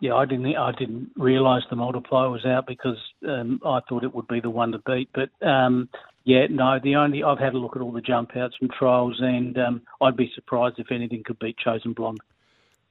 Yeah, 0.01 0.15
I 0.15 0.25
didn't. 0.25 0.57
I 0.57 0.73
didn't 0.73 1.11
realise 1.15 1.63
the 1.69 1.77
multiplier 1.77 2.31
was 2.31 2.47
out 2.47 2.67
because 2.67 2.99
um, 3.29 3.61
I 3.67 3.81
thought 3.87 4.03
it 4.03 4.15
would 4.15 4.27
be 4.27 4.41
the 4.41 4.49
one 4.49 4.73
to 4.73 4.79
beat. 4.79 5.11
But 5.13 5.29
um, 5.47 5.91
yeah, 6.25 6.47
no. 6.49 6.79
The 6.83 6.97
only 6.97 7.23
I've 7.23 7.39
had 7.39 7.53
a 7.53 7.59
look 7.59 7.77
at 7.77 7.83
all 7.83 7.93
the 7.93 8.01
jump 8.01 8.35
outs 8.35 8.57
from 8.57 8.71
trials, 8.71 9.19
and 9.21 9.59
um, 9.59 9.83
I'd 10.01 10.17
be 10.17 10.33
surprised 10.35 10.77
if 10.79 10.91
anything 10.91 11.23
could 11.23 11.39
beat 11.39 11.59
Chosen 11.59 11.93
Blonde. 11.93 12.21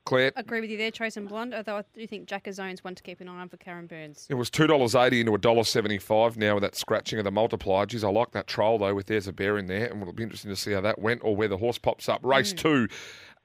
Clare, 0.06 0.32
Agree 0.36 0.60
with 0.60 0.70
you 0.70 0.78
there, 0.78 0.92
Chosen 0.92 1.26
Blonde. 1.28 1.54
Although 1.54 1.78
I 1.78 1.84
do 1.94 2.06
think 2.06 2.28
Jack 2.28 2.48
Zone's 2.52 2.84
one 2.84 2.94
to 2.96 3.04
keep 3.04 3.22
an 3.22 3.30
eye 3.30 3.40
on 3.40 3.50
for 3.50 3.58
Karen 3.58 3.88
Burns. 3.88 4.28
it 4.30 4.34
was 4.34 4.50
two 4.50 4.68
dollars 4.68 4.96
eighty 4.96 5.22
into 5.22 5.34
a 5.34 5.38
dollar 5.38 5.64
seventy 5.64 5.98
five 5.98 6.38
now 6.38 6.56
with 6.56 6.64
that 6.64 6.76
scratching 6.76 7.20
of 7.20 7.26
the 7.26 7.32
multiplier. 7.32 7.86
Geez, 7.86 8.04
I 8.04 8.10
like 8.10 8.32
that 8.32 8.48
trial 8.48 8.78
though 8.78 8.94
with 8.94 9.08
there's 9.08 9.28
a 9.28 9.34
bear 9.34 9.58
in 9.58 9.68
there, 9.68 9.86
and 9.86 10.02
it'll 10.02 10.14
be 10.14 10.24
interesting 10.24 10.50
to 10.52 10.56
see 10.58 10.72
how 10.72 10.82
that 10.82 11.00
went 11.00 11.22
or 11.24 11.36
where 11.36 11.48
the 11.48 11.58
horse 11.58 11.78
pops 11.78 12.10
up. 12.10 12.26
Race 12.26 12.54
two. 12.54 12.88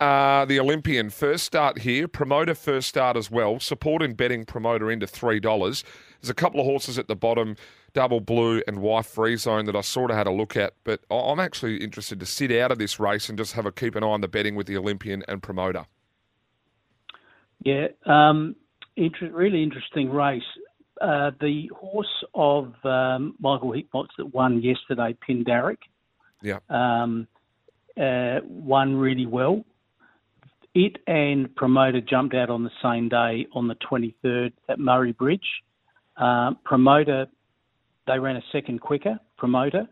Uh, 0.01 0.45
the 0.45 0.61
Olympian 0.61 1.11
first 1.11 1.43
start 1.45 1.79
here, 1.81 2.07
promoter 2.07 2.55
first 2.55 2.89
start 2.89 3.17
as 3.17 3.33
well. 3.33 3.59
Support 3.59 4.01
in 4.01 4.15
betting 4.15 4.45
promoter 4.45 4.91
into 4.93 5.09
three 5.09 5.41
dollars. 5.41 5.83
There's 6.21 6.31
a 6.31 6.35
couple 6.35 6.61
of 6.61 6.67
horses 6.67 6.99
at 6.99 7.09
the 7.09 7.17
bottom, 7.17 7.57
Double 7.95 8.21
Blue 8.21 8.63
and 8.69 8.79
Wife 8.81 9.07
Free 9.07 9.37
Zone 9.37 9.65
that 9.67 9.75
I 9.75 9.81
sort 9.81 10.11
of 10.13 10.17
had 10.17 10.27
a 10.27 10.33
look 10.33 10.57
at, 10.57 10.75
but 10.85 11.01
I'm 11.11 11.41
actually 11.41 11.79
interested 11.79 12.19
to 12.21 12.27
sit 12.27 12.53
out 12.53 12.71
of 12.73 12.79
this 12.79 12.99
race 13.01 13.29
and 13.29 13.37
just 13.39 13.55
have 13.55 13.67
a 13.67 13.73
keep 13.73 13.95
an 13.97 14.05
eye 14.05 14.09
on 14.09 14.21
the 14.21 14.29
betting 14.29 14.55
with 14.55 14.67
the 14.69 14.77
Olympian 14.77 15.25
and 15.29 15.43
promoter. 15.43 15.87
Yeah, 17.65 17.89
um, 18.07 18.57
inter- 18.97 19.31
really 19.33 19.63
interesting 19.63 20.11
race. 20.11 20.43
Uh, 21.01 21.31
the 21.41 21.71
horse 21.77 22.25
of 22.35 22.75
um, 22.85 23.35
Michael 23.41 23.73
Hickmott's 23.73 24.15
that 24.19 24.35
won 24.35 24.63
yesterday, 24.63 25.17
Pindaric, 25.29 25.79
Yeah. 26.43 26.59
um, 26.69 27.29
uh, 28.01 28.41
won 28.45 28.97
really 28.97 29.27
well. 29.27 29.65
It 30.75 30.99
and 31.07 31.55
Promoter 31.57 32.01
jumped 32.01 32.35
out 32.35 32.51
on 32.51 32.63
the 32.63 32.71
same 32.83 33.09
day 33.09 33.47
on 33.53 33.69
the 33.69 33.75
23rd 33.77 34.53
at 34.69 34.79
Murray 34.79 35.13
Bridge. 35.13 35.63
Uh, 36.17 36.55
promoter, 36.65 37.27
they 38.07 38.19
ran 38.19 38.37
a 38.37 38.43
second 38.53 38.81
quicker. 38.81 39.19
Promoter, 39.37 39.89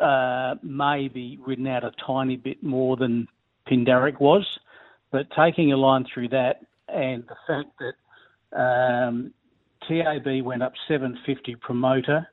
uh, 0.00 0.54
maybe 0.62 1.38
ridden 1.44 1.66
out 1.66 1.84
a 1.84 1.92
tiny 2.06 2.36
bit 2.36 2.62
more 2.62 2.96
than 2.96 3.28
Pindaric 3.68 4.20
was, 4.20 4.58
but 5.14 5.28
taking 5.40 5.72
a 5.72 5.76
line 5.76 6.04
through 6.12 6.28
that 6.28 6.56
and 6.88 7.22
the 7.28 7.36
fact 7.46 7.70
that 7.78 8.58
um, 8.58 9.32
TAB 9.86 10.44
went 10.44 10.60
up 10.60 10.72
750 10.88 11.54
promoter, 11.60 12.26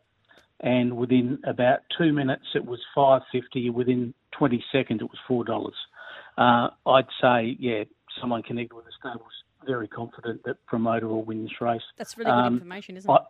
and 0.62 0.98
within 0.98 1.38
about 1.46 1.82
two 1.96 2.12
minutes 2.12 2.46
it 2.56 2.65
was 2.65 2.80
550. 2.96 3.70
Within 3.70 4.15
20 4.32 4.63
seconds 4.72 5.02
it 5.02 5.04
was 5.04 5.20
four 5.28 5.46
dollars. 5.46 5.76
Uh, 6.39 6.70
I'd 6.88 7.06
say, 7.22 7.56
yeah, 7.60 7.84
someone 8.20 8.41
connected 8.41 8.74
with 8.76 8.86
the 8.86 8.91
stables 9.00 9.32
very 9.63 9.88
confident 9.88 10.41
that 10.46 10.56
promoter 10.65 11.08
will 11.08 11.24
win 11.24 11.44
this 11.44 11.62
race. 11.62 11.84
That's 12.00 12.17
really 12.17 12.32
good 12.32 12.38
Um, 12.38 12.54
information, 12.56 12.98
isn't 12.98 13.12
I, 13.12 13.17
it? 13.17 13.22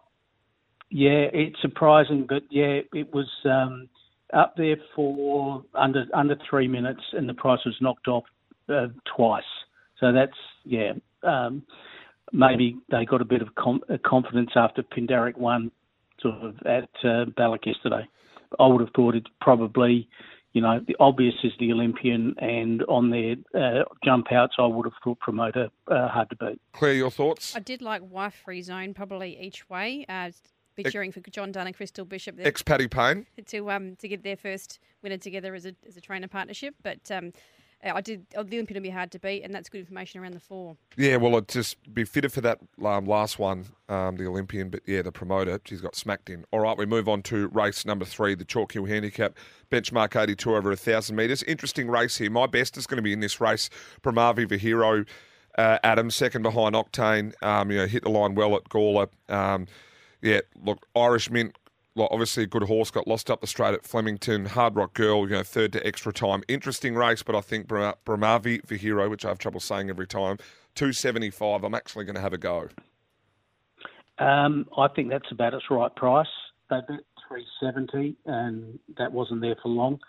yeah, 0.91 1.27
it's 1.33 1.61
surprising, 1.61 2.25
but 2.25 2.43
yeah, 2.49 2.79
it 2.93 3.13
was 3.13 3.27
um, 3.43 3.89
up 4.33 4.55
there 4.55 4.77
for 4.95 5.61
under 5.75 6.05
under 6.13 6.37
three 6.49 6.69
minutes, 6.69 7.01
and 7.11 7.27
the 7.27 7.33
price 7.33 7.59
was 7.65 7.75
knocked 7.81 8.07
off 8.07 8.23
uh, 8.69 8.87
twice. 9.15 9.43
So 9.99 10.11
that's 10.11 10.37
yeah. 10.65 10.93
Um, 11.23 11.63
maybe 12.31 12.77
they 12.89 13.05
got 13.05 13.21
a 13.21 13.25
bit 13.25 13.41
of 13.41 13.53
com- 13.55 13.83
uh, 13.89 13.97
confidence 14.05 14.51
after 14.55 14.83
Pindaric 14.83 15.37
won 15.37 15.71
sort 16.19 16.35
of 16.35 16.55
at 16.65 16.89
uh, 17.03 17.25
Ballack 17.37 17.65
yesterday. 17.65 18.07
I 18.59 18.67
would 18.67 18.81
have 18.81 18.91
thought 18.95 19.15
it's 19.15 19.29
probably, 19.39 20.09
you 20.53 20.61
know, 20.61 20.81
the 20.85 20.95
obvious 20.99 21.35
is 21.43 21.53
the 21.59 21.71
Olympian, 21.71 22.35
and 22.39 22.83
on 22.83 23.09
their 23.09 23.35
uh, 23.55 23.83
jump 24.03 24.31
outs, 24.31 24.55
I 24.59 24.65
would 24.65 24.85
have 24.85 24.93
thought 25.03 25.19
promoter 25.19 25.69
uh, 25.87 26.07
hard 26.09 26.29
to 26.31 26.35
beat. 26.35 26.61
Clare, 26.73 26.93
your 26.93 27.11
thoughts? 27.11 27.55
I 27.55 27.59
did 27.59 27.81
like 27.81 28.01
Wife 28.09 28.35
Free 28.43 28.61
Zone 28.61 28.93
probably 28.93 29.39
each 29.39 29.69
way. 29.69 30.05
Uh, 30.09 30.31
be 30.75 30.83
cheering 30.83 31.11
for 31.11 31.19
John 31.19 31.51
Dunn 31.51 31.67
and 31.67 31.75
Crystal 31.75 32.05
Bishop 32.05 32.37
Ex 32.39 32.61
Paddy 32.61 32.87
Payne. 32.87 33.25
to 33.47 33.71
um 33.71 33.95
to 33.97 34.07
get 34.07 34.23
their 34.23 34.37
first 34.37 34.79
winner 35.01 35.17
together 35.17 35.53
as 35.53 35.65
a 35.65 35.75
as 35.87 35.97
a 35.97 36.01
trainer 36.01 36.27
partnership. 36.27 36.75
But 36.81 37.11
um, 37.11 37.33
I 37.83 38.01
did 38.01 38.25
oh, 38.35 38.43
the 38.43 38.57
Olympian 38.57 38.81
will 38.81 38.83
be 38.83 38.89
hard 38.89 39.11
to 39.11 39.19
beat, 39.19 39.43
and 39.43 39.53
that's 39.53 39.69
good 39.69 39.79
information 39.79 40.21
around 40.21 40.33
the 40.33 40.39
four. 40.39 40.77
Yeah, 40.97 41.15
well, 41.17 41.33
it'd 41.33 41.47
just 41.47 41.93
be 41.93 42.03
fitted 42.03 42.31
for 42.31 42.41
that 42.41 42.59
um, 42.83 43.05
last 43.05 43.39
one, 43.39 43.65
um, 43.89 44.17
the 44.17 44.27
Olympian, 44.27 44.69
but 44.69 44.81
yeah, 44.85 45.01
the 45.01 45.11
promoter, 45.11 45.59
she's 45.65 45.81
got 45.81 45.95
smacked 45.95 46.29
in. 46.29 46.45
All 46.51 46.59
right, 46.59 46.77
we 46.77 46.85
move 46.85 47.09
on 47.09 47.23
to 47.23 47.47
race 47.47 47.85
number 47.85 48.05
three, 48.05 48.35
the 48.35 48.45
Chalk 48.45 48.73
Hill 48.73 48.85
Handicap, 48.85 49.35
benchmark 49.71 50.21
82 50.21 50.55
over 50.55 50.69
1,000 50.69 51.15
metres. 51.15 51.43
Interesting 51.43 51.89
race 51.89 52.17
here. 52.17 52.29
My 52.29 52.45
best 52.45 52.77
is 52.77 52.85
going 52.85 52.97
to 52.97 53.03
be 53.03 53.13
in 53.13 53.19
this 53.19 53.41
race, 53.41 53.69
Brahmavi 54.03 54.47
Vihiro. 54.47 55.07
Uh, 55.57 55.77
Adam, 55.83 56.09
second 56.09 56.43
behind 56.43 56.75
Octane, 56.75 57.33
um, 57.43 57.71
you 57.71 57.77
know, 57.77 57.85
hit 57.85 58.03
the 58.03 58.09
line 58.09 58.35
well 58.35 58.55
at 58.55 58.63
Gawler. 58.69 59.09
Um, 59.27 59.67
yeah, 60.21 60.41
look, 60.63 60.87
Irish 60.95 61.29
Mint, 61.29 61.57
like, 61.95 62.09
obviously 62.11 62.43
a 62.43 62.47
good 62.47 62.63
horse, 62.63 62.91
got 62.91 63.07
lost 63.07 63.29
up 63.29 63.41
the 63.41 63.47
straight 63.47 63.73
at 63.73 63.85
Flemington. 63.85 64.45
Hard 64.45 64.75
Rock 64.75 64.93
Girl, 64.93 65.27
you 65.27 65.35
know, 65.35 65.43
third 65.43 65.73
to 65.73 65.85
extra 65.85 66.13
time. 66.13 66.43
Interesting 66.47 66.95
race, 66.95 67.23
but 67.23 67.35
I 67.35 67.41
think 67.41 67.67
Brahma- 67.67 67.95
Brahmavi 68.05 68.65
Vihiro, 68.65 69.09
which 69.09 69.25
I 69.25 69.29
have 69.29 69.39
trouble 69.39 69.59
saying 69.59 69.89
every 69.89 70.07
time, 70.07 70.37
275, 70.75 71.63
I'm 71.63 71.75
actually 71.75 72.05
going 72.05 72.15
to 72.15 72.21
have 72.21 72.33
a 72.33 72.37
go. 72.37 72.69
Um, 74.19 74.67
I 74.77 74.87
think 74.87 75.09
that's 75.09 75.31
about 75.31 75.53
its 75.53 75.65
right 75.69 75.93
price. 75.95 76.27
They 76.69 76.77
bet 76.87 76.99
370, 77.27 78.15
and 78.25 78.79
that 78.97 79.11
wasn't 79.11 79.41
there 79.41 79.55
for 79.61 79.69
long. 79.69 79.99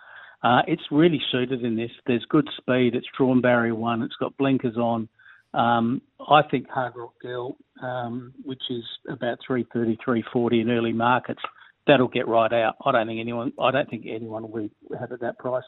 Uh, 0.42 0.62
it's 0.66 0.82
really 0.90 1.20
suited 1.30 1.64
in 1.64 1.76
this. 1.76 1.90
There's 2.06 2.24
good 2.28 2.48
speed. 2.56 2.94
It's 2.94 3.06
drawn 3.16 3.40
barrier 3.40 3.74
one. 3.74 4.02
It's 4.02 4.16
got 4.16 4.36
blinkers 4.36 4.76
on. 4.76 5.08
Um, 5.54 6.02
I 6.28 6.42
think 6.50 6.68
Hard 6.68 6.94
Rock 6.96 7.14
Girl, 7.20 7.56
um, 7.82 8.32
which 8.44 8.62
is 8.70 8.84
about 9.08 9.38
330, 9.46 9.98
340 10.04 10.60
in 10.60 10.70
early 10.70 10.92
markets, 10.92 11.42
that'll 11.86 12.08
get 12.08 12.28
right 12.28 12.52
out. 12.52 12.76
I 12.84 12.92
don't 12.92 13.06
think 13.06 13.20
anyone. 13.20 13.52
I 13.60 13.70
don't 13.70 13.88
think 13.88 14.06
anyone 14.08 14.50
will 14.50 14.68
have 14.98 15.10
it 15.10 15.14
at 15.14 15.20
that 15.20 15.38
price. 15.38 15.64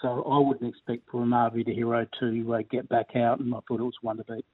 So 0.00 0.22
I 0.22 0.38
wouldn't 0.38 0.68
expect 0.68 1.08
Brahmavi 1.08 1.66
the 1.66 1.74
hero 1.74 2.06
to 2.20 2.54
uh, 2.54 2.62
get 2.70 2.88
back 2.88 3.16
out, 3.16 3.40
and 3.40 3.52
I 3.52 3.58
thought 3.66 3.80
it 3.80 3.84
was 3.84 3.96
one 4.00 4.18
to 4.18 4.24
beat. 4.24 4.44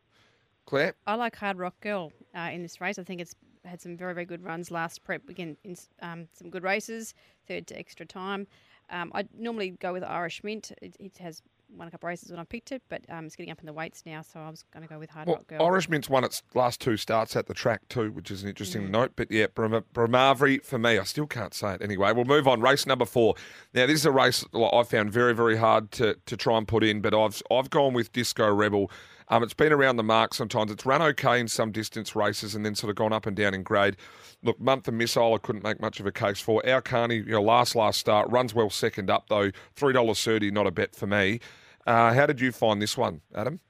Clare? 0.66 0.94
I 1.06 1.16
like 1.16 1.36
Hard 1.36 1.58
Rock 1.58 1.78
Girl 1.80 2.12
uh, 2.34 2.50
in 2.52 2.62
this 2.62 2.80
race. 2.80 2.98
I 2.98 3.02
think 3.02 3.20
it's 3.20 3.34
had 3.64 3.80
some 3.80 3.96
very, 3.96 4.14
very 4.14 4.24
good 4.24 4.42
runs 4.42 4.70
last 4.70 5.04
prep. 5.04 5.28
Again, 5.28 5.56
in 5.64 5.76
um, 6.00 6.28
some 6.32 6.50
good 6.50 6.62
races, 6.62 7.14
third 7.46 7.66
to 7.68 7.78
extra 7.78 8.06
time. 8.06 8.46
Um, 8.90 9.12
I 9.14 9.26
normally 9.36 9.70
go 9.70 9.92
with 9.92 10.02
Irish 10.02 10.42
Mint. 10.42 10.72
It, 10.80 10.96
it 10.98 11.18
has 11.18 11.42
won 11.76 11.88
a 11.88 11.90
couple 11.90 12.06
of 12.06 12.10
races 12.10 12.30
when 12.30 12.40
I 12.40 12.44
picked 12.44 12.72
it, 12.72 12.82
but 12.88 13.02
um, 13.08 13.26
it's 13.26 13.36
getting 13.36 13.52
up 13.52 13.60
in 13.60 13.66
the 13.66 13.72
weights 13.72 14.02
now, 14.06 14.22
so 14.22 14.40
I 14.40 14.50
was 14.50 14.64
going 14.72 14.86
to 14.86 14.88
go 14.88 14.98
with 14.98 15.10
Hard 15.10 15.26
Well, 15.26 15.36
Rock 15.36 15.46
Girl. 15.46 15.62
Irish 15.62 15.88
Mint's 15.88 16.08
won 16.08 16.24
its 16.24 16.42
last 16.54 16.80
two 16.80 16.96
starts 16.96 17.36
at 17.36 17.46
the 17.46 17.54
track 17.54 17.82
too, 17.88 18.10
which 18.12 18.30
is 18.30 18.42
an 18.42 18.48
interesting 18.48 18.90
note. 18.90 19.12
But 19.16 19.30
yeah, 19.30 19.46
Brahmavi 19.46 20.64
for 20.64 20.78
me, 20.78 20.98
I 20.98 21.04
still 21.04 21.26
can't 21.26 21.54
say 21.54 21.74
it 21.74 21.82
anyway. 21.82 22.12
We'll 22.12 22.24
move 22.24 22.48
on. 22.48 22.60
Race 22.60 22.86
number 22.86 23.04
four. 23.04 23.34
Now 23.72 23.86
this 23.86 23.96
is 23.96 24.06
a 24.06 24.12
race 24.12 24.44
I 24.54 24.82
found 24.84 25.12
very, 25.12 25.34
very 25.34 25.56
hard 25.56 25.90
to, 25.92 26.16
to 26.26 26.36
try 26.36 26.58
and 26.58 26.66
put 26.66 26.84
in, 26.84 27.00
but 27.00 27.14
I've 27.14 27.42
I've 27.50 27.70
gone 27.70 27.94
with 27.94 28.12
Disco 28.12 28.52
Rebel. 28.52 28.90
Um, 29.28 29.42
it's 29.42 29.54
been 29.54 29.72
around 29.72 29.96
the 29.96 30.02
mark 30.02 30.34
sometimes. 30.34 30.70
It's 30.70 30.84
run 30.84 31.00
okay 31.00 31.40
in 31.40 31.48
some 31.48 31.72
distance 31.72 32.14
races 32.14 32.54
and 32.54 32.64
then 32.64 32.74
sort 32.74 32.90
of 32.90 32.96
gone 32.96 33.12
up 33.12 33.26
and 33.26 33.34
down 33.34 33.54
in 33.54 33.62
grade. 33.62 33.96
Look, 34.42 34.60
Month 34.60 34.86
of 34.88 34.94
Missile, 34.94 35.34
I 35.34 35.38
couldn't 35.38 35.64
make 35.64 35.80
much 35.80 35.98
of 35.98 36.06
a 36.06 36.12
case 36.12 36.40
for. 36.40 36.66
Our 36.68 36.82
Carney, 36.82 37.16
you 37.16 37.32
know, 37.32 37.42
last 37.42 37.74
last 37.74 37.98
start 37.98 38.28
runs 38.30 38.54
well 38.54 38.68
second 38.70 39.10
up 39.10 39.28
though. 39.28 39.50
Three 39.74 39.92
dollars 39.94 40.22
thirty, 40.22 40.50
not 40.50 40.66
a 40.66 40.70
bet 40.70 40.94
for 40.94 41.06
me. 41.06 41.40
Uh, 41.86 42.12
how 42.14 42.26
did 42.26 42.40
you 42.40 42.52
find 42.52 42.80
this 42.80 42.96
one, 42.96 43.20
Adam? 43.34 43.60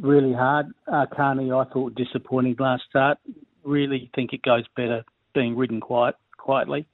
really 0.00 0.32
hard. 0.32 0.66
Uh, 0.90 1.06
Carney, 1.14 1.52
I 1.52 1.64
thought 1.72 1.94
disappointing 1.94 2.56
last 2.58 2.82
start. 2.88 3.18
Really 3.64 4.10
think 4.14 4.32
it 4.32 4.42
goes 4.42 4.64
better 4.76 5.04
being 5.34 5.56
ridden 5.56 5.80
quiet, 5.80 6.16
quietly, 6.38 6.86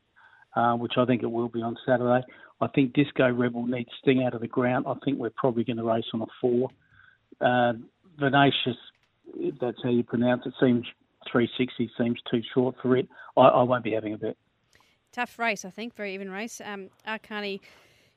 uh, 0.55 0.75
which 0.75 0.93
I 0.97 1.05
think 1.05 1.23
it 1.23 1.31
will 1.31 1.49
be 1.49 1.63
on 1.63 1.77
Saturday. 1.87 2.25
I 2.61 2.67
think 2.69 2.95
Disco 2.95 3.31
Rebel 3.31 3.67
needs 3.67 3.91
Sting 4.03 4.25
out 4.25 4.35
of 4.35 4.41
the 4.41 4.49
ground. 4.49 4.87
I 4.89 4.95
think 5.05 5.19
we're 5.19 5.31
probably 5.31 5.65
going 5.65 5.77
to 5.77 5.85
race 5.85 6.07
on 6.13 6.23
a 6.23 6.27
four. 6.41 6.71
Uh, 7.41 7.75
Venacious, 8.19 8.79
if 9.35 9.59
that's 9.61 9.77
how 9.83 9.91
you 9.91 10.03
pronounce 10.03 10.47
it, 10.47 10.55
seems 10.59 10.87
360 11.31 11.91
seems 11.99 12.19
too 12.31 12.41
short 12.55 12.77
for 12.81 12.97
it. 12.97 13.07
I, 13.37 13.43
I 13.43 13.63
won't 13.63 13.85
be 13.85 13.93
having 13.93 14.15
a 14.15 14.19
bet. 14.19 14.37
Tough 15.13 15.39
race, 15.39 15.67
I 15.67 15.71
think. 15.71 15.95
Very 15.95 16.15
even 16.15 16.31
race. 16.31 16.61
Um, 16.65 16.89
Arcani, 17.07 17.53
you 17.53 17.59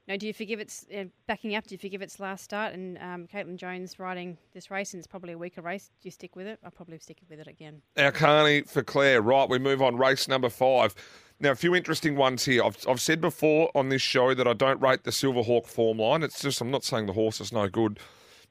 know, 0.09 0.17
do 0.17 0.27
you 0.27 0.33
forgive 0.33 0.59
its 0.59 0.85
uh, 0.95 1.05
backing 1.27 1.55
up? 1.55 1.67
Do 1.67 1.75
you 1.75 1.79
forgive 1.79 2.01
its 2.01 2.19
last 2.19 2.43
start? 2.43 2.73
And 2.73 2.97
um, 2.97 3.27
Caitlin 3.27 3.55
Jones 3.55 3.99
riding 3.99 4.37
this 4.53 4.69
race, 4.71 4.93
and 4.93 4.99
it's 4.99 5.07
probably 5.07 5.33
a 5.33 5.37
weaker 5.37 5.61
race. 5.61 5.91
Do 6.01 6.07
you 6.07 6.11
stick 6.11 6.35
with 6.35 6.47
it? 6.47 6.59
I'll 6.63 6.71
probably 6.71 6.97
stick 6.99 7.17
with 7.29 7.39
it 7.39 7.47
again. 7.47 7.81
Our 7.97 8.11
Carney 8.11 8.61
for 8.63 8.83
Clare. 8.83 9.21
Right, 9.21 9.47
we 9.47 9.59
move 9.59 9.81
on. 9.81 9.97
Race 9.97 10.27
number 10.27 10.49
five. 10.49 10.95
Now, 11.39 11.51
a 11.51 11.55
few 11.55 11.73
interesting 11.73 12.15
ones 12.17 12.43
here. 12.43 12.63
I've, 12.63 12.77
I've 12.87 12.99
said 12.99 13.21
before 13.21 13.71
on 13.73 13.89
this 13.89 14.01
show 14.01 14.33
that 14.33 14.47
I 14.47 14.53
don't 14.53 14.81
rate 14.81 15.03
the 15.03 15.11
Silverhawk 15.11 15.67
form 15.67 15.99
line. 15.99 16.21
It's 16.21 16.41
just, 16.41 16.59
I'm 16.59 16.71
not 16.71 16.83
saying 16.83 17.05
the 17.05 17.13
horse 17.13 17.39
is 17.39 17.53
no 17.53 17.69
good, 17.69 17.99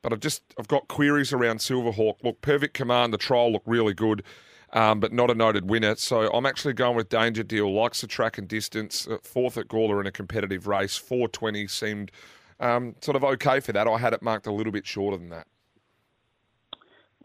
but 0.01 0.13
I've 0.13 0.21
just 0.21 0.43
I've 0.59 0.69
got 0.69 0.89
queries 0.89 1.33
around 1.33 1.59
Silverhawk. 1.59 2.23
Look, 2.23 2.41
perfect 2.41 2.73
command. 2.75 3.13
The 3.13 3.19
trial 3.19 3.53
looked 3.53 3.69
really 3.69 3.95
good. 3.95 4.23
Um, 4.71 5.01
but 5.01 5.15
not 5.15 5.31
a 5.31 5.35
noted 5.35 5.71
winner. 5.71 5.97
So 5.97 6.31
I'm 6.31 6.45
actually 6.45 6.75
going 6.75 6.95
with 6.95 7.09
Danger 7.09 7.43
Deal. 7.43 7.73
Likes 7.73 8.03
the 8.03 8.07
track 8.07 8.37
and 8.37 8.47
distance. 8.47 9.09
Uh, 9.09 9.17
fourth 9.23 9.57
at 9.57 9.67
Gawler 9.67 9.99
in 9.99 10.07
a 10.07 10.13
competitive 10.13 10.67
race. 10.67 10.95
420 10.95 11.67
seemed 11.69 12.13
um, 12.61 12.95
sort 13.01 13.17
of 13.17 13.25
okay 13.25 13.61
for 13.61 13.73
that. 13.73 13.89
I 13.89 13.97
had 13.97 14.13
it 14.13 14.21
marked 14.21 14.47
a 14.47 14.53
little 14.53 14.73
bit 14.73 14.87
shorter 14.87 15.17
than 15.17 15.31
that. 15.31 15.47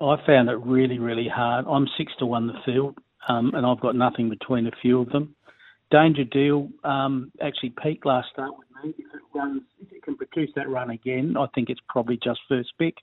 I 0.02 0.16
found 0.26 0.50
it 0.50 0.58
really, 0.58 1.00
really 1.00 1.28
hard. 1.28 1.66
I'm 1.70 1.88
six 1.98 2.12
to 2.20 2.26
one 2.26 2.48
the 2.48 2.54
field, 2.66 2.98
um, 3.28 3.54
and 3.54 3.66
I've 3.66 3.80
got 3.80 3.96
nothing 3.96 4.30
between 4.30 4.68
a 4.68 4.72
few 4.82 5.02
of 5.02 5.10
them. 5.10 5.36
Danger 5.91 6.24
Deal 6.24 6.70
um, 6.84 7.32
actually 7.41 7.74
peaked 7.82 8.06
last 8.06 8.30
start 8.34 8.52
with 8.58 8.68
me. 8.84 8.96
If 8.98 9.06
it 9.14 9.22
runs, 9.34 9.62
if 9.80 9.91
it 9.91 10.04
can 10.04 10.18
produce 10.18 10.50
that 10.56 10.68
run 10.68 10.89
again, 10.89 11.36
I 11.38 11.46
think 11.54 11.70
it's 11.70 11.80
probably 11.88 12.20
just 12.22 12.39
first 12.50 12.74
pick. 12.80 12.96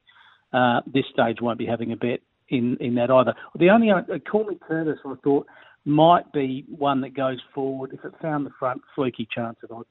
Uh, 0.52 0.80
this 0.86 1.04
stage 1.12 1.40
won't 1.40 1.58
be 1.58 1.66
having 1.66 1.92
a 1.92 1.96
bet 1.96 2.20
in, 2.50 2.76
in 2.80 2.94
that 2.96 3.10
either. 3.10 3.34
The 3.58 3.70
only 3.70 3.90
uh, 3.90 4.02
Call 4.30 4.44
Me 4.44 4.58
Curtis, 4.66 4.98
I 5.04 5.14
thought, 5.22 5.46
might 5.84 6.30
be 6.32 6.66
one 6.68 7.00
that 7.00 7.14
goes 7.14 7.38
forward 7.54 7.92
if 7.92 8.04
it 8.04 8.12
found 8.20 8.44
the 8.44 8.50
front 8.58 8.82
fluky 8.94 9.26
chance 9.34 9.56
at 9.64 9.70
odds. 9.70 9.88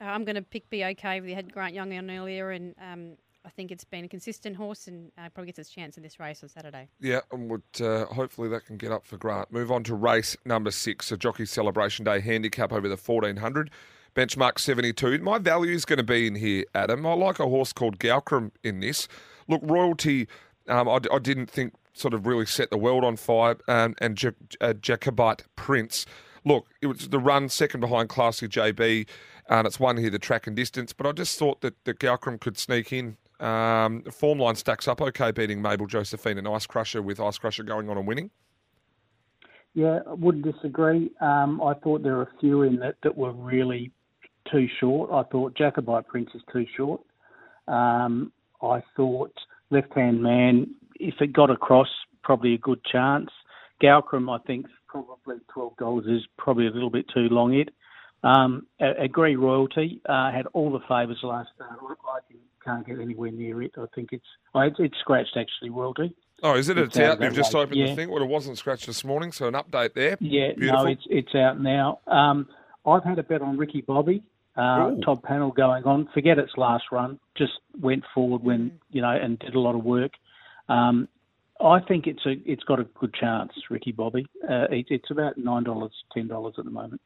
Uh, 0.00 0.04
I'm 0.04 0.24
going 0.24 0.36
to 0.36 0.42
pick 0.42 0.68
Be 0.70 0.84
Okay. 0.84 1.20
We 1.20 1.34
had 1.34 1.52
Grant 1.52 1.74
Young 1.74 1.92
on 1.96 2.10
earlier, 2.10 2.50
and 2.50 2.74
um, 2.80 3.12
I 3.44 3.50
think 3.50 3.70
it's 3.70 3.84
been 3.84 4.04
a 4.04 4.08
consistent 4.08 4.56
horse 4.56 4.86
and 4.86 5.10
uh, 5.18 5.28
probably 5.30 5.46
gets 5.46 5.58
its 5.58 5.70
chance 5.70 5.96
in 5.96 6.02
this 6.02 6.20
race 6.20 6.42
on 6.42 6.48
Saturday. 6.48 6.88
Yeah, 7.00 7.20
and 7.32 7.50
would, 7.50 7.62
uh, 7.80 8.06
hopefully 8.06 8.48
that 8.50 8.66
can 8.66 8.76
get 8.76 8.92
up 8.92 9.04
for 9.04 9.16
Grant. 9.16 9.52
Move 9.52 9.72
on 9.72 9.82
to 9.84 9.94
race 9.94 10.36
number 10.44 10.70
six, 10.70 11.10
a 11.10 11.16
Jockey 11.16 11.46
Celebration 11.46 12.04
Day 12.04 12.20
handicap 12.20 12.72
over 12.72 12.88
the 12.88 12.96
1400. 12.96 13.70
Benchmark 14.14 14.60
72. 14.60 15.18
My 15.18 15.38
value 15.38 15.72
is 15.72 15.84
going 15.84 15.96
to 15.96 16.04
be 16.04 16.28
in 16.28 16.36
here, 16.36 16.64
Adam. 16.72 17.04
I 17.04 17.14
like 17.14 17.40
a 17.40 17.48
horse 17.48 17.72
called 17.72 17.98
Galcrum 17.98 18.52
in 18.62 18.78
this. 18.78 19.08
Look, 19.48 19.60
Royalty, 19.64 20.28
um, 20.68 20.88
I, 20.88 20.98
I, 21.12 21.18
didn't 21.18 21.50
think 21.50 21.74
sort 21.92 22.14
of 22.14 22.26
really 22.26 22.46
set 22.46 22.70
the 22.70 22.78
world 22.78 23.04
on 23.04 23.16
fire, 23.16 23.56
um, 23.68 23.94
and 23.98 24.18
uh, 24.60 24.72
Jacobite 24.74 25.44
Prince. 25.56 26.06
Look, 26.44 26.66
it 26.82 26.86
was 26.86 27.08
the 27.08 27.18
run 27.18 27.48
second 27.48 27.80
behind 27.80 28.08
Classy 28.08 28.48
JB, 28.48 29.06
and 29.48 29.66
it's 29.66 29.80
one 29.80 29.96
here 29.96 30.10
the 30.10 30.18
track 30.18 30.46
and 30.46 30.56
distance. 30.56 30.92
But 30.92 31.06
I 31.06 31.12
just 31.12 31.38
thought 31.38 31.60
that, 31.62 31.82
that 31.84 31.98
Galcrum 31.98 32.38
could 32.38 32.58
sneak 32.58 32.92
in 32.92 33.16
um, 33.40 34.02
form 34.04 34.38
line 34.38 34.56
stacks 34.56 34.88
up 34.88 35.00
okay, 35.00 35.30
beating 35.30 35.60
Mabel 35.60 35.86
Josephine 35.86 36.38
and 36.38 36.48
Ice 36.48 36.66
Crusher 36.66 37.02
with 37.02 37.20
Ice 37.20 37.38
Crusher 37.38 37.62
going 37.62 37.88
on 37.88 37.98
and 37.98 38.06
winning. 38.06 38.30
Yeah, 39.74 40.00
I 40.08 40.12
wouldn't 40.14 40.44
disagree. 40.44 41.10
Um, 41.20 41.60
I 41.60 41.74
thought 41.74 42.02
there 42.02 42.16
were 42.16 42.22
a 42.22 42.40
few 42.40 42.62
in 42.62 42.76
that 42.76 42.94
that 43.02 43.16
were 43.16 43.32
really 43.32 43.90
too 44.50 44.68
short. 44.78 45.10
I 45.12 45.24
thought 45.30 45.56
Jacobite 45.56 46.06
Prince 46.06 46.30
is 46.34 46.42
too 46.52 46.64
short. 46.76 47.00
Um, 47.66 48.32
I 48.62 48.82
thought 48.96 49.32
Left 49.70 49.92
Hand 49.94 50.22
Man, 50.22 50.74
if 50.96 51.14
it 51.20 51.32
got 51.32 51.50
across, 51.50 51.88
probably 52.22 52.54
a 52.54 52.58
good 52.58 52.84
chance. 52.84 53.30
Galcrum, 53.80 54.30
I 54.30 54.38
think, 54.46 54.66
probably 54.88 55.36
twelve 55.52 55.76
goals 55.76 56.04
is 56.06 56.22
probably 56.38 56.66
a 56.66 56.70
little 56.70 56.90
bit 56.90 57.06
too 57.12 57.28
long. 57.30 57.54
It. 57.54 57.70
Um, 58.22 58.66
Agree 58.80 59.36
Royalty 59.36 60.00
uh, 60.08 60.32
had 60.32 60.46
all 60.54 60.72
the 60.72 60.80
favours 60.88 61.18
last 61.22 61.50
start. 61.54 61.78
I, 61.82 62.18
can't 62.64 62.86
get 62.86 62.98
anywhere 62.98 63.30
near 63.30 63.62
it. 63.62 63.72
I 63.76 63.84
think 63.94 64.08
it's 64.12 64.24
it's, 64.54 64.76
it's 64.78 64.98
scratched 65.00 65.36
actually, 65.36 65.70
Royalty. 65.70 66.14
Oh, 66.42 66.54
is 66.54 66.68
it? 66.68 66.78
It's, 66.78 66.96
it's 66.96 66.98
out. 66.98 67.20
You've 67.20 67.34
just 67.34 67.54
opened 67.54 67.78
yeah. 67.78 67.86
the 67.86 67.96
thing. 67.96 68.10
Well, 68.10 68.22
it 68.22 68.28
wasn't 68.28 68.58
scratched 68.58 68.86
this 68.86 69.04
morning, 69.04 69.32
so 69.32 69.46
an 69.46 69.54
update 69.54 69.94
there. 69.94 70.16
Yeah, 70.20 70.52
Beautiful. 70.56 70.84
no, 70.84 70.90
it's 70.90 71.04
it's 71.08 71.34
out 71.34 71.60
now. 71.60 72.00
Um, 72.06 72.48
I've 72.86 73.04
had 73.04 73.18
a 73.18 73.22
bet 73.22 73.42
on 73.42 73.56
Ricky 73.56 73.82
Bobby. 73.82 74.22
Uh, 74.56 74.92
top 75.04 75.22
panel 75.24 75.50
going 75.50 75.82
on. 75.84 76.08
Forget 76.14 76.38
its 76.38 76.52
last 76.56 76.84
run. 76.92 77.18
Just 77.36 77.54
went 77.80 78.04
forward 78.14 78.42
when 78.42 78.78
you 78.90 79.02
know 79.02 79.10
and 79.10 79.38
did 79.38 79.54
a 79.54 79.60
lot 79.60 79.74
of 79.74 79.84
work. 79.84 80.12
Um, 80.68 81.08
I 81.60 81.80
think 81.80 82.06
it's 82.06 82.24
a 82.26 82.34
it's 82.44 82.62
got 82.64 82.80
a 82.80 82.84
good 82.84 83.14
chance, 83.14 83.52
Ricky 83.70 83.92
Bobby. 83.92 84.26
Uh, 84.48 84.66
it, 84.70 84.86
it's 84.90 85.10
about 85.10 85.36
nine 85.38 85.64
dollars, 85.64 85.92
ten 86.12 86.28
dollars 86.28 86.54
at 86.58 86.64
the 86.64 86.70
moment. 86.70 87.00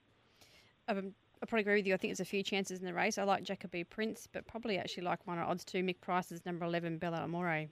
Um, 0.88 1.14
I 1.42 1.46
probably 1.46 1.62
agree 1.62 1.76
with 1.76 1.86
you. 1.86 1.94
I 1.94 1.96
think 1.96 2.10
there's 2.10 2.20
a 2.20 2.24
few 2.24 2.42
chances 2.42 2.80
in 2.80 2.86
the 2.86 2.94
race. 2.94 3.18
I 3.18 3.22
like 3.22 3.44
Jacoby 3.44 3.84
Prince, 3.84 4.28
but 4.30 4.46
probably 4.46 4.78
actually 4.78 5.04
like 5.04 5.26
one 5.26 5.38
at 5.38 5.46
odds 5.46 5.64
too. 5.64 5.82
Mick 5.82 6.00
Price's 6.00 6.44
number 6.44 6.64
11, 6.64 6.98
Bella 6.98 7.18
Amore. 7.18 7.66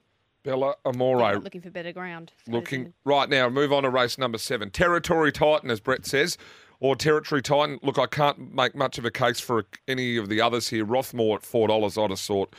Bella 0.44 0.76
Amore. 0.84 1.38
looking 1.40 1.60
for 1.60 1.70
better 1.70 1.92
ground. 1.92 2.32
Looking 2.46 2.92
right 3.04 3.28
now. 3.28 3.48
Move 3.48 3.72
on 3.72 3.82
to 3.82 3.90
race 3.90 4.16
number 4.16 4.38
seven. 4.38 4.70
Territory 4.70 5.32
Titan, 5.32 5.70
as 5.70 5.80
Brett 5.80 6.06
says, 6.06 6.38
or 6.80 6.96
Territory 6.96 7.42
Titan. 7.42 7.78
Look, 7.82 7.98
I 7.98 8.06
can't 8.06 8.54
make 8.54 8.74
much 8.74 8.98
of 8.98 9.04
a 9.04 9.10
case 9.10 9.40
for 9.40 9.64
any 9.88 10.16
of 10.16 10.28
the 10.28 10.40
others 10.40 10.68
here. 10.68 10.84
Rothmore 10.84 11.36
at 11.36 11.42
four 11.42 11.68
dollars. 11.68 11.96
I'd 11.98 12.10
have 12.10 12.20
thought 12.20 12.54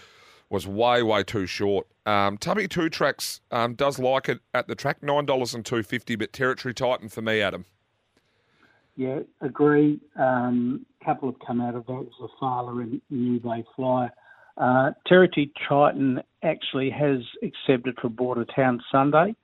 was 0.49 0.65
way 0.65 1.03
way 1.03 1.23
too 1.23 1.45
short. 1.45 1.87
Um, 2.05 2.37
Tubby 2.37 2.67
Two 2.67 2.89
Tracks 2.89 3.41
um, 3.51 3.73
does 3.73 3.99
like 3.99 4.29
it 4.29 4.39
at 4.53 4.67
the 4.67 4.75
track, 4.75 5.03
nine 5.03 5.25
dollars 5.25 5.53
and 5.53 5.65
two 5.65 5.83
fifty. 5.83 6.15
But 6.15 6.33
Territory 6.33 6.73
Titan 6.73 7.09
for 7.09 7.21
me, 7.21 7.41
Adam. 7.41 7.65
Yeah, 8.95 9.19
agree. 9.41 9.99
Um, 10.15 10.85
couple 11.05 11.31
have 11.31 11.39
come 11.45 11.61
out 11.61 11.75
of 11.75 11.85
that. 11.85 12.07
It 12.19 12.29
Fowler 12.39 12.81
and 12.81 13.01
New 13.09 13.39
Bay 13.39 13.63
Flyer. 13.75 14.11
Uh, 14.57 14.91
Territory 15.05 15.51
Titan 15.69 16.21
actually 16.43 16.89
has 16.89 17.19
accepted 17.43 17.95
for 18.01 18.09
Bordertown 18.09 18.79
Sunday 18.91 19.35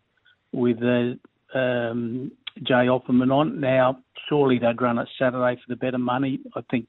with 0.52 0.78
a 0.82 1.20
um, 1.54 2.32
Jay 2.62 2.88
Offerman 2.88 3.32
on. 3.34 3.60
Now, 3.60 4.00
surely 4.30 4.60
they'd 4.60 4.82
run 4.82 5.00
it 5.00 5.08
Saturday 5.18 5.56
for 5.56 5.70
the 5.70 5.76
better 5.76 5.98
money. 5.98 6.40
I 6.56 6.62
think, 6.70 6.88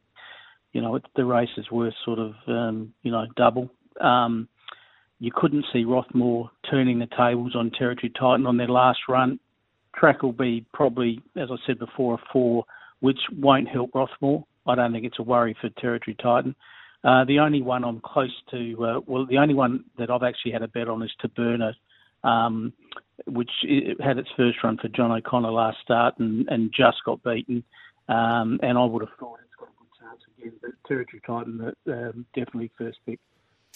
you 0.73 0.83
know, 0.83 0.99
the 1.17 1.25
race 1.25 1.49
is 1.57 1.71
worth 1.71 1.95
sort 2.05 2.19
of, 2.19 2.35
um, 2.47 2.93
you 3.03 3.11
know, 3.11 3.27
double. 3.37 3.71
Um, 4.01 4.49
you 5.21 5.31
couldn't 5.35 5.65
see 5.73 5.85
Rothmore 5.85 6.51
turning 6.71 6.99
the 6.99 7.09
tables 7.17 7.55
on 7.55 7.71
Territory 7.71 8.13
Titan 8.19 8.47
on 8.47 8.57
their 8.57 8.69
last 8.69 8.99
run 9.09 9.39
track 9.97 10.23
will 10.23 10.33
be 10.33 10.65
probably, 10.73 11.21
as 11.37 11.49
I 11.51 11.57
said 11.67 11.79
before, 11.79 12.15
a 12.15 12.19
four, 12.33 12.65
which 13.01 13.19
won't 13.37 13.69
help 13.69 13.93
Rothmore. 13.93 14.45
I 14.67 14.75
don't 14.75 14.93
think 14.93 15.05
it's 15.05 15.19
a 15.19 15.23
worry 15.23 15.57
for 15.61 15.69
Territory 15.81 16.17
Titan. 16.21 16.55
Uh, 17.03 17.25
the 17.25 17.39
only 17.39 17.61
one 17.61 17.85
I'm 17.85 18.01
close 18.01 18.33
to, 18.51 18.85
uh, 18.85 19.01
well, 19.07 19.27
the 19.27 19.39
only 19.39 19.55
one 19.55 19.85
that 19.99 20.11
I've 20.11 20.23
actually 20.23 20.53
had 20.53 20.63
a 20.63 20.69
bet 20.69 20.89
on 20.89 21.03
is 21.03 21.13
Taberna, 21.23 21.75
um, 22.23 22.73
which 23.27 23.51
had 24.01 24.19
its 24.19 24.29
first 24.37 24.59
run 24.63 24.77
for 24.79 24.89
John 24.89 25.13
O'Connor 25.13 25.51
last 25.51 25.79
start 25.83 26.19
and, 26.19 26.49
and 26.49 26.73
just 26.73 26.99
got 27.05 27.23
beaten. 27.23 27.63
Um, 28.09 28.61
and 28.63 28.77
I 28.77 28.85
would 28.85 29.03
have 29.03 29.17
thought 29.19 29.39
it's 29.45 29.55
got 29.59 29.69
a 29.69 29.79
good 29.79 29.89
chance 29.99 30.23
again, 30.39 30.53
but 30.61 30.73
Territory 30.87 31.23
Titan 31.27 31.73
um, 31.89 32.27
definitely 32.35 32.71
first 32.77 32.99
pick. 33.07 33.21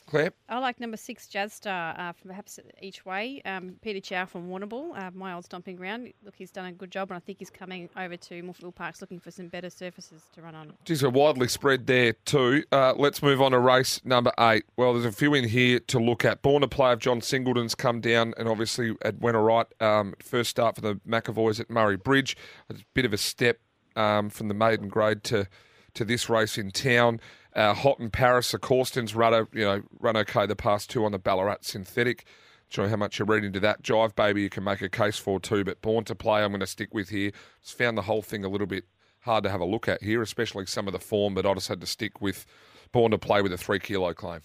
Claire? 0.08 0.32
I 0.48 0.58
like 0.58 0.80
number 0.80 0.96
six, 0.96 1.26
Jazz 1.26 1.52
Star, 1.52 1.94
uh, 1.98 2.12
perhaps 2.26 2.58
each 2.80 3.04
way. 3.04 3.42
Um, 3.44 3.76
Peter 3.82 4.00
Chow 4.00 4.26
from 4.26 4.48
Warrnambool, 4.48 4.98
uh, 4.98 5.10
my 5.14 5.34
old 5.34 5.44
stomping 5.44 5.76
ground. 5.76 6.12
Look, 6.24 6.34
he's 6.36 6.50
done 6.50 6.66
a 6.66 6.72
good 6.72 6.90
job, 6.90 7.10
and 7.10 7.16
I 7.16 7.20
think 7.20 7.38
he's 7.38 7.50
coming 7.50 7.88
over 7.96 8.16
to 8.16 8.42
Morphettville 8.42 8.74
Parks 8.74 9.00
looking 9.00 9.20
for 9.20 9.30
some 9.30 9.48
better 9.48 9.70
surfaces 9.70 10.22
to 10.34 10.42
run 10.42 10.54
on. 10.54 10.72
Geez, 10.84 11.02
a 11.02 11.10
widely 11.10 11.48
spread 11.48 11.86
there 11.86 12.14
too. 12.24 12.64
Uh, 12.72 12.94
let's 12.96 13.22
move 13.22 13.42
on 13.42 13.52
to 13.52 13.58
race 13.58 14.00
number 14.04 14.32
eight. 14.40 14.64
Well, 14.76 14.94
there's 14.94 15.04
a 15.04 15.12
few 15.12 15.34
in 15.34 15.48
here 15.48 15.78
to 15.80 15.98
look 15.98 16.24
at. 16.24 16.42
Born 16.42 16.62
to 16.62 16.68
play 16.68 16.92
of 16.92 17.00
John 17.00 17.20
Singleton's 17.20 17.74
come 17.74 18.00
down, 18.00 18.34
and 18.38 18.48
obviously 18.48 18.96
it 19.04 19.20
went 19.20 19.36
all 19.36 19.44
right. 19.44 19.66
Um, 19.80 20.14
first 20.22 20.50
start 20.50 20.74
for 20.74 20.80
the 20.80 20.94
McAvoys 21.06 21.60
at 21.60 21.68
Murray 21.68 21.96
Bridge. 21.96 22.36
A 22.70 22.74
bit 22.94 23.04
of 23.04 23.12
a 23.12 23.18
step 23.18 23.60
um, 23.96 24.30
from 24.30 24.48
the 24.48 24.54
maiden 24.54 24.88
grade 24.88 25.22
to 25.24 25.46
to 25.94 26.04
this 26.04 26.28
race 26.28 26.56
in 26.56 26.70
town. 26.70 27.20
Uh, 27.54 27.74
Hot 27.74 27.98
in 27.98 28.10
Paris, 28.10 28.52
a 28.54 28.58
Corstens 28.58 29.14
rudder, 29.14 29.48
you 29.52 29.64
know, 29.64 29.82
run 29.98 30.16
okay 30.16 30.46
the 30.46 30.56
past 30.56 30.90
two 30.90 31.04
on 31.04 31.12
the 31.12 31.18
Ballarat 31.18 31.58
synthetic. 31.62 32.24
Show 32.68 32.86
how 32.86 32.96
much 32.96 33.18
you're 33.18 33.26
reading 33.26 33.46
into 33.46 33.60
that. 33.60 33.82
Jive 33.82 34.14
Baby, 34.14 34.42
you 34.42 34.50
can 34.50 34.62
make 34.62 34.82
a 34.82 34.90
case 34.90 35.18
for 35.18 35.40
too, 35.40 35.64
but 35.64 35.80
Born 35.80 36.04
to 36.04 36.14
Play, 36.14 36.42
I'm 36.42 36.50
going 36.50 36.60
to 36.60 36.66
stick 36.66 36.92
with 36.92 37.08
here. 37.08 37.32
Just 37.62 37.78
found 37.78 37.96
the 37.96 38.02
whole 38.02 38.20
thing 38.20 38.44
a 38.44 38.48
little 38.48 38.66
bit 38.66 38.84
hard 39.20 39.44
to 39.44 39.50
have 39.50 39.60
a 39.60 39.64
look 39.64 39.88
at 39.88 40.02
here, 40.02 40.20
especially 40.20 40.66
some 40.66 40.86
of 40.86 40.92
the 40.92 40.98
form, 40.98 41.34
but 41.34 41.46
I 41.46 41.54
just 41.54 41.68
had 41.68 41.80
to 41.80 41.86
stick 41.86 42.20
with 42.20 42.44
Born 42.92 43.10
to 43.12 43.18
Play 43.18 43.40
with 43.40 43.52
a 43.52 43.58
three 43.58 43.78
kilo 43.78 44.12
claim. 44.12 44.40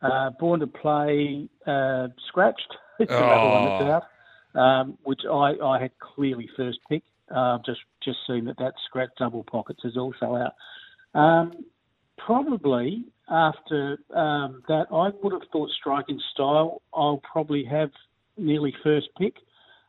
Uh, 0.00 0.30
Born 0.40 0.60
to 0.60 0.66
Play 0.66 1.48
uh, 1.66 2.08
scratched. 2.28 2.74
It's 2.98 3.10
another 3.10 3.34
oh. 3.34 3.78
one 3.78 3.86
that's 3.86 4.04
out, 4.54 4.60
um, 4.60 4.98
which 5.04 5.20
I, 5.30 5.54
I 5.62 5.80
had 5.80 5.90
clearly 5.98 6.48
first 6.56 6.78
pick. 6.88 7.02
Uh, 7.34 7.58
just 7.64 7.80
just 8.02 8.18
seen 8.26 8.44
that 8.46 8.58
that 8.58 8.74
scratch 8.86 9.10
double 9.18 9.44
pockets 9.44 9.80
is 9.84 9.96
also 9.96 10.34
out. 10.36 10.52
Um, 11.14 11.64
probably 12.18 13.04
after 13.28 13.98
um, 14.14 14.62
that, 14.68 14.86
I 14.92 15.10
would 15.22 15.32
have 15.32 15.48
thought 15.52 15.70
striking 15.70 16.20
style. 16.32 16.82
I'll 16.92 17.22
probably 17.30 17.64
have 17.64 17.90
nearly 18.36 18.74
first 18.82 19.08
pick. 19.18 19.34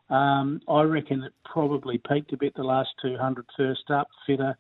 Um, 0.10 0.62
I 0.68 0.82
reckon 0.84 1.24
it 1.24 1.34
probably 1.46 1.98
peaked 1.98 2.34
a 2.34 2.38
bit 2.38 2.54
the 2.56 2.64
last 2.64 2.90
200 3.02 3.46
first 3.56 3.90
up, 3.90 4.10
fitter. 4.28 4.58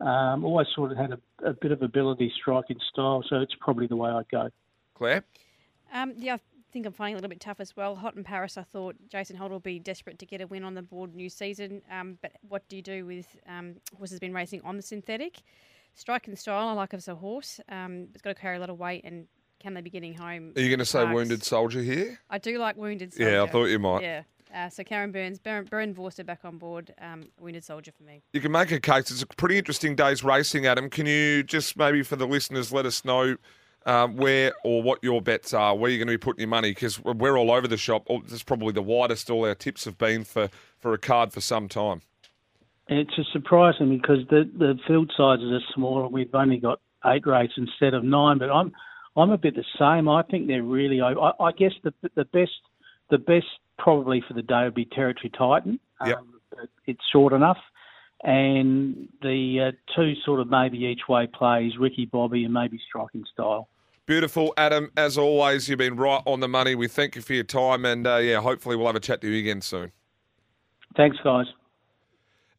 Um, 0.00 0.44
always 0.44 0.68
sort 0.74 0.92
of 0.92 0.98
had 0.98 1.12
a, 1.12 1.48
a, 1.48 1.52
bit 1.52 1.70
of 1.70 1.82
ability 1.82 2.32
striking 2.40 2.78
style, 2.92 3.24
so 3.28 3.36
it's 3.36 3.54
probably 3.60 3.86
the 3.86 3.96
way 3.96 4.10
I'd 4.10 4.28
go. 4.30 4.48
Clare? 4.94 5.24
Um, 5.92 6.14
yeah, 6.16 6.34
I 6.34 6.38
think 6.72 6.86
I'm 6.86 6.92
finding 6.92 7.14
it 7.14 7.18
a 7.18 7.18
little 7.18 7.30
bit 7.30 7.40
tough 7.40 7.60
as 7.60 7.76
well. 7.76 7.96
Hot 7.96 8.16
in 8.16 8.24
Paris, 8.24 8.56
I 8.56 8.62
thought 8.62 8.96
Jason 9.08 9.36
Holt 9.36 9.52
will 9.52 9.60
be 9.60 9.78
desperate 9.78 10.18
to 10.20 10.26
get 10.26 10.40
a 10.40 10.46
win 10.46 10.64
on 10.64 10.74
the 10.74 10.82
board 10.82 11.14
new 11.14 11.28
season. 11.28 11.82
Um, 11.90 12.18
but 12.20 12.32
what 12.48 12.68
do 12.68 12.76
you 12.76 12.82
do 12.82 13.04
with 13.06 13.36
um, 13.48 13.76
horses 13.96 14.18
been 14.18 14.34
racing 14.34 14.60
on 14.64 14.76
the 14.76 14.82
synthetic? 14.82 15.42
Striking 15.94 16.36
style 16.36 16.68
I 16.68 16.72
like 16.72 16.94
as 16.94 17.08
a 17.08 17.14
horse. 17.14 17.60
Um, 17.68 18.08
it's 18.12 18.22
got 18.22 18.34
to 18.34 18.40
carry 18.40 18.56
a 18.56 18.60
lot 18.60 18.70
of 18.70 18.78
weight 18.78 19.02
and 19.04 19.26
can 19.60 19.74
they 19.74 19.80
be 19.80 19.90
getting 19.90 20.14
home? 20.14 20.52
Are 20.56 20.60
you 20.60 20.68
going 20.68 20.80
to 20.80 20.84
say 20.84 21.04
wounded 21.04 21.44
soldier 21.44 21.82
here? 21.82 22.18
I 22.28 22.38
do 22.38 22.58
like 22.58 22.76
wounded 22.76 23.14
soldier. 23.14 23.30
Yeah, 23.30 23.42
I 23.44 23.46
thought 23.46 23.66
you 23.66 23.78
might. 23.78 24.02
Yeah. 24.02 24.22
Uh, 24.54 24.68
so 24.68 24.84
Karen 24.84 25.12
Burns, 25.12 25.38
Barend, 25.38 25.70
Barend 25.70 25.94
Vorster 25.94 26.26
back 26.26 26.40
on 26.44 26.58
board. 26.58 26.92
Um, 27.00 27.24
wounded 27.40 27.64
soldier 27.64 27.92
for 27.92 28.02
me. 28.02 28.22
You 28.32 28.40
can 28.40 28.52
make 28.52 28.70
a 28.70 28.80
case. 28.80 29.10
It's 29.10 29.22
a 29.22 29.26
pretty 29.26 29.56
interesting 29.56 29.94
day's 29.96 30.22
racing, 30.22 30.66
Adam. 30.66 30.90
Can 30.90 31.06
you 31.06 31.42
just 31.42 31.76
maybe 31.76 32.02
for 32.02 32.16
the 32.16 32.26
listeners 32.26 32.72
let 32.72 32.84
us 32.84 33.04
know 33.04 33.36
um, 33.86 34.16
where 34.16 34.52
or 34.64 34.82
what 34.82 34.98
your 35.02 35.22
bets 35.22 35.54
are, 35.54 35.74
where 35.74 35.90
you're 35.90 35.98
going 35.98 36.08
to 36.08 36.12
be 36.12 36.18
putting 36.18 36.40
your 36.40 36.48
money? 36.48 36.72
Because 36.72 37.02
we're 37.02 37.38
all 37.38 37.50
over 37.50 37.66
the 37.68 37.76
shop. 37.78 38.04
Oh, 38.10 38.20
This 38.20 38.32
is 38.32 38.42
probably 38.42 38.72
the 38.72 38.82
widest 38.82 39.30
all 39.30 39.46
our 39.46 39.54
tips 39.54 39.84
have 39.84 39.96
been 39.96 40.24
for, 40.24 40.50
for 40.78 40.92
a 40.92 40.98
card 40.98 41.32
for 41.32 41.40
some 41.40 41.68
time. 41.68 42.02
It's 42.98 43.14
just 43.16 43.32
surprising 43.32 43.96
because 43.96 44.26
the, 44.28 44.50
the 44.56 44.78
field 44.86 45.12
sizes 45.16 45.52
are 45.52 45.74
smaller. 45.74 46.08
We've 46.08 46.34
only 46.34 46.58
got 46.58 46.80
eight 47.06 47.26
races 47.26 47.54
instead 47.56 47.94
of 47.94 48.04
nine, 48.04 48.38
but 48.38 48.50
I'm 48.50 48.72
I'm 49.16 49.30
a 49.30 49.38
bit 49.38 49.54
the 49.54 49.64
same. 49.78 50.08
I 50.08 50.22
think 50.22 50.46
they're 50.46 50.62
really. 50.62 51.00
I, 51.00 51.12
I 51.12 51.52
guess 51.52 51.72
the 51.82 51.92
the 52.14 52.24
best 52.26 52.52
the 53.10 53.18
best 53.18 53.46
probably 53.78 54.22
for 54.26 54.34
the 54.34 54.42
day 54.42 54.64
would 54.64 54.74
be 54.74 54.84
Territory 54.86 55.30
Titan. 55.36 55.78
Yep. 56.04 56.18
Um, 56.18 56.40
but 56.50 56.68
it's 56.86 57.00
short 57.12 57.32
enough, 57.32 57.58
and 58.22 59.08
the 59.20 59.72
uh, 59.72 59.94
two 59.94 60.14
sort 60.24 60.40
of 60.40 60.48
maybe 60.50 60.78
each 60.78 61.08
way 61.08 61.26
plays 61.26 61.72
Ricky 61.78 62.06
Bobby 62.06 62.44
and 62.44 62.52
maybe 62.52 62.80
Striking 62.88 63.24
Style. 63.32 63.68
Beautiful, 64.06 64.52
Adam. 64.56 64.90
As 64.96 65.16
always, 65.16 65.68
you've 65.68 65.78
been 65.78 65.96
right 65.96 66.22
on 66.26 66.40
the 66.40 66.48
money. 66.48 66.74
We 66.74 66.88
thank 66.88 67.14
you 67.14 67.22
for 67.22 67.34
your 67.34 67.44
time, 67.44 67.84
and 67.84 68.06
uh, 68.06 68.16
yeah, 68.16 68.40
hopefully 68.40 68.76
we'll 68.76 68.86
have 68.86 68.96
a 68.96 69.00
chat 69.00 69.20
to 69.20 69.28
you 69.28 69.38
again 69.38 69.60
soon. 69.60 69.92
Thanks, 70.96 71.16
guys. 71.22 71.46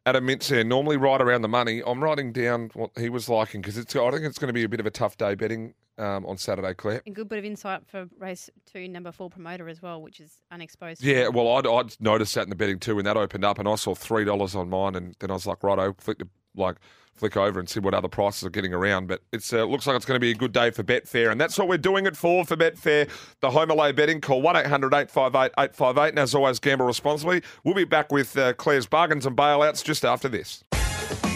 Adam 0.05 0.27
Mintz 0.27 0.49
here, 0.49 0.65
normally 0.65 0.97
right 0.97 1.21
around 1.21 1.43
the 1.43 1.47
money. 1.47 1.81
I'm 1.85 2.03
writing 2.03 2.33
down 2.33 2.69
what 2.73 2.91
he 2.97 3.07
was 3.09 3.29
liking 3.29 3.61
because 3.61 3.77
it's. 3.77 3.95
I 3.95 4.11
think 4.11 4.23
it's 4.23 4.37
going 4.37 4.49
to 4.49 4.53
be 4.53 4.63
a 4.63 4.69
bit 4.69 4.81
of 4.81 4.85
a 4.85 4.91
tough 4.91 5.15
day 5.17 5.33
betting 5.33 5.75
um, 5.97 6.25
on 6.25 6.37
Saturday, 6.37 6.73
Clare. 6.73 7.01
A 7.05 7.11
good 7.11 7.29
bit 7.29 7.39
of 7.39 7.45
insight 7.45 7.87
for 7.87 8.09
race 8.17 8.49
two, 8.65 8.89
number 8.89 9.13
four 9.13 9.29
promoter 9.29 9.69
as 9.69 9.81
well, 9.81 10.01
which 10.01 10.19
is 10.19 10.41
unexposed. 10.51 11.01
Yeah, 11.01 11.29
well, 11.29 11.47
I'd, 11.55 11.65
I'd 11.65 12.01
noticed 12.01 12.35
that 12.35 12.43
in 12.43 12.49
the 12.49 12.55
betting 12.55 12.79
too 12.79 12.95
when 12.95 13.05
that 13.05 13.15
opened 13.15 13.45
up, 13.45 13.59
and 13.59 13.67
I 13.67 13.75
saw 13.75 13.95
three 13.95 14.25
dollars 14.25 14.55
on 14.55 14.69
mine, 14.69 14.95
and 14.95 15.15
then 15.19 15.31
I 15.31 15.35
was 15.35 15.47
like, 15.47 15.63
right, 15.63 15.79
I'll 15.79 15.95
flick 15.97 16.19
the, 16.19 16.27
like 16.55 16.77
flick 17.15 17.37
over 17.37 17.59
and 17.59 17.69
see 17.69 17.79
what 17.79 17.93
other 17.93 18.07
prices 18.07 18.43
are 18.43 18.49
getting 18.49 18.73
around. 18.73 19.07
But 19.07 19.21
it's 19.31 19.53
uh, 19.53 19.63
looks 19.65 19.87
like 19.87 19.95
it's 19.95 20.05
going 20.05 20.15
to 20.15 20.19
be 20.19 20.31
a 20.31 20.35
good 20.35 20.51
day 20.51 20.71
for 20.71 20.83
Betfair, 20.83 21.31
and 21.31 21.39
that's 21.39 21.57
what 21.57 21.67
we're 21.67 21.77
doing 21.77 22.05
it 22.05 22.17
for 22.17 22.45
for 22.45 22.55
Betfair. 22.55 23.09
The 23.39 23.51
home 23.51 23.71
of 23.71 23.77
lay 23.77 23.91
betting 23.91 24.21
call 24.21 24.41
one 24.41 24.55
858 24.55 25.51
858 25.57 26.09
and 26.09 26.19
as 26.19 26.35
always, 26.35 26.59
gamble 26.59 26.85
responsibly. 26.85 27.41
We'll 27.63 27.75
be 27.75 27.85
back 27.85 28.11
with 28.11 28.37
uh, 28.37 28.53
Clare's 28.53 28.85
bargains 28.85 29.25
and 29.25 29.37
bailouts 29.37 29.83
just 29.83 30.05
after 30.05 30.27
this. 30.27 30.63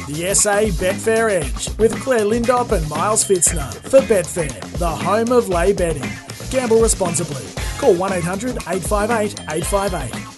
The 0.07 0.33
SA 0.33 0.71
Betfair 0.79 1.29
Edge 1.29 1.77
with 1.77 1.99
Clare 2.01 2.21
Lindop 2.21 2.71
and 2.71 2.89
Miles 2.89 3.27
Pfitzner 3.27 3.73
for 3.89 3.99
Betfair, 4.01 4.59
the 4.77 4.89
home 4.89 5.31
of 5.33 5.49
lay 5.49 5.73
betting. 5.73 6.09
Gamble 6.49 6.81
responsibly. 6.81 7.43
Call 7.77 7.93
1 7.93 8.13
800 8.13 8.55
858 8.67 9.39
858. 9.49 10.36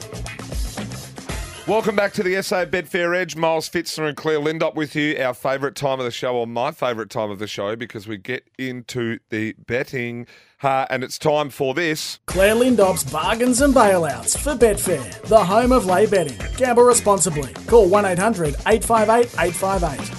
Welcome 1.70 1.96
back 1.96 2.14
to 2.14 2.24
the 2.24 2.42
SA 2.42 2.66
Betfair 2.66 3.16
Edge. 3.16 3.36
Miles 3.36 3.70
Pfitzner 3.70 4.08
and 4.08 4.18
Clare 4.18 4.40
Lindop 4.40 4.74
with 4.74 4.96
you. 4.96 5.16
Our 5.20 5.36
favourite 5.36 5.76
time 5.76 6.00
of 6.00 6.06
the 6.06 6.10
show, 6.10 6.36
or 6.36 6.48
my 6.48 6.72
favourite 6.72 7.12
time 7.12 7.30
of 7.30 7.38
the 7.38 7.46
show, 7.46 7.76
because 7.76 8.08
we 8.08 8.18
get 8.18 8.44
into 8.58 9.20
the 9.30 9.54
betting. 9.68 10.26
Uh, 10.64 10.88
and 10.90 11.04
it's 11.04 11.20
time 11.20 11.52
for 11.52 11.76
this. 11.76 12.18
Clare 12.26 12.56
Lindop's 12.56 13.04
bargains 13.04 13.62
and 13.62 13.72
bailouts 13.72 14.36
for 14.36 14.56
Betfair, 14.56 15.22
the 15.28 15.46
home 15.46 15.72
of 15.72 15.86
lay 15.86 16.08
betting. 16.08 16.40
Gamble 16.58 16.82
responsibly. 16.82 17.54
Call 17.68 17.88
1 17.88 18.04
800 18.04 18.56
858 18.66 19.26
858. 19.40 20.18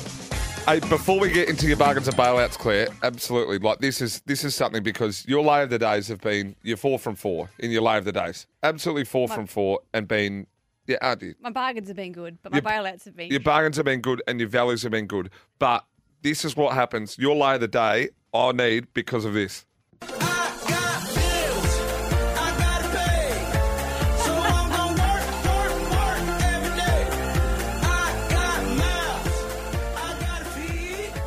Hey, 0.69 0.79
before 0.89 1.19
we 1.19 1.33
get 1.33 1.49
into 1.49 1.67
your 1.67 1.79
bargains 1.79 2.07
and 2.07 2.17
bailouts, 2.17 2.59
Clare, 2.59 2.87
absolutely. 3.03 3.59
Like 3.59 3.81
this 3.81 4.01
is 4.01 4.21
this 4.21 4.45
is 4.45 4.55
something 4.55 4.85
because 4.85 5.27
your 5.27 5.43
lay 5.43 5.65
of 5.65 5.71
the 5.71 5.81
days 5.81 6.07
have 6.07 6.21
been 6.21 6.55
you're 6.63 6.77
four 6.77 6.97
from 6.97 7.17
four 7.17 7.51
in 7.59 7.73
your 7.73 7.83
lay 7.83 7.99
of 7.99 8.05
the 8.05 8.13
days. 8.13 8.47
Absolutely 8.63 9.05
four 9.05 9.27
from 9.27 9.49
four 9.49 9.81
and 9.93 10.07
been 10.07 10.47
yeah, 10.91 10.99
aren't 11.01 11.23
you? 11.23 11.35
My 11.41 11.51
bargains 11.51 11.89
have 11.89 11.97
been 11.97 12.13
good, 12.13 12.39
but 12.43 12.53
my 12.53 12.59
Your- 12.59 12.63
bailouts 12.63 13.05
have 13.05 13.17
been. 13.17 13.31
Your 13.31 13.41
bargains 13.41 13.77
have 13.77 13.85
been 13.87 14.01
good 14.01 14.23
and 14.27 14.41
your 14.41 14.49
values 14.49 14.83
have 14.83 14.93
been 14.93 15.07
good. 15.07 15.31
But 15.59 15.85
this 16.23 16.45
is 16.45 16.57
what 16.57 16.75
happens. 16.75 17.17
Your 17.19 17.37
lay 17.37 17.55
of 17.55 17.61
the 17.61 17.69
day, 17.69 18.11
I 18.35 18.53
need 18.53 18.93
because 18.93 19.25
of 19.25 19.33
this. 19.35 19.65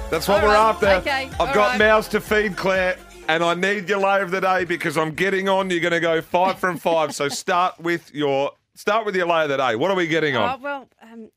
That's 0.10 0.28
what 0.28 0.44
All 0.44 0.48
we're 0.50 0.54
right, 0.54 0.70
after. 0.70 0.88
okay, 0.90 1.30
I've 1.40 1.40
all 1.40 1.54
got 1.56 1.70
right. 1.72 1.80
mouths 1.80 2.08
to 2.10 2.22
feed, 2.22 2.56
Clare, 2.56 2.98
and 3.28 3.44
I 3.44 3.56
need 3.56 3.90
your 3.90 3.98
lay 3.98 4.22
of 4.22 4.30
the 4.30 4.42
day 4.42 4.64
because 4.64 4.96
I'm 4.96 5.12
getting 5.16 5.50
on. 5.50 5.72
You're 5.72 5.80
going 5.80 5.92
to 5.94 6.00
go 6.00 6.22
five 6.22 6.60
from 6.60 6.78
five. 6.78 7.16
so 7.16 7.30
start 7.30 7.80
with 7.80 8.14
your 8.14 8.52
start 8.76 9.06
with 9.06 9.16
your 9.16 9.28
lay 9.28 9.44
of 9.44 9.50
the 9.50 9.58
day. 9.58 9.76
What 9.76 9.92
are 9.92 9.96
we 9.96 10.08
getting 10.08 10.36
Oh, 10.36 10.44
on? 10.44 10.62
well, 10.62 10.90
um, 11.02 11.30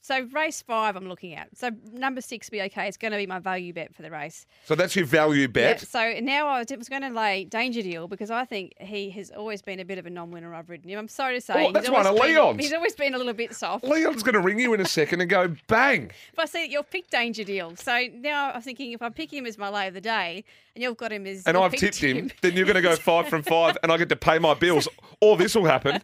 so 0.00 0.20
race 0.34 0.60
five 0.60 0.96
I'm 0.96 1.08
looking 1.08 1.34
at. 1.34 1.56
So 1.56 1.70
number 1.90 2.20
six 2.20 2.50
be 2.50 2.60
okay. 2.60 2.88
It's 2.88 2.98
going 2.98 3.12
to 3.12 3.16
be 3.16 3.26
my 3.26 3.38
value 3.38 3.72
bet 3.72 3.94
for 3.94 4.02
the 4.02 4.10
race. 4.10 4.44
So 4.66 4.74
that's 4.74 4.94
your 4.94 5.06
value 5.06 5.48
bet. 5.48 5.80
Yeah, 5.80 5.86
so 6.18 6.20
now 6.20 6.46
I 6.46 6.58
was, 6.58 6.88
going 6.90 7.00
to 7.00 7.08
lay 7.08 7.44
Danger 7.46 7.80
Deal 7.80 8.06
because 8.06 8.30
I 8.30 8.44
think 8.44 8.74
he 8.78 9.08
has 9.12 9.30
always 9.30 9.62
been 9.62 9.80
a 9.80 9.84
bit 9.86 9.96
of 9.96 10.04
a 10.04 10.10
non-winner. 10.10 10.54
I've 10.54 10.68
ridden 10.68 10.90
him. 10.90 10.98
I'm 10.98 11.08
sorry 11.08 11.36
to 11.36 11.40
say. 11.40 11.54
Oh, 11.68 11.72
that's 11.72 11.88
one 11.88 12.06
of 12.06 12.14
been- 12.16 12.22
Leon's. 12.22 12.60
He's 12.60 12.74
always 12.74 12.94
been 12.94 13.14
a 13.14 13.16
little 13.16 13.32
bit 13.32 13.54
soft. 13.54 13.82
Leon's 13.82 14.22
going 14.22 14.34
to 14.34 14.40
ring 14.40 14.58
you 14.58 14.74
in 14.74 14.80
a 14.82 14.84
second 14.86 15.22
and 15.22 15.30
go 15.30 15.54
bang. 15.68 16.10
But 16.36 16.42
I 16.42 16.46
see 16.46 16.66
you've 16.70 16.90
picked 16.90 17.10
Danger 17.10 17.42
Deal. 17.44 17.74
So 17.76 17.98
now 18.14 18.50
I'm 18.52 18.60
thinking 18.60 18.92
if 18.92 19.00
I 19.00 19.08
pick 19.08 19.32
him 19.32 19.46
as 19.46 19.56
my 19.56 19.70
lay 19.70 19.88
of 19.88 19.94
the 19.94 20.02
day 20.02 20.44
and 20.74 20.82
you've 20.82 20.98
got 20.98 21.12
him 21.12 21.26
as 21.26 21.44
And 21.46 21.56
I've 21.56 21.72
tipped 21.72 21.96
him, 21.96 22.30
then 22.42 22.52
you're 22.52 22.66
going 22.66 22.76
to 22.76 22.82
go 22.82 22.94
five 22.96 23.28
from 23.28 23.42
five, 23.42 23.78
and 23.82 23.90
I 23.90 23.96
get 23.96 24.10
to 24.10 24.16
pay 24.16 24.38
my 24.38 24.52
bills. 24.52 24.86
Or 25.22 25.38
this 25.38 25.54
will 25.54 25.64
happen. 25.64 26.02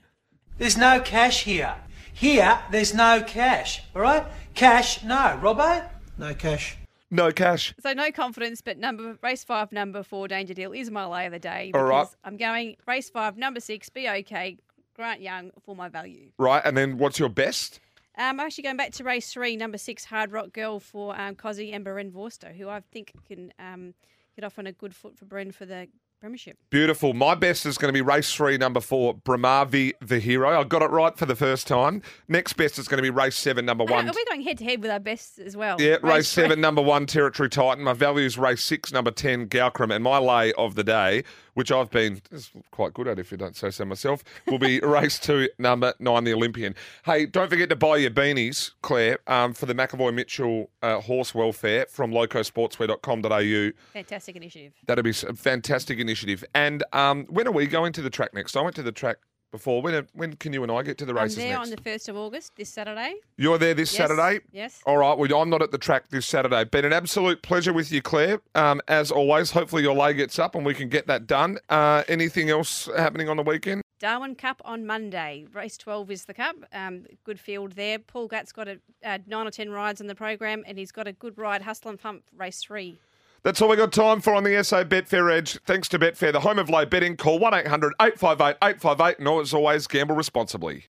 There's 0.61 0.77
no 0.77 1.01
cash 1.01 1.45
here. 1.45 1.75
Here, 2.13 2.61
there's 2.71 2.93
no 2.93 3.23
cash. 3.27 3.83
All 3.97 4.03
right? 4.03 4.27
Cash, 4.55 5.03
no. 5.03 5.41
Robbo? 5.43 5.89
No 6.19 6.35
cash. 6.35 6.77
No 7.11 7.33
cash. 7.33 7.75
So 7.81 7.95
no 7.95 8.11
confidence, 8.11 8.61
but 8.61 8.77
number 8.77 9.17
race 9.23 9.43
five, 9.43 9.73
number 9.73 10.03
four, 10.03 10.29
Danger 10.29 10.53
Deal 10.53 10.73
is 10.73 10.91
my 10.91 11.07
lay 11.07 11.25
of 11.25 11.33
the 11.33 11.39
day. 11.39 11.71
All 11.73 11.83
right. 11.85 12.03
because 12.03 12.15
I'm 12.25 12.37
going 12.37 12.77
race 12.87 13.09
five, 13.09 13.39
number 13.39 13.59
six, 13.59 13.89
be 13.89 14.07
okay, 14.07 14.59
Grant 14.95 15.23
Young 15.23 15.51
for 15.63 15.75
my 15.75 15.89
value. 15.89 16.29
Right, 16.37 16.61
and 16.63 16.77
then 16.77 16.99
what's 16.99 17.19
your 17.19 17.31
best? 17.31 17.81
Um, 18.19 18.39
I'm 18.39 18.41
actually 18.41 18.65
going 18.65 18.77
back 18.77 18.93
to 18.93 19.03
race 19.03 19.33
three, 19.33 19.57
number 19.57 19.79
six, 19.79 20.05
Hard 20.05 20.31
Rock 20.31 20.53
Girl 20.53 20.79
for 20.79 21.19
um, 21.19 21.37
Cozzy 21.37 21.75
and 21.75 21.87
Barend 21.87 22.13
Vorster, 22.13 22.55
who 22.55 22.69
I 22.69 22.81
think 22.93 23.13
can 23.27 23.51
um, 23.59 23.95
get 24.37 24.45
off 24.45 24.59
on 24.59 24.67
a 24.67 24.73
good 24.73 24.95
foot 24.95 25.17
for 25.17 25.25
Bren 25.25 25.55
for 25.55 25.65
the 25.65 25.89
premiership. 26.21 26.59
Beautiful. 26.69 27.15
My 27.15 27.35
best 27.35 27.65
is 27.65 27.79
going 27.79 27.89
to 27.89 27.93
be 27.95 28.03
race 28.03 28.31
three, 28.33 28.59
number 28.59 28.81
four, 28.81 29.15
Bramavi 29.15 29.93
the 30.03 30.19
Hero. 30.19 30.61
I 30.61 30.65
got 30.65 30.83
it 30.83 30.91
right 30.91 31.17
for 31.17 31.25
the 31.25 31.35
first 31.35 31.67
time. 31.67 32.03
Next 32.29 32.53
best 32.55 32.79
is 32.79 32.89
going 32.89 32.99
to 32.99 33.03
be 33.03 33.09
race 33.09 33.37
seven, 33.37 33.65
number 33.65 33.85
one. 33.85 34.07
Are 34.07 34.13
we 34.15 34.25
going 34.27 34.43
head 34.43 34.59
to 34.59 34.65
head 34.65 34.83
with 34.83 34.91
our 34.91 35.01
bests 35.01 35.39
as 35.39 35.57
well? 35.57 35.81
Yeah, 35.81 35.97
race, 36.03 36.33
three. 36.33 36.45
seven, 36.45 36.61
number 36.61 36.83
one, 36.83 37.07
Territory 37.07 37.49
Titan. 37.49 37.85
My 37.85 37.95
value 37.95 38.27
is 38.27 38.37
race 38.37 38.63
six, 38.63 38.93
number 38.93 39.11
10, 39.11 39.47
Galcrum. 39.47 39.91
And 39.91 40.05
my 40.05 40.19
lay 40.19 40.53
of 40.53 40.75
the 40.75 40.85
day, 40.85 41.25
which 41.61 41.71
I've 41.71 41.91
been 41.91 42.23
quite 42.71 42.95
good 42.95 43.07
at 43.07 43.19
if 43.19 43.31
you 43.31 43.37
don't 43.37 43.55
say 43.55 43.71
so 43.71 43.85
myself, 43.85 44.25
will 44.47 44.59
be 44.59 44.81
race 44.83 45.19
two, 45.19 45.47
number 45.59 45.93
nine, 45.99 46.25
the 46.25 46.33
Olympian. 46.33 46.75
Hey, 47.05 47.27
don't 47.27 47.51
forget 47.51 47.69
to 47.69 47.77
buy 47.77 47.99
your 47.99 48.11
beanies, 48.11 48.71
Clare, 48.81 49.19
um, 49.27 49.53
for 49.53 49.67
the 49.67 49.75
McAvoy 49.75 50.15
Mitchell 50.15 50.71
uh, 50.81 51.03
horse 51.03 51.35
welfare 51.35 51.85
from 51.91 52.13
locosportswear.com.au. 52.13 53.83
Fantastic 53.93 54.37
initiative. 54.37 54.73
That'd 54.87 55.05
be 55.05 55.11
a 55.11 55.35
fantastic 55.35 55.99
initiative. 55.99 56.43
And 56.55 56.83
um, 56.95 57.27
when 57.29 57.47
are 57.47 57.53
we 57.53 57.67
going 57.67 57.93
to 57.93 58.01
the 58.01 58.09
track 58.09 58.33
next? 58.33 58.57
I 58.57 58.63
went 58.63 58.77
to 58.77 58.83
the 58.83 58.91
track 58.91 59.19
before. 59.51 59.83
When 59.83 60.07
when 60.15 60.35
can 60.37 60.53
you 60.53 60.63
and 60.63 60.71
I 60.73 60.83
get 60.83 60.99
to 60.99 61.05
the 61.05 61.13
I'm 61.13 61.19
races 61.25 61.37
there 61.37 61.51
next? 61.59 61.61
on 61.63 61.71
the 61.71 61.77
1st 61.77 62.09
of 62.09 62.17
August, 62.17 62.53
this 62.57 62.69
Saturday. 62.71 63.15
You're 63.37 63.59
there 63.59 63.75
this 63.75 63.93
Yes, 63.93 64.09
Saturday? 64.09 64.41
yes. 64.53 64.81
All 64.87 64.99
right. 64.99 65.17
Well, 65.17 65.33
I'm 65.41 65.51
not 65.51 65.63
at 65.63 65.71
the 65.73 65.79
track 65.79 66.09
this 66.11 66.27
Saturday. 66.27 66.65
Been 66.65 66.85
an 66.85 66.93
absolute 66.93 67.43
pleasure 67.43 67.73
with 67.73 67.91
you, 67.93 68.03
Clare. 68.03 68.41
Um, 68.55 68.81
as 68.89 69.11
always, 69.11 69.51
hopefully 69.51 69.83
your 69.83 69.95
lay 69.95 70.15
gets 70.15 70.39
up 70.39 70.55
and 70.55 70.65
we 70.65 70.75
can 70.75 70.89
get 70.89 71.07
that 71.07 71.27
done. 71.27 71.59
Uh, 71.69 72.05
anything 72.09 72.51
else 72.51 72.89
happening 72.97 73.29
on 73.29 73.37
the 73.37 73.43
weekend? 73.43 73.83
Darwin 73.99 74.35
Cup 74.35 74.63
on 74.65 74.87
Monday. 74.87 75.47
Race 75.53 75.77
12 75.77 76.11
is 76.11 76.25
the 76.25 76.33
cup. 76.33 76.57
Um, 76.73 77.05
good 77.25 77.39
field 77.39 77.73
there. 77.73 77.99
Paul 77.99 78.29
Gatt's 78.29 78.51
got 78.51 78.67
a, 78.67 78.79
uh, 79.05 79.19
nine 79.27 79.47
or 79.47 79.51
10 79.51 79.69
rides 79.71 80.01
on 80.01 80.07
the 80.07 80.15
program, 80.15 80.65
and 80.67 80.79
he's 80.79 80.91
got 80.91 81.07
a 81.07 81.13
good 81.13 81.37
ride, 81.37 81.61
Hustle 81.63 81.91
and 81.91 82.01
Pump, 82.01 82.23
race 82.35 82.61
three. 82.63 82.99
That's 83.43 83.63
all 83.63 83.71
we 83.71 83.77
got 83.77 83.93
time 83.93 84.21
for 84.21 84.35
on 84.35 84.45
the 84.45 84.63
SA 84.63 84.85
Betfair 84.85 85.33
Edge. 85.33 85.59
Thanks 85.65 85.89
to 85.89 85.99
Betfair, 85.99 86.31
the 86.33 86.41
home 86.41 86.59
of 86.59 86.69
lay 86.69 86.85
betting. 86.85 87.17
Call 87.17 87.39
1 87.39 87.55
800 87.55 87.95
858 87.99 88.57
858 88.63 89.19
and 89.19 89.29
as 89.41 89.55
always, 89.55 89.87
gamble 89.87 90.15
responsibly. 90.15 90.85